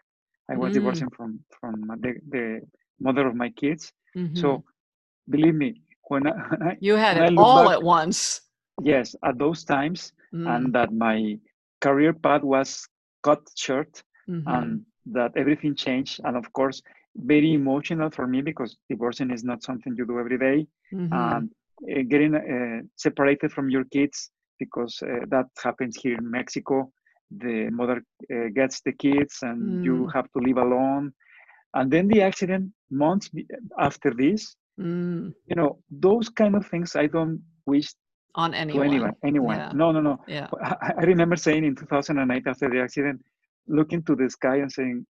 I 0.51 0.57
was 0.57 0.71
mm. 0.71 0.73
divorcing 0.75 1.09
from, 1.09 1.39
from 1.59 1.85
the, 2.01 2.15
the 2.29 2.61
mother 2.99 3.25
of 3.27 3.35
my 3.35 3.49
kids. 3.49 3.91
Mm-hmm. 4.15 4.35
So 4.35 4.63
believe 5.29 5.55
me, 5.55 5.81
when 6.09 6.27
I, 6.27 6.77
you 6.81 6.95
had 6.95 7.17
it 7.17 7.37
all 7.37 7.63
back, 7.63 7.73
at 7.77 7.83
once. 7.83 8.41
Yes, 8.81 9.15
at 9.23 9.37
those 9.37 9.63
times, 9.63 10.11
mm. 10.33 10.47
and 10.53 10.73
that 10.73 10.93
my 10.93 11.39
career 11.81 12.13
path 12.13 12.43
was 12.43 12.87
cut 13.23 13.39
short 13.55 14.03
mm-hmm. 14.29 14.47
and 14.47 14.81
that 15.07 15.31
everything 15.35 15.75
changed. 15.75 16.19
And 16.23 16.37
of 16.37 16.51
course, 16.53 16.81
very 17.15 17.53
emotional 17.53 18.09
for 18.09 18.27
me 18.27 18.41
because 18.41 18.77
divorcing 18.89 19.31
is 19.31 19.43
not 19.43 19.63
something 19.63 19.95
you 19.97 20.05
do 20.05 20.19
every 20.19 20.37
day. 20.37 20.67
Mm-hmm. 20.93 21.13
And 21.13 21.49
uh, 21.91 22.01
getting 22.07 22.35
uh, 22.35 22.81
separated 22.95 23.51
from 23.51 23.69
your 23.69 23.83
kids 23.85 24.29
because 24.59 25.01
uh, 25.03 25.25
that 25.29 25.47
happens 25.61 25.97
here 26.01 26.17
in 26.17 26.29
Mexico. 26.29 26.91
The 27.31 27.69
mother 27.71 28.03
uh, 28.33 28.49
gets 28.53 28.81
the 28.81 28.93
kids 28.93 29.39
and 29.41 29.61
mm. 29.61 29.83
you 29.83 30.07
have 30.13 30.31
to 30.33 30.39
live 30.39 30.57
alone. 30.57 31.13
And 31.73 31.91
then 31.91 32.07
the 32.07 32.21
accident 32.21 32.71
months 32.91 33.31
after 33.79 34.13
this, 34.15 34.55
mm. 34.79 35.33
you 35.47 35.55
know, 35.55 35.79
those 35.89 36.29
kind 36.29 36.55
of 36.55 36.67
things 36.67 36.95
I 36.95 37.07
don't 37.07 37.41
wish 37.65 37.91
on 38.35 38.53
anyone. 38.53 38.87
anyone. 38.87 39.15
anyone. 39.23 39.57
Yeah. 39.57 39.71
No, 39.73 39.91
no, 39.91 40.01
no. 40.01 40.19
Yeah. 40.27 40.47
I, 40.61 40.93
I 40.99 41.03
remember 41.03 41.35
saying 41.35 41.63
in 41.63 41.75
2008 41.75 42.47
after 42.47 42.69
the 42.69 42.79
accident, 42.81 43.21
looking 43.67 44.03
to 44.03 44.15
the 44.15 44.29
sky 44.29 44.57
and 44.57 44.71
saying, 44.71 45.05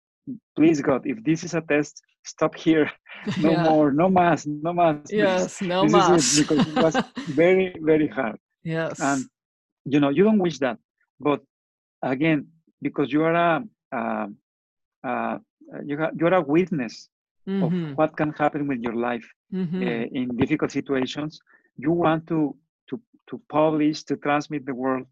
please 0.57 0.81
God, 0.81 1.03
if 1.05 1.23
this 1.25 1.45
is 1.45 1.55
a 1.55 1.61
test, 1.61 2.03
stop 2.25 2.55
here. 2.55 2.91
No 3.39 3.51
yeah. 3.51 3.65
more, 3.65 3.93
no 3.93 4.09
mass, 4.09 4.47
no 4.47 4.73
mass. 4.73 4.97
Yes, 5.11 5.61
no 5.61 5.83
this 5.83 5.93
mass. 5.93 6.39
It, 6.39 6.49
because 6.49 6.67
it 6.67 6.83
was 6.83 6.97
very, 7.29 7.77
very 7.83 8.09
hard. 8.09 8.39
Yes. 8.65 8.99
And 8.99 9.27
you 9.85 10.01
know, 10.01 10.09
you 10.09 10.25
don't 10.25 10.39
wish 10.39 10.59
that, 10.61 10.79
but 11.19 11.43
again, 12.03 12.47
because 12.81 13.13
you 13.13 13.23
are 13.25 13.35
a, 13.35 13.63
uh, 13.95 14.27
uh, 15.05 15.39
you 15.85 15.99
have, 15.99 16.13
you 16.19 16.27
are 16.29 16.35
a 16.35 16.41
witness 16.41 17.11
mm-hmm. 17.47 17.63
of 17.63 17.99
what 17.99 18.17
can 18.17 18.33
happen 18.33 18.67
with 18.67 18.81
your 18.81 18.95
life 18.95 19.29
mm-hmm. 19.53 19.83
uh, 19.83 20.07
in 20.19 20.35
difficult 20.37 20.71
situations. 20.71 21.41
You 21.77 21.93
want 21.93 22.27
to 22.29 22.57
to 22.89 23.01
to 23.29 23.41
publish 23.51 24.03
to 24.05 24.17
transmit 24.17 24.65
the 24.65 24.75
world 24.75 25.07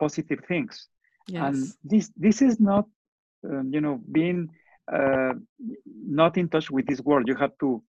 positive 0.00 0.40
things 0.48 0.88
Yes. 1.28 1.42
And 1.42 1.72
this 1.84 2.10
this 2.16 2.42
is 2.42 2.60
not, 2.60 2.86
um, 3.48 3.70
you 3.72 3.80
know, 3.80 4.00
being 4.10 4.48
uh, 4.92 5.34
not 5.86 6.36
in 6.36 6.48
touch 6.48 6.70
with 6.70 6.86
this 6.86 7.00
world. 7.00 7.28
You 7.28 7.36
have 7.36 7.56
to 7.60 7.82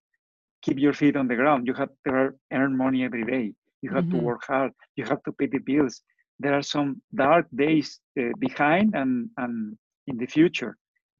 keep 0.61 0.79
your 0.79 0.93
feet 0.93 1.15
on 1.15 1.27
the 1.27 1.35
ground. 1.35 1.67
You 1.67 1.73
have 1.73 1.89
to 2.07 2.31
earn 2.51 2.77
money 2.77 3.03
every 3.03 3.25
day. 3.25 3.53
You 3.81 3.91
have 3.91 4.05
mm-hmm. 4.05 4.19
to 4.19 4.23
work 4.23 4.43
hard. 4.45 4.71
You 4.95 5.05
have 5.05 5.21
to 5.23 5.31
pay 5.31 5.47
the 5.47 5.59
bills. 5.59 6.01
There 6.39 6.53
are 6.53 6.61
some 6.61 7.01
dark 7.13 7.47
days 7.55 7.99
uh, 8.19 8.31
behind 8.39 8.95
and 8.95 9.29
and 9.37 9.77
in 10.07 10.17
the 10.17 10.25
future 10.25 10.77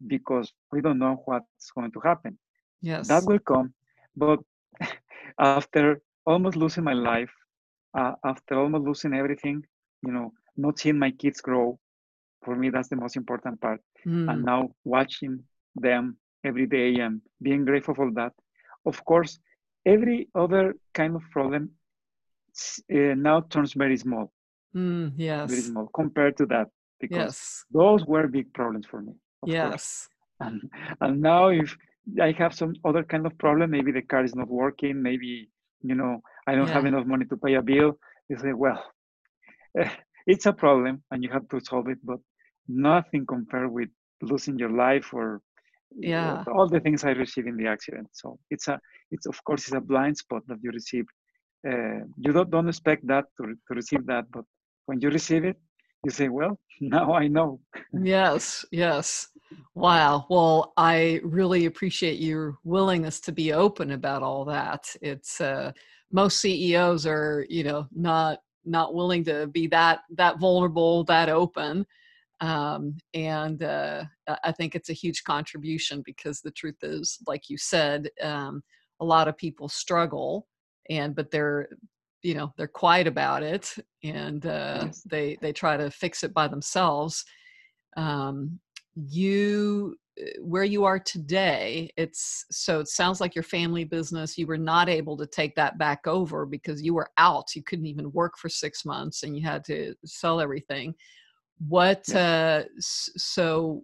because 0.08 0.52
we 0.72 0.82
don't 0.82 1.00
know 1.00 1.22
what's 1.26 1.72
going 1.72 1.92
to 1.92 2.00
happen. 2.00 2.38
Yes, 2.82 3.08
that 3.08 3.24
will 3.26 3.40
come. 3.40 3.74
But 4.16 4.40
after 5.40 6.02
almost 6.26 6.56
losing 6.56 6.84
my 6.84 6.94
life, 6.94 7.32
uh, 7.98 8.14
after 8.24 8.60
almost 8.60 8.86
losing 8.86 9.14
everything, 9.14 9.64
you 10.06 10.12
know, 10.12 10.34
not 10.58 10.80
seeing 10.80 11.00
my 11.00 11.12
kids 11.12 11.42
grow, 11.42 11.80
for 12.44 12.56
me 12.56 12.70
that's 12.70 12.90
the 12.90 12.96
most 12.96 13.16
important 13.16 13.60
part 13.62 13.80
mm. 14.06 14.30
and 14.32 14.44
now 14.44 14.70
watching 14.84 15.44
them 15.76 16.18
every 16.44 16.66
day 16.66 16.96
and 16.96 17.22
being 17.42 17.66
grateful 17.66 17.96
for 17.96 18.12
that 18.12 18.34
of 18.86 19.04
course 19.06 19.40
every 19.86 20.30
other 20.36 20.76
kind 20.94 21.16
of 21.16 21.22
problem 21.32 21.70
uh, 22.94 23.16
now 23.16 23.42
turns 23.42 23.74
very 23.74 23.98
small 23.98 24.32
mm, 24.76 25.12
yes 25.16 25.50
very 25.50 25.62
small 25.62 25.88
compared 25.96 26.38
to 26.38 26.46
that 26.46 26.68
because 27.00 27.36
yes. 27.36 27.66
those 27.72 28.06
were 28.06 28.28
big 28.28 28.54
problems 28.54 28.86
for 28.86 29.02
me 29.02 29.14
yes 29.46 30.08
and, 30.40 30.62
and 31.02 31.22
now 31.22 31.48
if 31.48 31.76
i 32.22 32.32
have 32.32 32.54
some 32.54 32.74
other 32.86 33.04
kind 33.04 33.26
of 33.26 33.38
problem 33.38 33.72
maybe 33.72 33.92
the 33.92 34.02
car 34.02 34.24
is 34.24 34.36
not 34.36 34.50
working 34.50 35.02
maybe 35.02 35.50
you 35.82 35.96
know 35.96 36.22
i 36.48 36.56
don't 36.56 36.68
yeah. 36.68 36.74
have 36.74 36.86
enough 36.86 37.06
money 37.06 37.26
to 37.26 37.38
pay 37.38 37.56
a 37.56 37.62
bill 37.62 37.98
you 38.30 38.38
say 38.38 38.54
well 38.54 38.82
it's 40.28 40.46
a 40.46 40.54
problem 40.54 41.04
and 41.12 41.24
you 41.24 41.30
have 41.30 41.48
to 41.50 41.60
solve 41.60 41.88
it 41.88 41.98
but 42.04 42.20
nothing 42.68 43.26
compared 43.26 43.72
with 43.72 43.90
losing 44.22 44.58
your 44.58 44.72
life 44.72 45.14
or 45.14 45.42
yeah. 45.96 46.44
all 46.54 46.68
the 46.68 46.80
things 46.80 47.04
i 47.04 47.12
received 47.12 47.48
in 47.48 47.58
the 47.58 47.68
accident. 47.68 48.08
So 48.14 48.40
it's 48.50 48.68
a 48.68 48.80
it's 49.12 49.26
of 49.26 49.44
course 49.44 49.64
it's 49.68 49.76
a 49.76 49.82
blind 49.82 50.18
spot 50.18 50.44
that 50.48 50.58
you 50.62 50.72
receive 50.72 51.06
uh, 51.68 52.04
you 52.18 52.34
don't, 52.34 52.50
don't 52.50 52.68
expect 52.68 53.08
that 53.08 53.26
to, 53.38 53.56
to 53.68 53.74
receive 53.74 54.06
that 54.08 54.26
but 54.32 54.44
when 54.86 55.00
you 55.00 55.10
receive 55.10 55.46
it 55.46 55.58
you 56.04 56.12
say 56.12 56.28
well 56.30 56.60
now 56.82 57.14
i 57.14 57.28
know. 57.28 57.60
Yes 58.02 58.66
yes. 58.72 59.28
Wow. 59.76 60.26
Well 60.30 60.74
i 60.78 61.20
really 61.24 61.66
appreciate 61.66 62.20
your 62.20 62.58
willingness 62.64 63.20
to 63.22 63.32
be 63.32 63.54
open 63.54 63.92
about 63.92 64.24
all 64.24 64.46
that. 64.46 64.96
It's 65.02 65.42
uh 65.42 65.72
most 66.12 66.40
ceos 66.40 67.06
are 67.06 67.46
you 67.50 67.64
know 67.64 67.88
not 67.92 68.40
not 68.66 68.94
willing 68.94 69.24
to 69.26 69.48
be 69.48 69.68
that 69.68 70.00
that 70.16 70.40
vulnerable 70.40 71.04
that 71.06 71.30
open 71.30 71.86
um, 72.44 72.98
and 73.14 73.64
uh, 73.64 74.04
I 74.44 74.52
think 74.52 74.76
it's 74.76 74.90
a 74.90 74.94
huge 74.94 75.24
contribution 75.24 76.04
because 76.06 76.42
the 76.42 76.52
truth 76.52 76.76
is, 76.84 77.18
like 77.26 77.50
you 77.50 77.58
said, 77.58 78.10
um, 78.22 78.62
a 79.00 79.06
lot 79.06 79.30
of 79.30 79.38
people 79.38 79.70
struggle, 79.70 80.48
and 80.90 81.16
but 81.16 81.32
they're 81.32 81.70
you 82.22 82.34
know 82.34 82.54
they're 82.58 82.68
quiet 82.68 83.08
about 83.08 83.44
it 83.44 83.74
and 84.04 84.46
uh, 84.46 84.82
yes. 84.86 85.02
they 85.10 85.38
they 85.42 85.54
try 85.54 85.78
to 85.78 85.90
fix 85.90 86.24
it 86.24 86.34
by 86.34 86.50
themselves. 86.50 87.24
Um, 87.96 88.60
you 88.96 89.96
uh, 90.22 90.26
where 90.42 90.66
you 90.66 90.84
are 90.84 91.00
today 91.00 91.90
it's 91.98 92.46
so 92.52 92.80
it 92.80 92.88
sounds 92.88 93.20
like 93.20 93.34
your 93.34 93.44
family 93.44 93.84
business 93.84 94.38
you 94.38 94.46
were 94.46 94.58
not 94.58 94.88
able 94.88 95.18
to 95.18 95.26
take 95.26 95.56
that 95.56 95.80
back 95.80 96.06
over 96.06 96.46
because 96.46 96.84
you 96.84 96.94
were 96.94 97.10
out 97.18 97.56
you 97.56 97.64
couldn't 97.64 97.88
even 97.88 98.12
work 98.12 98.38
for 98.38 98.50
six 98.50 98.86
months 98.86 99.24
and 99.24 99.36
you 99.36 99.44
had 99.44 99.64
to 99.64 99.96
sell 100.06 100.40
everything 100.40 100.94
what 101.68 102.08
uh, 102.16 102.64
so 102.80 103.84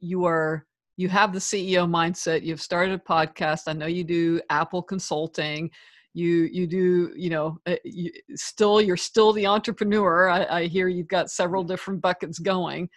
you 0.00 0.24
are 0.24 0.66
you 0.96 1.08
have 1.08 1.32
the 1.32 1.38
ceo 1.38 1.88
mindset 1.88 2.42
you've 2.42 2.60
started 2.60 2.94
a 2.94 3.10
podcast 3.10 3.62
i 3.66 3.72
know 3.72 3.86
you 3.86 4.04
do 4.04 4.40
apple 4.50 4.82
consulting 4.82 5.70
you 6.14 6.48
you 6.52 6.66
do 6.66 7.12
you 7.16 7.30
know 7.30 7.58
uh, 7.66 7.76
you, 7.84 8.10
still 8.34 8.80
you're 8.80 8.96
still 8.96 9.32
the 9.32 9.46
entrepreneur 9.46 10.28
I, 10.28 10.44
I 10.44 10.66
hear 10.66 10.88
you've 10.88 11.08
got 11.08 11.30
several 11.30 11.62
different 11.62 12.00
buckets 12.00 12.38
going. 12.38 12.88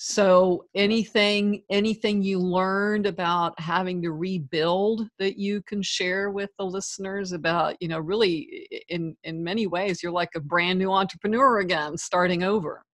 So 0.00 0.64
anything 0.76 1.62
anything 1.70 2.22
you 2.22 2.38
learned 2.38 3.06
about 3.06 3.58
having 3.58 4.00
to 4.02 4.12
rebuild 4.12 5.08
that 5.18 5.36
you 5.36 5.60
can 5.62 5.82
share 5.82 6.30
with 6.30 6.50
the 6.58 6.64
listeners 6.64 7.32
about 7.32 7.76
you 7.80 7.88
know 7.88 7.98
really 7.98 8.68
in 8.88 9.16
in 9.24 9.42
many 9.42 9.66
ways 9.66 10.00
you're 10.02 10.12
like 10.12 10.30
a 10.36 10.40
brand 10.40 10.78
new 10.78 10.92
entrepreneur 10.92 11.58
again 11.58 11.96
starting 11.96 12.44
over 12.44 12.84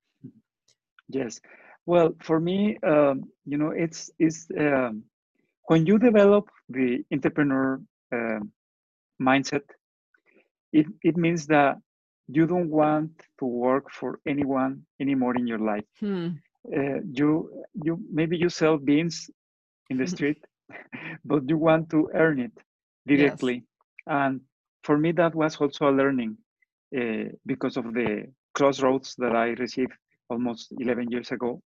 Yes. 1.08 1.40
Well, 1.86 2.14
for 2.22 2.40
me, 2.40 2.78
um, 2.82 3.24
you 3.44 3.58
know, 3.58 3.70
it's 3.70 4.10
it's 4.18 4.46
um, 4.58 5.04
when 5.66 5.86
you 5.86 5.98
develop 5.98 6.48
the 6.68 7.04
entrepreneur 7.12 7.80
uh, 8.12 8.40
mindset, 9.20 9.62
it, 10.72 10.86
it 11.02 11.16
means 11.16 11.46
that 11.46 11.76
you 12.28 12.46
don't 12.46 12.70
want 12.70 13.10
to 13.38 13.44
work 13.46 13.90
for 13.90 14.18
anyone 14.26 14.82
anymore 15.00 15.36
in 15.36 15.46
your 15.46 15.58
life. 15.58 15.84
Hmm. 16.00 16.42
Uh, 16.74 17.00
you 17.12 17.50
you 17.82 17.98
maybe 18.10 18.36
you 18.36 18.48
sell 18.48 18.76
beans 18.78 19.30
in 19.90 19.96
the 19.96 20.06
street, 20.06 20.38
but 21.24 21.48
you 21.48 21.56
want 21.56 21.90
to 21.90 22.08
earn 22.14 22.40
it 22.40 22.52
directly. 23.06 23.62
Yes. 23.62 23.64
And 24.06 24.40
for 24.82 24.96
me, 24.98 25.12
that 25.12 25.34
was 25.34 25.56
also 25.56 25.88
a 25.88 25.92
learning 25.92 26.36
uh, 26.96 27.30
because 27.46 27.76
of 27.76 27.92
the 27.94 28.26
crossroads 28.54 29.14
that 29.18 29.34
I 29.34 29.48
received 29.64 29.92
almost 30.30 30.72
11 30.78 31.10
years 31.10 31.30
ago 31.30 31.60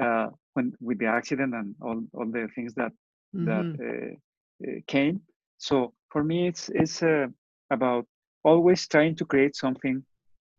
uh, 0.00 0.28
when 0.54 0.72
with 0.80 0.98
the 0.98 1.06
accident 1.06 1.54
and 1.54 1.74
all, 1.80 2.02
all 2.14 2.26
the 2.26 2.48
things 2.54 2.74
that 2.74 2.92
mm-hmm. 3.34 3.44
that 3.46 3.66
uh, 3.84 4.70
uh, 4.70 4.74
came. 4.86 5.20
So 5.58 5.92
for 6.10 6.24
me, 6.24 6.48
it's 6.48 6.70
it's 6.74 7.02
uh, 7.02 7.26
about 7.70 8.06
always 8.44 8.88
trying 8.88 9.16
to 9.16 9.24
create 9.24 9.56
something 9.56 10.02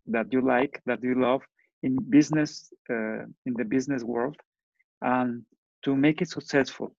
that 0.07 0.31
you 0.31 0.41
like, 0.41 0.81
that 0.85 1.03
you 1.03 1.15
love 1.19 1.41
in 1.83 1.97
business, 2.09 2.71
uh, 2.89 3.23
in 3.45 3.53
the 3.55 3.65
business 3.65 4.03
world, 4.03 4.37
and 5.01 5.43
to 5.83 5.95
make 5.95 6.21
it 6.21 6.29
successful. 6.29 6.95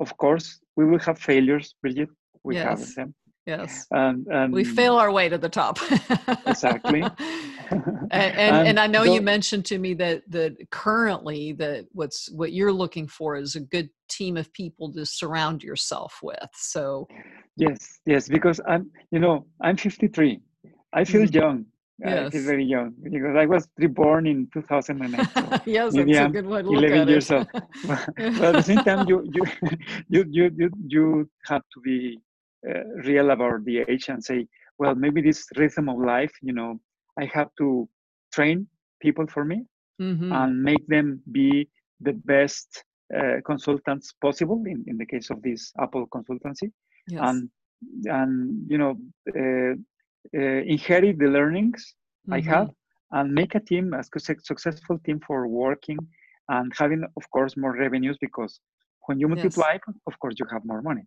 Of 0.00 0.16
course, 0.16 0.60
we 0.76 0.84
will 0.84 0.98
have 1.00 1.18
failures, 1.18 1.74
Bridget. 1.82 2.08
We 2.42 2.56
yes. 2.56 2.64
have 2.64 2.94
them. 2.94 3.14
Yes. 3.46 3.86
And, 3.90 4.26
and 4.28 4.52
we 4.52 4.64
fail 4.64 4.96
our 4.96 5.12
way 5.12 5.28
to 5.28 5.36
the 5.36 5.50
top. 5.50 5.78
exactly. 6.46 7.02
and, 7.02 8.10
and, 8.10 8.68
and, 8.68 8.80
I 8.80 8.86
know 8.86 9.02
you 9.02 9.20
mentioned 9.20 9.66
to 9.66 9.78
me 9.78 9.92
that 9.94 10.22
that 10.30 10.56
currently 10.70 11.52
that 11.54 11.86
what's 11.92 12.30
what 12.32 12.52
you're 12.52 12.72
looking 12.72 13.06
for 13.06 13.36
is 13.36 13.54
a 13.54 13.60
good 13.60 13.90
team 14.08 14.36
of 14.38 14.50
people 14.54 14.92
to 14.94 15.04
surround 15.04 15.62
yourself 15.62 16.20
with. 16.22 16.48
So 16.54 17.06
yes, 17.56 18.00
yes, 18.06 18.28
because 18.28 18.60
I'm 18.66 18.90
you 19.10 19.18
know 19.18 19.46
I'm 19.60 19.76
53. 19.76 20.40
I 20.94 21.04
feel 21.04 21.22
mm-hmm. 21.22 21.34
young. 21.34 21.64
Yes. 21.98 22.26
I 22.26 22.30
feel 22.30 22.42
very 22.42 22.64
young 22.64 22.92
because 23.02 23.36
I 23.36 23.46
was 23.46 23.68
reborn 23.78 24.26
in 24.26 24.48
2008. 24.52 25.20
So 25.54 25.60
yes, 25.66 25.94
that's 25.94 26.18
I'm 26.18 26.26
a 26.26 26.30
good 26.30 26.46
one. 26.46 26.66
11 26.66 27.08
years 27.08 27.30
old. 27.30 27.46
but, 27.86 28.08
at 28.18 28.52
the 28.54 28.62
same 28.62 28.78
time, 28.78 29.06
you 29.06 29.24
you 29.32 29.44
you 30.08 30.24
you 30.30 30.50
you, 30.56 30.70
you 30.86 31.30
have 31.46 31.62
to 31.72 31.80
be 31.80 32.18
real 33.04 33.30
about 33.30 33.64
the 33.64 33.78
age 33.88 34.08
and 34.08 34.22
say, 34.22 34.46
well, 34.78 34.94
maybe 34.94 35.20
this 35.20 35.46
rhythm 35.56 35.88
of 35.88 35.98
life, 35.98 36.32
you 36.42 36.52
know, 36.52 36.80
I 37.18 37.26
have 37.32 37.50
to 37.58 37.88
train 38.32 38.66
people 39.00 39.26
for 39.26 39.44
me 39.44 39.64
mm-hmm. 40.00 40.32
and 40.32 40.62
make 40.62 40.86
them 40.88 41.20
be 41.30 41.68
the 42.00 42.12
best 42.12 42.84
uh, 43.16 43.36
consultants 43.44 44.12
possible 44.20 44.62
in, 44.66 44.84
in 44.86 44.96
the 44.96 45.06
case 45.06 45.30
of 45.30 45.42
this 45.42 45.72
Apple 45.80 46.06
consultancy. 46.08 46.72
Yes. 47.08 47.20
And, 47.22 47.48
and, 48.06 48.66
you 48.68 48.78
know, 48.78 48.96
uh, 49.36 49.74
uh 50.34 50.62
inherit 50.74 51.18
the 51.18 51.26
learnings 51.26 51.94
mm-hmm. 52.26 52.32
I 52.32 52.40
have 52.40 52.70
and 53.12 53.32
make 53.32 53.54
a 53.54 53.60
team, 53.60 53.92
a 53.92 54.02
successful 54.02 54.98
team 55.04 55.20
for 55.26 55.46
working 55.46 55.98
and 56.48 56.72
having, 56.76 57.04
of 57.16 57.30
course, 57.30 57.56
more 57.56 57.76
revenues 57.76 58.16
because 58.20 58.60
when 59.06 59.20
you 59.20 59.28
multiply, 59.28 59.72
yes. 59.72 59.96
of 60.06 60.18
course, 60.18 60.34
you 60.38 60.46
have 60.50 60.64
more 60.64 60.82
money. 60.82 61.04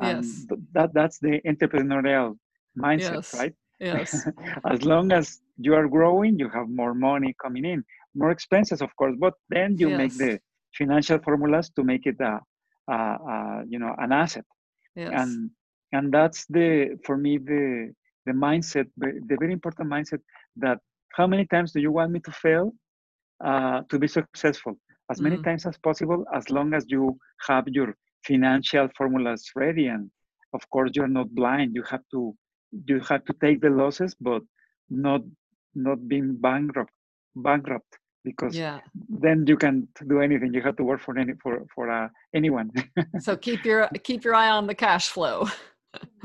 And 0.00 0.24
yes. 0.24 0.46
that, 0.72 0.94
that's 0.94 1.18
the 1.18 1.40
entrepreneurial 1.46 2.36
mindset, 2.78 3.14
yes. 3.14 3.34
right? 3.34 3.54
Yes. 3.80 4.28
as 4.70 4.84
long 4.84 5.12
as 5.12 5.40
you 5.56 5.74
are 5.74 5.88
growing, 5.88 6.38
you 6.38 6.48
have 6.48 6.68
more 6.68 6.94
money 6.94 7.34
coming 7.42 7.64
in, 7.64 7.84
more 8.14 8.30
expenses, 8.30 8.80
of 8.80 8.94
course, 8.96 9.14
but 9.18 9.34
then 9.48 9.76
you 9.78 9.90
yes. 9.90 9.98
make 9.98 10.14
the 10.16 10.38
financial 10.76 11.18
formulas 11.18 11.70
to 11.76 11.84
make 11.84 12.06
it 12.06 12.16
a, 12.20 12.40
a, 12.90 12.94
a, 12.94 13.62
you 13.68 13.78
know 13.78 13.94
an 13.98 14.12
asset. 14.12 14.44
Yes. 14.94 15.12
And 15.14 15.50
and 15.92 16.12
that's 16.12 16.46
the 16.46 16.98
for 17.04 17.16
me 17.16 17.38
the 17.38 17.92
the 18.26 18.32
mindset, 18.32 18.86
the, 18.98 19.36
very 19.40 19.52
important 19.52 19.88
mindset 19.88 20.20
that 20.56 20.78
how 21.14 21.26
many 21.26 21.46
times 21.46 21.72
do 21.72 21.80
you 21.80 21.90
want 21.90 22.12
me 22.12 22.20
to 22.20 22.30
fail 22.30 22.72
uh, 23.44 23.80
to 23.90 23.98
be 23.98 24.06
successful? 24.06 24.74
As 25.10 25.20
many 25.20 25.38
mm. 25.38 25.44
times 25.44 25.64
as 25.64 25.78
possible, 25.78 26.24
as 26.34 26.50
long 26.50 26.74
as 26.74 26.84
you 26.88 27.18
have 27.46 27.64
your 27.68 27.94
financial 28.26 28.88
formulas 28.96 29.50
ready 29.54 29.86
and 29.88 30.10
of 30.54 30.62
course 30.70 30.90
you're 30.94 31.08
not 31.08 31.34
blind. 31.34 31.74
You 31.74 31.82
have 31.84 32.02
to 32.12 32.34
you 32.86 33.00
have 33.00 33.24
to 33.24 33.34
take 33.40 33.60
the 33.60 33.70
losses 33.70 34.14
but 34.20 34.42
not 34.90 35.22
not 35.74 36.08
being 36.08 36.36
bankrupt 36.36 36.92
bankrupt 37.36 37.98
because 38.24 38.56
yeah. 38.56 38.80
then 39.08 39.44
you 39.46 39.56
can't 39.56 39.88
do 40.08 40.20
anything. 40.20 40.52
You 40.52 40.62
have 40.62 40.76
to 40.76 40.84
work 40.84 41.00
for 41.00 41.18
any 41.18 41.34
for 41.42 41.64
for 41.74 41.90
uh, 41.90 42.08
anyone. 42.34 42.70
So 43.20 43.36
keep 43.36 43.64
your 43.64 43.88
keep 44.02 44.24
your 44.24 44.34
eye 44.34 44.50
on 44.50 44.66
the 44.66 44.74
cash 44.74 45.08
flow. 45.08 45.48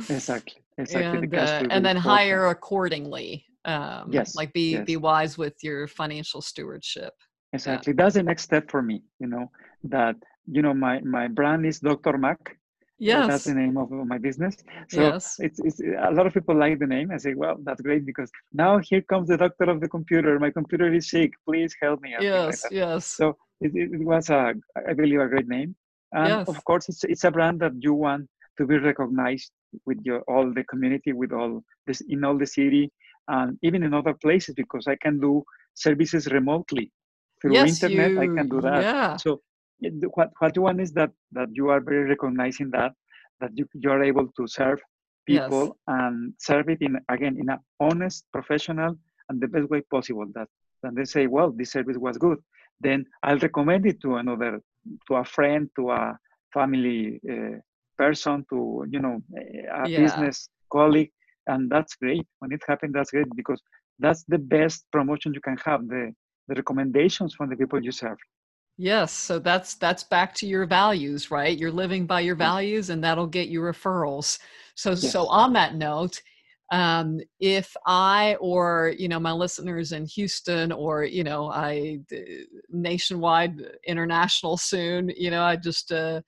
Exactly 0.09 0.63
exactly 0.77 1.19
and, 1.19 1.31
the 1.31 1.41
uh, 1.41 1.67
and 1.69 1.85
then 1.85 1.95
hire 1.95 2.47
accordingly 2.47 3.45
um 3.65 4.09
yes 4.11 4.35
like 4.35 4.51
be 4.53 4.71
yes. 4.71 4.85
be 4.85 4.97
wise 4.97 5.37
with 5.37 5.53
your 5.61 5.87
financial 5.87 6.41
stewardship. 6.41 7.13
Exactly. 7.53 7.93
Yeah. 7.93 8.03
that's 8.03 8.15
the 8.15 8.23
next 8.23 8.43
step 8.43 8.69
for 8.69 8.81
me 8.81 9.03
you 9.19 9.27
know 9.27 9.49
that 9.83 10.15
you 10.45 10.61
know 10.61 10.73
my 10.73 10.99
my 11.01 11.27
brand 11.27 11.65
is 11.65 11.79
dr 11.79 12.17
mac. 12.17 12.57
Yes. 12.99 13.27
that's 13.27 13.43
the 13.45 13.53
name 13.53 13.75
of 13.75 13.91
my 13.91 14.17
business. 14.17 14.55
So 14.87 15.01
yes. 15.01 15.35
it's, 15.39 15.59
it's 15.59 15.79
a 15.81 16.11
lot 16.11 16.25
of 16.25 16.33
people 16.33 16.55
like 16.55 16.79
the 16.79 16.87
name 16.87 17.11
i 17.11 17.17
say 17.17 17.33
well 17.33 17.57
that's 17.63 17.81
great 17.81 18.05
because 18.05 18.31
now 18.53 18.77
here 18.77 19.01
comes 19.01 19.27
the 19.27 19.37
doctor 19.37 19.65
of 19.65 19.81
the 19.81 19.89
computer. 19.89 20.39
My 20.39 20.51
computer 20.51 20.93
is 20.93 21.09
sick. 21.09 21.33
Please 21.45 21.75
help 21.81 22.01
me 22.01 22.15
yes 22.21 22.63
like 22.63 22.71
yes 22.71 23.05
so 23.05 23.35
it, 23.59 23.71
it, 23.75 24.05
was 24.05 24.29
a 24.29 24.53
i 24.89 24.93
believe 24.93 25.19
a 25.19 25.27
great 25.27 25.47
name. 25.47 25.75
And 26.13 26.29
yes. 26.29 26.47
of 26.47 26.63
course 26.63 26.87
it's, 26.87 27.03
it's 27.03 27.23
a 27.23 27.31
brand 27.31 27.59
that 27.61 27.73
you 27.79 27.93
want 27.93 28.29
to 28.57 28.65
be 28.65 28.77
recognized 28.77 29.51
with 29.85 29.97
your 30.03 30.21
all 30.21 30.53
the 30.53 30.63
community 30.65 31.11
with 31.11 31.31
all 31.31 31.61
this 31.87 32.01
in 32.07 32.23
all 32.23 32.37
the 32.37 32.45
city 32.45 32.91
and 33.27 33.57
even 33.63 33.83
in 33.83 33.93
other 33.93 34.13
places 34.13 34.53
because 34.55 34.87
i 34.87 34.95
can 34.95 35.19
do 35.19 35.43
services 35.73 36.27
remotely 36.27 36.91
through 37.41 37.53
yes, 37.53 37.83
internet. 37.83 38.11
You, 38.11 38.21
i 38.21 38.27
can 38.27 38.49
do 38.49 38.61
that. 38.61 38.81
yeah. 38.81 39.17
so 39.17 39.41
what, 40.13 40.29
what 40.39 40.55
you 40.55 40.61
want 40.61 40.81
is 40.81 40.91
that 40.93 41.11
that 41.31 41.49
you 41.51 41.69
are 41.69 41.79
very 41.79 42.03
recognizing 42.09 42.69
that 42.71 42.93
that 43.39 43.51
you, 43.55 43.67
you're 43.73 44.03
able 44.03 44.27
to 44.37 44.47
serve 44.47 44.79
people 45.25 45.65
yes. 45.65 45.73
and 45.87 46.33
serve 46.37 46.69
it 46.69 46.81
in 46.81 46.99
again 47.09 47.37
in 47.39 47.49
an 47.49 47.59
honest 47.79 48.25
professional 48.31 48.95
and 49.29 49.41
the 49.41 49.47
best 49.47 49.69
way 49.69 49.81
possible 49.91 50.25
that 50.35 50.47
and 50.83 50.97
they 50.97 51.05
say 51.05 51.27
well 51.27 51.51
this 51.51 51.71
service 51.71 51.97
was 51.97 52.17
good 52.17 52.39
then 52.81 53.05
i'll 53.23 53.39
recommend 53.39 53.85
it 53.85 53.99
to 54.01 54.15
another 54.15 54.61
to 55.07 55.15
a 55.15 55.23
friend 55.23 55.69
to 55.77 55.91
a 55.91 56.17
family 56.53 57.19
uh, 57.31 57.57
person 57.97 58.45
to 58.49 58.85
you 58.89 58.99
know 58.99 59.21
a 59.83 59.87
yeah. 59.87 59.99
business 59.99 60.49
colleague 60.71 61.11
and 61.47 61.69
that's 61.69 61.95
great 61.95 62.25
when 62.39 62.51
it 62.51 62.61
happens 62.67 62.93
that's 62.93 63.11
great 63.11 63.27
because 63.35 63.61
that's 63.99 64.23
the 64.27 64.37
best 64.37 64.85
promotion 64.91 65.33
you 65.33 65.41
can 65.41 65.57
have 65.63 65.87
the 65.87 66.11
the 66.47 66.55
recommendations 66.55 67.33
from 67.33 67.49
the 67.49 67.55
people 67.55 67.81
you 67.81 67.91
serve 67.91 68.17
Yes, 68.77 69.11
so 69.13 69.37
that's 69.37 69.75
that's 69.75 70.03
back 70.03 70.33
to 70.35 70.47
your 70.47 70.65
values, 70.65 71.29
right? 71.29 71.57
You're 71.57 71.71
living 71.71 72.07
by 72.07 72.21
your 72.21 72.35
values 72.35 72.89
and 72.89 73.03
that'll 73.03 73.27
get 73.27 73.47
you 73.47 73.61
referrals. 73.61 74.39
So 74.75 74.91
yes. 74.91 75.11
so 75.11 75.27
on 75.27 75.53
that 75.53 75.75
note, 75.75 76.21
um, 76.71 77.19
if 77.39 77.75
I 77.85 78.35
or 78.39 78.95
you 78.97 79.07
know 79.07 79.19
my 79.19 79.31
listeners 79.31 79.91
in 79.91 80.07
Houston 80.07 80.71
or 80.71 81.03
you 81.03 81.23
know 81.23 81.51
I 81.51 81.99
nationwide, 82.69 83.61
international 83.85 84.57
soon, 84.57 85.11
you 85.15 85.29
know 85.29 85.43
I 85.43 85.55
just 85.55 85.91
uh, 85.91 86.21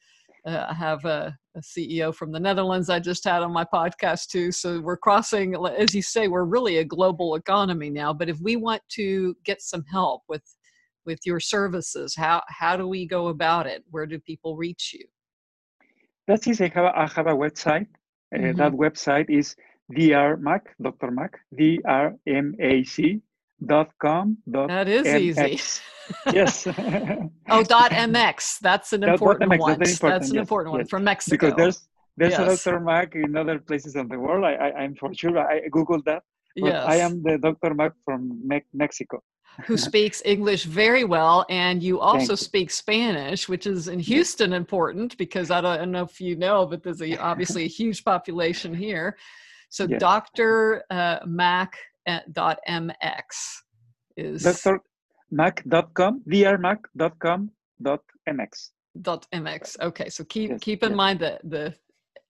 uh, 0.46 0.72
have 0.72 1.04
a, 1.06 1.36
a, 1.56 1.60
CEO 1.60 2.14
from 2.14 2.32
the 2.32 2.40
Netherlands 2.40 2.90
I 2.92 3.00
just 3.00 3.24
had 3.24 3.42
on 3.42 3.52
my 3.52 3.66
podcast 3.66 4.28
too. 4.28 4.52
So 4.52 4.80
we're 4.80 4.98
crossing, 4.98 5.56
as 5.78 5.96
you 5.96 6.04
say, 6.04 6.28
we're 6.28 6.44
really 6.44 6.78
a 6.78 6.86
global 6.86 7.34
economy 7.36 7.90
now. 7.90 8.14
But 8.14 8.30
if 8.30 8.40
we 8.40 8.56
want 8.56 8.84
to 8.90 9.36
get 9.44 9.64
some 9.64 9.84
help 9.92 10.22
with 10.30 10.44
with 11.06 11.20
your 11.26 11.40
services? 11.40 12.16
How 12.16 12.42
how 12.48 12.76
do 12.78 12.88
we 12.88 13.06
go 13.06 13.28
about 13.28 13.68
it? 13.68 13.84
Where 13.92 14.06
do 14.06 14.20
people 14.20 14.56
reach 14.58 14.94
you? 14.94 15.06
That's 16.28 16.48
easy. 16.48 16.66
I 16.66 16.72
have 16.74 16.86
a, 16.86 17.00
I 17.00 17.08
have 17.08 17.28
a 17.28 17.36
website. 17.36 17.88
Uh, 18.34 18.40
mm-hmm. 18.40 18.58
That 18.58 18.72
website 18.72 19.30
is 19.30 19.56
drmac, 19.94 20.62
Dr. 20.82 21.12
Mac, 21.12 21.40
D-R-M-A-C 21.56 23.22
dot 23.66 23.90
com 24.02 24.38
dot 24.52 24.68
that 24.68 24.88
is 24.88 25.08
MX. 25.08 25.20
easy 25.22 25.82
yes 26.34 26.68
oh 26.68 27.64
dot 27.76 27.92
mx 27.92 28.60
that's 28.60 28.92
an 28.94 29.04
important 29.04 29.50
MX, 29.52 29.60
one 29.60 29.80
that's, 29.80 29.94
important, 29.94 30.22
that's 30.22 30.30
an 30.30 30.36
yes, 30.36 30.42
important 30.42 30.74
yes. 30.74 30.78
one 30.80 30.88
from 30.88 31.04
mexico 31.06 31.38
because 31.38 31.56
there's 31.56 31.88
there's 32.18 32.34
yes. 32.34 32.66
a 32.68 32.72
dr 32.72 32.80
mac 32.82 33.16
in 33.16 33.36
other 33.38 33.60
places 33.60 33.96
of 33.96 34.10
the 34.10 34.20
world 34.20 34.44
i, 34.44 34.54
I 34.54 34.84
am 34.84 34.96
for 34.96 35.14
sure 35.14 35.40
i 35.40 35.62
googled 35.70 36.04
that 36.06 36.24
but 36.58 36.68
yes. 36.68 36.86
i 36.86 36.96
am 36.98 37.24
the 37.24 37.38
dr 37.38 37.74
mac 37.74 37.94
from 38.04 38.42
Me- 38.46 38.70
mexico 38.74 39.24
who 39.66 39.78
speaks 39.78 40.22
English 40.26 40.66
very 40.66 41.04
well, 41.04 41.46
and 41.50 41.82
you 41.82 42.00
also 42.00 42.36
speak 42.36 42.72
Spanish, 42.72 43.48
which 43.48 43.68
is 43.68 43.88
in 43.88 44.00
Houston 44.00 44.54
important 44.54 45.18
because 45.18 45.52
I 45.52 45.62
don't, 45.62 45.72
I 45.72 45.78
don't 45.78 45.92
know 45.92 46.04
if 46.04 46.20
you 46.20 46.36
know, 46.36 46.66
but 46.66 46.84
there's 46.84 47.02
a, 47.02 47.18
obviously 47.18 47.64
a 47.64 47.68
huge 47.80 48.04
population 48.04 48.74
here. 48.74 49.18
So 49.70 49.88
yes. 49.90 50.00
Dr. 50.00 50.84
Uh, 50.90 51.20
Mac 51.26 51.78
uh, 52.08 52.20
dot 52.32 52.60
mx 52.70 53.26
is 54.16 54.44
Dr. 54.44 54.80
Mac.com, 55.32 56.22
drmac.com 56.30 57.52
dot 57.82 58.02
mx. 58.30 58.70
Dot 59.02 59.28
mx. 59.34 59.80
Okay, 59.82 60.10
so 60.10 60.24
keep 60.26 60.52
Yes, 60.52 60.60
keep 60.62 60.84
in 60.84 60.92
yes. 60.92 60.98
mind 60.98 61.20
the 61.20 61.40
the 61.44 61.74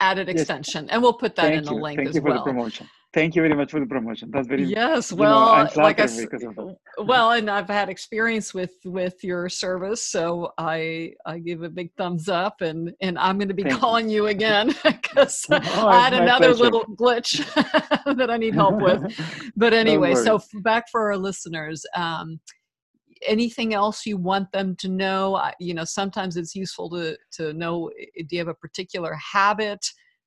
added 0.01 0.29
extension, 0.29 0.89
and 0.91 1.03
we'll 1.03 1.13
put 1.13 1.35
that 1.37 1.53
in 1.53 1.65
the 1.65 1.73
you. 1.73 1.81
link 1.81 1.99
Thank 1.99 2.09
as 2.11 2.15
you 2.17 2.23
well. 2.23 2.71
Thank 3.15 3.37
you 3.37 3.43
very 3.43 3.55
much 3.55 3.71
for 3.71 3.79
the 3.79 3.87
promotion. 3.87 4.31
That's 4.33 4.49
very 4.49 4.65
Yes, 4.65 5.13
you 5.13 5.19
know, 5.19 5.23
well, 5.23 5.47
like 5.53 5.69
I 5.69 5.69
flattered 5.69 6.03
s- 6.05 6.21
because 6.21 6.43
of 6.43 6.57
that. 6.57 6.77
well, 6.99 7.31
and 7.33 7.49
I've 7.49 7.69
had 7.69 7.89
experience 7.89 8.53
with 8.53 8.73
with 8.85 9.23
your 9.23 9.49
service, 9.49 10.05
so 10.05 10.53
I 10.59 11.13
I 11.25 11.39
give 11.39 11.63
a 11.63 11.69
big 11.69 11.91
thumbs 11.97 12.29
up, 12.29 12.61
and 12.61 12.93
and 13.01 13.17
I'm 13.19 13.39
going 13.39 13.49
to 13.49 13.55
be 13.55 13.63
Thank 13.63 13.79
calling 13.79 14.09
you 14.09 14.27
again 14.27 14.75
because 14.85 15.47
Oh, 15.51 15.89
I 15.89 16.01
had 16.01 16.13
another 16.15 16.49
pleasure. 16.55 16.65
little 16.65 16.85
glitch 16.97 17.33
that 18.19 18.31
I 18.31 18.37
need 18.37 18.55
help 18.55 18.81
with. 18.83 19.01
But 19.57 19.73
anyway, 19.75 20.15
so 20.17 20.41
back 20.63 20.85
for 20.91 21.01
our 21.13 21.17
listeners. 21.17 21.87
Um, 21.95 22.41
anything 23.27 23.73
else 23.75 24.05
you 24.05 24.17
want 24.19 24.51
them 24.53 24.75
to 24.77 24.89
know 24.89 25.37
I- 25.37 25.55
you 25.59 25.73
know 25.73 25.85
sometimes 25.85 26.37
it's 26.37 26.55
useful 26.55 26.91
to 26.91 27.17
to 27.33 27.53
know 27.55 27.91
do 28.17 28.27
you 28.31 28.39
have 28.39 28.49
a 28.49 28.55
particular 28.55 29.15
habit 29.15 29.83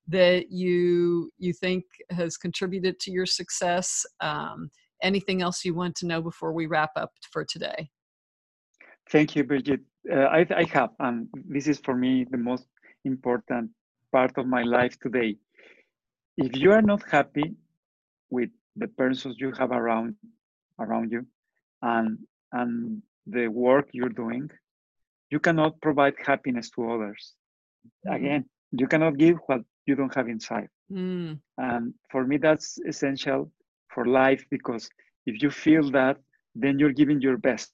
that 0.08 0.52
you 0.52 1.32
you 1.38 1.54
think 1.54 1.84
has 2.10 2.38
contributed 2.38 3.00
to 3.00 3.12
your 3.12 3.26
success 3.26 4.06
um, 4.22 4.70
anything 5.04 5.42
else 5.42 5.66
you 5.66 5.74
want 5.74 5.96
to 5.96 6.08
know 6.08 6.22
before 6.22 6.54
we 6.54 6.66
wrap 6.66 6.92
up 6.96 7.12
for 7.32 7.46
today 7.46 7.90
Thank 9.10 9.36
you, 9.36 9.44
Bridget. 9.44 9.82
Uh, 10.12 10.16
I, 10.20 10.46
I 10.56 10.64
have, 10.74 10.90
and 11.00 11.28
this 11.48 11.68
is 11.68 11.80
for 11.80 11.96
me 11.96 12.26
the 12.30 12.38
most 12.38 12.66
important 13.06 13.72
part 14.12 14.38
of 14.38 14.46
my 14.48 14.64
life 14.64 14.98
today. 15.00 15.38
If 16.38 16.58
you 16.58 16.72
are 16.72 16.82
not 16.82 17.10
happy 17.10 17.56
with 18.30 18.50
the 18.76 18.88
persons 18.90 19.38
you 19.40 19.52
have 19.54 19.72
around 19.72 20.16
around 20.80 21.12
you, 21.12 21.26
and 21.82 22.20
and 22.52 23.02
the 23.26 23.48
work 23.48 23.90
you're 23.94 24.10
doing, 24.24 24.50
you 25.32 25.40
cannot 25.40 25.80
provide 25.82 26.16
happiness 26.26 26.70
to 26.72 26.92
others. 26.92 27.34
Mhm. 28.06 28.16
Again, 28.16 28.50
you 28.72 28.88
cannot 28.88 29.18
give 29.18 29.38
what 29.48 29.62
you 29.88 29.96
don't 29.96 30.16
have 30.16 30.30
inside. 30.30 30.70
Mm, 30.92 31.40
And 31.58 31.94
for 32.12 32.26
me, 32.26 32.38
that's 32.38 32.80
essential 32.88 33.52
for 33.94 34.06
life 34.06 34.46
because 34.50 34.90
if 35.26 35.42
you 35.44 35.50
feel 35.52 35.92
that, 35.92 36.18
then 36.56 36.80
you're 36.80 36.94
giving 36.94 37.22
your 37.22 37.38
best 37.38 37.74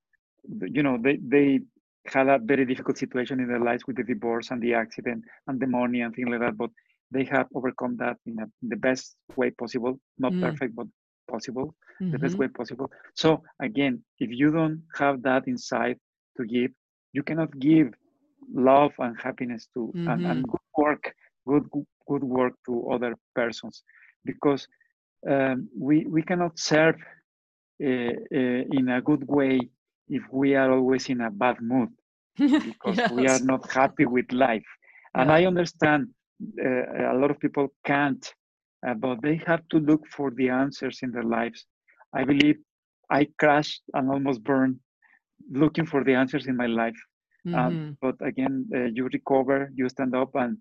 you 0.61 0.83
know, 0.83 0.97
they 1.01 1.17
they 1.17 1.59
had 2.07 2.27
a 2.27 2.39
very 2.39 2.65
difficult 2.65 2.97
situation 2.97 3.39
in 3.39 3.47
their 3.47 3.59
lives 3.59 3.85
with 3.87 3.97
the 3.97 4.03
divorce 4.03 4.51
and 4.51 4.61
the 4.61 4.73
accident 4.73 5.23
and 5.47 5.59
the 5.59 5.67
money 5.67 6.01
and 6.01 6.15
things 6.15 6.29
like 6.29 6.39
that, 6.41 6.57
but 6.57 6.69
they 7.15 7.25
have 7.25 7.47
overcome 7.55 7.97
that 7.97 8.17
in, 8.27 8.39
a, 8.39 8.47
the 8.73 8.77
best 8.77 9.17
way 9.35 9.51
possible. 9.51 9.99
Not 10.19 10.39
Mm. 10.39 10.39
perfect, 10.39 10.75
but 10.75 10.87
possible 11.29 11.75
the 12.11 12.19
best 12.19 12.37
Mhm. 12.37 12.39
way 12.39 12.47
possible. 12.47 12.89
So 13.15 13.43
again, 13.61 14.03
if 14.19 14.29
you 14.31 14.51
don't 14.51 14.83
have 14.97 15.23
that 15.23 15.47
inside 15.47 15.97
to 16.37 16.45
give, 16.45 16.71
you 17.13 17.23
cannot 17.23 17.57
give 17.59 17.87
love 18.53 18.93
and 18.99 19.15
happiness 19.21 19.67
to 19.75 19.95
and, 20.07 20.25
and 20.25 20.47
good 20.47 20.67
work, 20.77 21.13
good 21.47 21.65
good- 22.07 22.23
work 22.23 22.53
to 22.67 22.89
other 22.91 23.15
persons, 23.35 23.83
because 24.25 24.67
um, 25.29 25.69
we 25.79 26.05
we 26.09 26.21
cannot 26.23 26.57
serve 26.59 26.95
uh, 27.83 27.87
uh, 27.87 28.63
in 28.77 28.89
a 28.89 29.01
good 29.01 29.23
way 29.27 29.69
if 30.09 30.23
we 30.31 30.55
are 30.55 30.71
always 30.71 31.09
in 31.09 31.21
a 31.21 31.31
bad 31.31 31.57
mood 31.61 31.89
because 32.63 33.03
we 33.07 33.27
are 33.27 33.39
not 33.39 33.61
happy 33.71 34.05
with 34.05 34.31
life. 34.31 34.65
And 35.15 35.31
Yeah. 35.31 35.37
I 35.37 35.45
understand 35.45 36.07
uh, 36.63 37.13
a 37.13 37.17
lot 37.17 37.31
of 37.31 37.39
people 37.39 37.67
can't, 37.85 38.33
uh, 38.87 38.93
but 38.93 39.21
they 39.21 39.35
have 39.47 39.67
to 39.69 39.77
look 39.77 40.05
for 40.07 40.31
the 40.31 40.49
answers 40.49 40.99
in 41.01 41.11
their 41.11 41.23
lives. 41.23 41.65
I 42.13 42.23
believe 42.23 42.57
I 43.09 43.25
crashed 43.39 43.83
and 43.93 44.09
almost 44.09 44.43
burned 44.43 44.79
looking 45.51 45.85
for 45.85 46.03
the 46.03 46.13
answers 46.13 46.47
in 46.47 46.55
my 46.55 46.65
life. 46.67 46.99
Um, 47.53 47.73
Mhm. 47.73 47.97
but 48.01 48.15
again, 48.21 48.67
uh, 48.73 48.85
you 48.95 49.07
recover, 49.07 49.69
you 49.75 49.87
stand 49.89 50.15
up, 50.15 50.31
and 50.35 50.57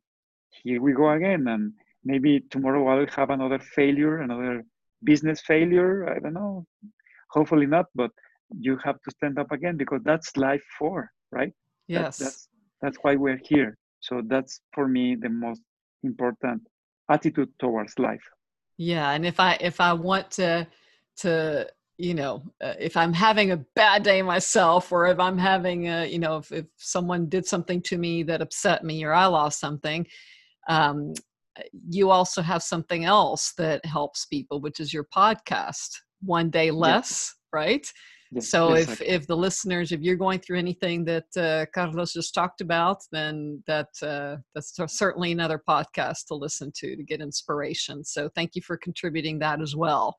here 0.62 0.80
we 0.80 0.92
go 0.92 1.10
again. 1.10 1.48
And 1.48 1.72
maybe 2.04 2.40
tomorrow 2.50 2.86
I'll 2.86 3.06
have 3.16 3.30
another 3.30 3.58
failure, 3.58 4.18
another 4.18 4.64
business 5.02 5.40
failure. 5.40 6.08
I 6.14 6.18
don't 6.18 6.34
know. 6.34 6.66
Hopefully 7.30 7.66
not, 7.66 7.86
but 7.94 8.10
you 8.66 8.76
have 8.84 9.00
to 9.02 9.10
stand 9.10 9.38
up 9.38 9.50
again 9.52 9.76
because 9.76 10.02
that's 10.04 10.36
life 10.36 10.64
for, 10.78 11.10
right? 11.32 11.52
That- 11.88 12.02
Yes. 12.04 12.18
that's 12.18 12.48
that's 12.82 12.98
why 13.02 13.16
we're 13.16 13.40
here. 13.52 13.76
So 14.04 14.20
that's 14.26 14.60
for 14.74 14.86
me 14.86 15.16
the 15.16 15.30
most 15.30 15.62
important 16.02 16.60
attitude 17.10 17.48
towards 17.58 17.98
life. 17.98 18.22
Yeah, 18.76 19.10
and 19.12 19.24
if 19.24 19.40
I 19.40 19.56
if 19.60 19.80
I 19.80 19.94
want 19.94 20.30
to 20.32 20.66
to 21.18 21.66
you 21.96 22.12
know 22.12 22.42
uh, 22.62 22.74
if 22.78 22.98
I'm 22.98 23.14
having 23.14 23.52
a 23.52 23.64
bad 23.74 24.02
day 24.02 24.20
myself, 24.20 24.92
or 24.92 25.06
if 25.06 25.18
I'm 25.18 25.38
having 25.38 25.88
a 25.88 26.06
you 26.06 26.18
know 26.18 26.36
if, 26.36 26.52
if 26.52 26.66
someone 26.76 27.30
did 27.30 27.46
something 27.46 27.80
to 27.82 27.96
me 27.96 28.22
that 28.24 28.42
upset 28.42 28.84
me, 28.84 29.04
or 29.04 29.14
I 29.14 29.24
lost 29.24 29.58
something, 29.58 30.06
um, 30.68 31.14
you 31.88 32.10
also 32.10 32.42
have 32.42 32.62
something 32.62 33.06
else 33.06 33.54
that 33.56 33.86
helps 33.86 34.26
people, 34.26 34.60
which 34.60 34.80
is 34.80 34.92
your 34.92 35.04
podcast, 35.04 35.90
One 36.20 36.50
Day 36.50 36.70
Less, 36.70 37.34
right? 37.54 37.86
Yes, 38.32 38.48
so 38.48 38.74
yes, 38.74 38.88
if 38.88 39.00
if 39.02 39.26
the 39.26 39.36
listeners 39.36 39.92
if 39.92 40.00
you're 40.00 40.16
going 40.16 40.40
through 40.40 40.58
anything 40.58 41.04
that 41.04 41.26
uh, 41.36 41.66
carlos 41.74 42.12
just 42.14 42.34
talked 42.34 42.60
about 42.60 42.98
then 43.12 43.62
that 43.66 43.88
uh, 44.02 44.36
that's 44.54 44.74
certainly 44.88 45.30
another 45.30 45.62
podcast 45.68 46.26
to 46.28 46.34
listen 46.34 46.72
to 46.76 46.96
to 46.96 47.02
get 47.04 47.20
inspiration 47.20 48.02
so 48.02 48.28
thank 48.34 48.56
you 48.56 48.62
for 48.62 48.76
contributing 48.76 49.38
that 49.38 49.60
as 49.60 49.76
well 49.76 50.16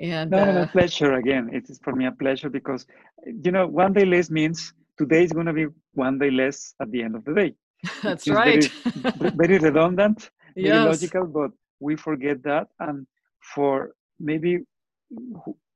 and 0.00 0.30
no, 0.30 0.44
no, 0.44 0.60
uh, 0.62 0.66
pleasure 0.66 1.14
again. 1.14 1.50
It 1.52 1.68
is 1.68 1.78
for 1.84 1.94
me 1.94 2.06
a 2.06 2.12
pleasure 2.12 2.48
because 2.48 2.86
you 3.26 3.52
know 3.52 3.66
one 3.66 3.92
day 3.92 4.06
less 4.06 4.30
means 4.30 4.72
today 4.98 5.24
is 5.24 5.32
going 5.32 5.46
to 5.46 5.52
be 5.52 5.66
one 5.92 6.18
day 6.18 6.30
less 6.30 6.74
at 6.80 6.90
the 6.90 7.02
end 7.02 7.14
of 7.16 7.24
the 7.24 7.34
day. 7.34 7.54
that's 8.02 8.26
right 8.28 8.64
very- 8.96 9.30
Very 9.36 9.58
redundant, 9.58 10.30
very 10.54 10.68
yes 10.68 10.86
logical, 10.86 11.26
but 11.26 11.50
we 11.80 11.96
forget 11.96 12.42
that. 12.44 12.68
And 12.80 13.06
for 13.54 13.92
maybe 14.18 14.60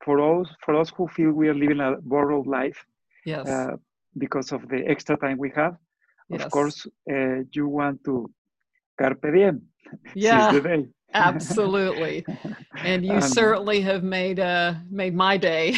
for 0.04 0.40
us, 0.40 0.48
for 0.64 0.74
us 0.80 0.92
who 0.96 1.08
feel 1.08 1.32
we 1.32 1.48
are 1.48 1.54
living 1.54 1.80
a 1.80 1.96
borrowed 2.02 2.46
life 2.46 2.84
yes. 3.24 3.48
uh, 3.48 3.76
because 4.18 4.52
of 4.52 4.68
the 4.68 4.80
extra 4.86 5.16
time 5.16 5.38
we 5.38 5.50
have, 5.56 5.76
yes. 6.28 6.44
of 6.44 6.50
course, 6.50 6.86
uh, 7.10 7.38
you 7.52 7.66
want 7.68 8.02
to 8.04 8.30
carpe 9.00 9.26
diem, 9.34 9.62
yeah 10.14 10.50
seize 10.50 10.62
the 10.62 10.68
day. 10.68 10.86
absolutely. 11.14 12.24
And 12.78 13.06
you 13.06 13.12
And- 13.12 13.24
certainly 13.24 13.80
have 13.82 14.02
made 14.02 14.40
uh 14.40 14.74
made 14.90 15.14
my 15.14 15.36
day 15.36 15.76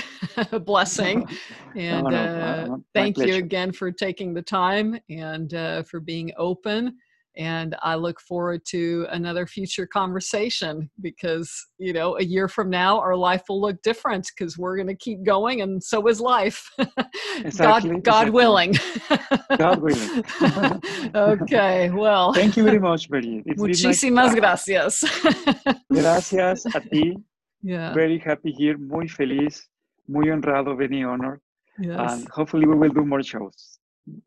a 0.52 0.58
blessing. 0.58 1.26
And 1.74 2.06
no, 2.06 2.16
uh, 2.16 2.20
uh, 2.20 2.66
my 2.68 2.76
thank 2.94 3.18
you 3.18 3.34
again 3.34 3.70
for 3.70 3.92
taking 3.92 4.32
the 4.32 4.40
time 4.40 4.98
and 5.10 5.52
uh, 5.52 5.82
for 5.82 6.00
being 6.00 6.32
open 6.38 6.96
and 7.36 7.74
i 7.82 7.94
look 7.94 8.20
forward 8.20 8.60
to 8.64 9.06
another 9.10 9.46
future 9.46 9.86
conversation 9.86 10.88
because 11.00 11.50
you 11.78 11.92
know 11.92 12.16
a 12.18 12.22
year 12.22 12.48
from 12.48 12.70
now 12.70 12.98
our 12.98 13.16
life 13.16 13.42
will 13.48 13.60
look 13.60 13.80
different 13.82 14.30
because 14.36 14.56
we're 14.58 14.76
going 14.76 14.86
to 14.86 14.94
keep 14.94 15.22
going 15.24 15.60
and 15.62 15.82
so 15.82 16.06
is 16.08 16.20
life 16.20 16.68
Exactly, 17.44 18.00
god 18.00 18.04
god 18.04 18.28
exactly. 18.28 18.30
willing 18.30 18.72
God 19.58 19.82
willing. 19.82 20.24
okay 21.14 21.90
well 21.90 22.32
Thank 22.32 22.56
you 22.56 22.64
very 22.64 22.78
much. 22.78 23.08
It's 23.10 23.60
muchísimas 23.60 24.34
gracias 24.34 25.04
Gracias 25.92 26.66
a 26.74 26.80
ti. 26.80 27.16
yeah 27.62 27.92
Very 27.94 28.18
happy 28.18 28.52
here. 28.52 28.76
Muy 28.78 29.08
feliz. 29.08 29.68
Muy 30.08 30.26
honrado, 30.30 30.76
very 30.76 31.02
honored. 31.02 31.40
yes 31.78 32.12
And 32.12 32.28
hopefully 32.28 32.66
we 32.66 32.74
will 32.76 32.90
do 32.92 33.04
more 33.04 33.22
shows. 33.22 33.75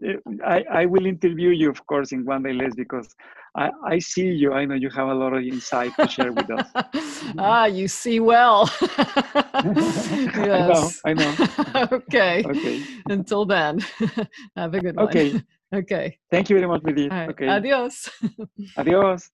Uh, 0.06 0.14
I, 0.46 0.64
I 0.82 0.86
will 0.86 1.06
interview 1.06 1.50
you, 1.50 1.70
of 1.70 1.86
course, 1.88 2.12
in 2.12 2.26
one 2.26 2.44
day 2.44 2.54
less 2.54 2.76
because 2.76 3.16
I, 3.56 3.70
I 3.86 4.00
see 4.00 4.28
you. 4.28 4.54
I 4.54 4.66
know 4.66 4.76
you 4.76 4.90
have 4.90 5.08
a 5.08 5.14
lot 5.14 5.34
of 5.34 5.42
insight 5.44 5.92
to 6.00 6.08
share 6.08 6.32
with 6.34 6.50
us. 6.52 6.70
ah, 7.40 7.66
you 7.66 7.88
see 7.88 8.20
well. 8.20 8.70
I 8.82 9.62
know, 9.64 10.70
yes. 10.70 11.02
I 11.06 11.14
know. 11.14 11.36
okay. 11.92 12.44
Okay. 12.44 12.84
Until 13.08 13.46
then, 13.46 13.80
have 14.56 14.74
a 14.74 14.80
good 14.80 14.96
one. 14.96 15.08
Okay. 15.08 15.34
Okay. 15.74 16.18
Thank 16.32 16.50
you 16.50 16.58
very 16.58 16.68
much. 16.68 16.82
All 16.86 17.10
right. 17.10 17.30
Okay. 17.30 17.48
Adios. 17.48 18.10
Adios. 18.78 19.30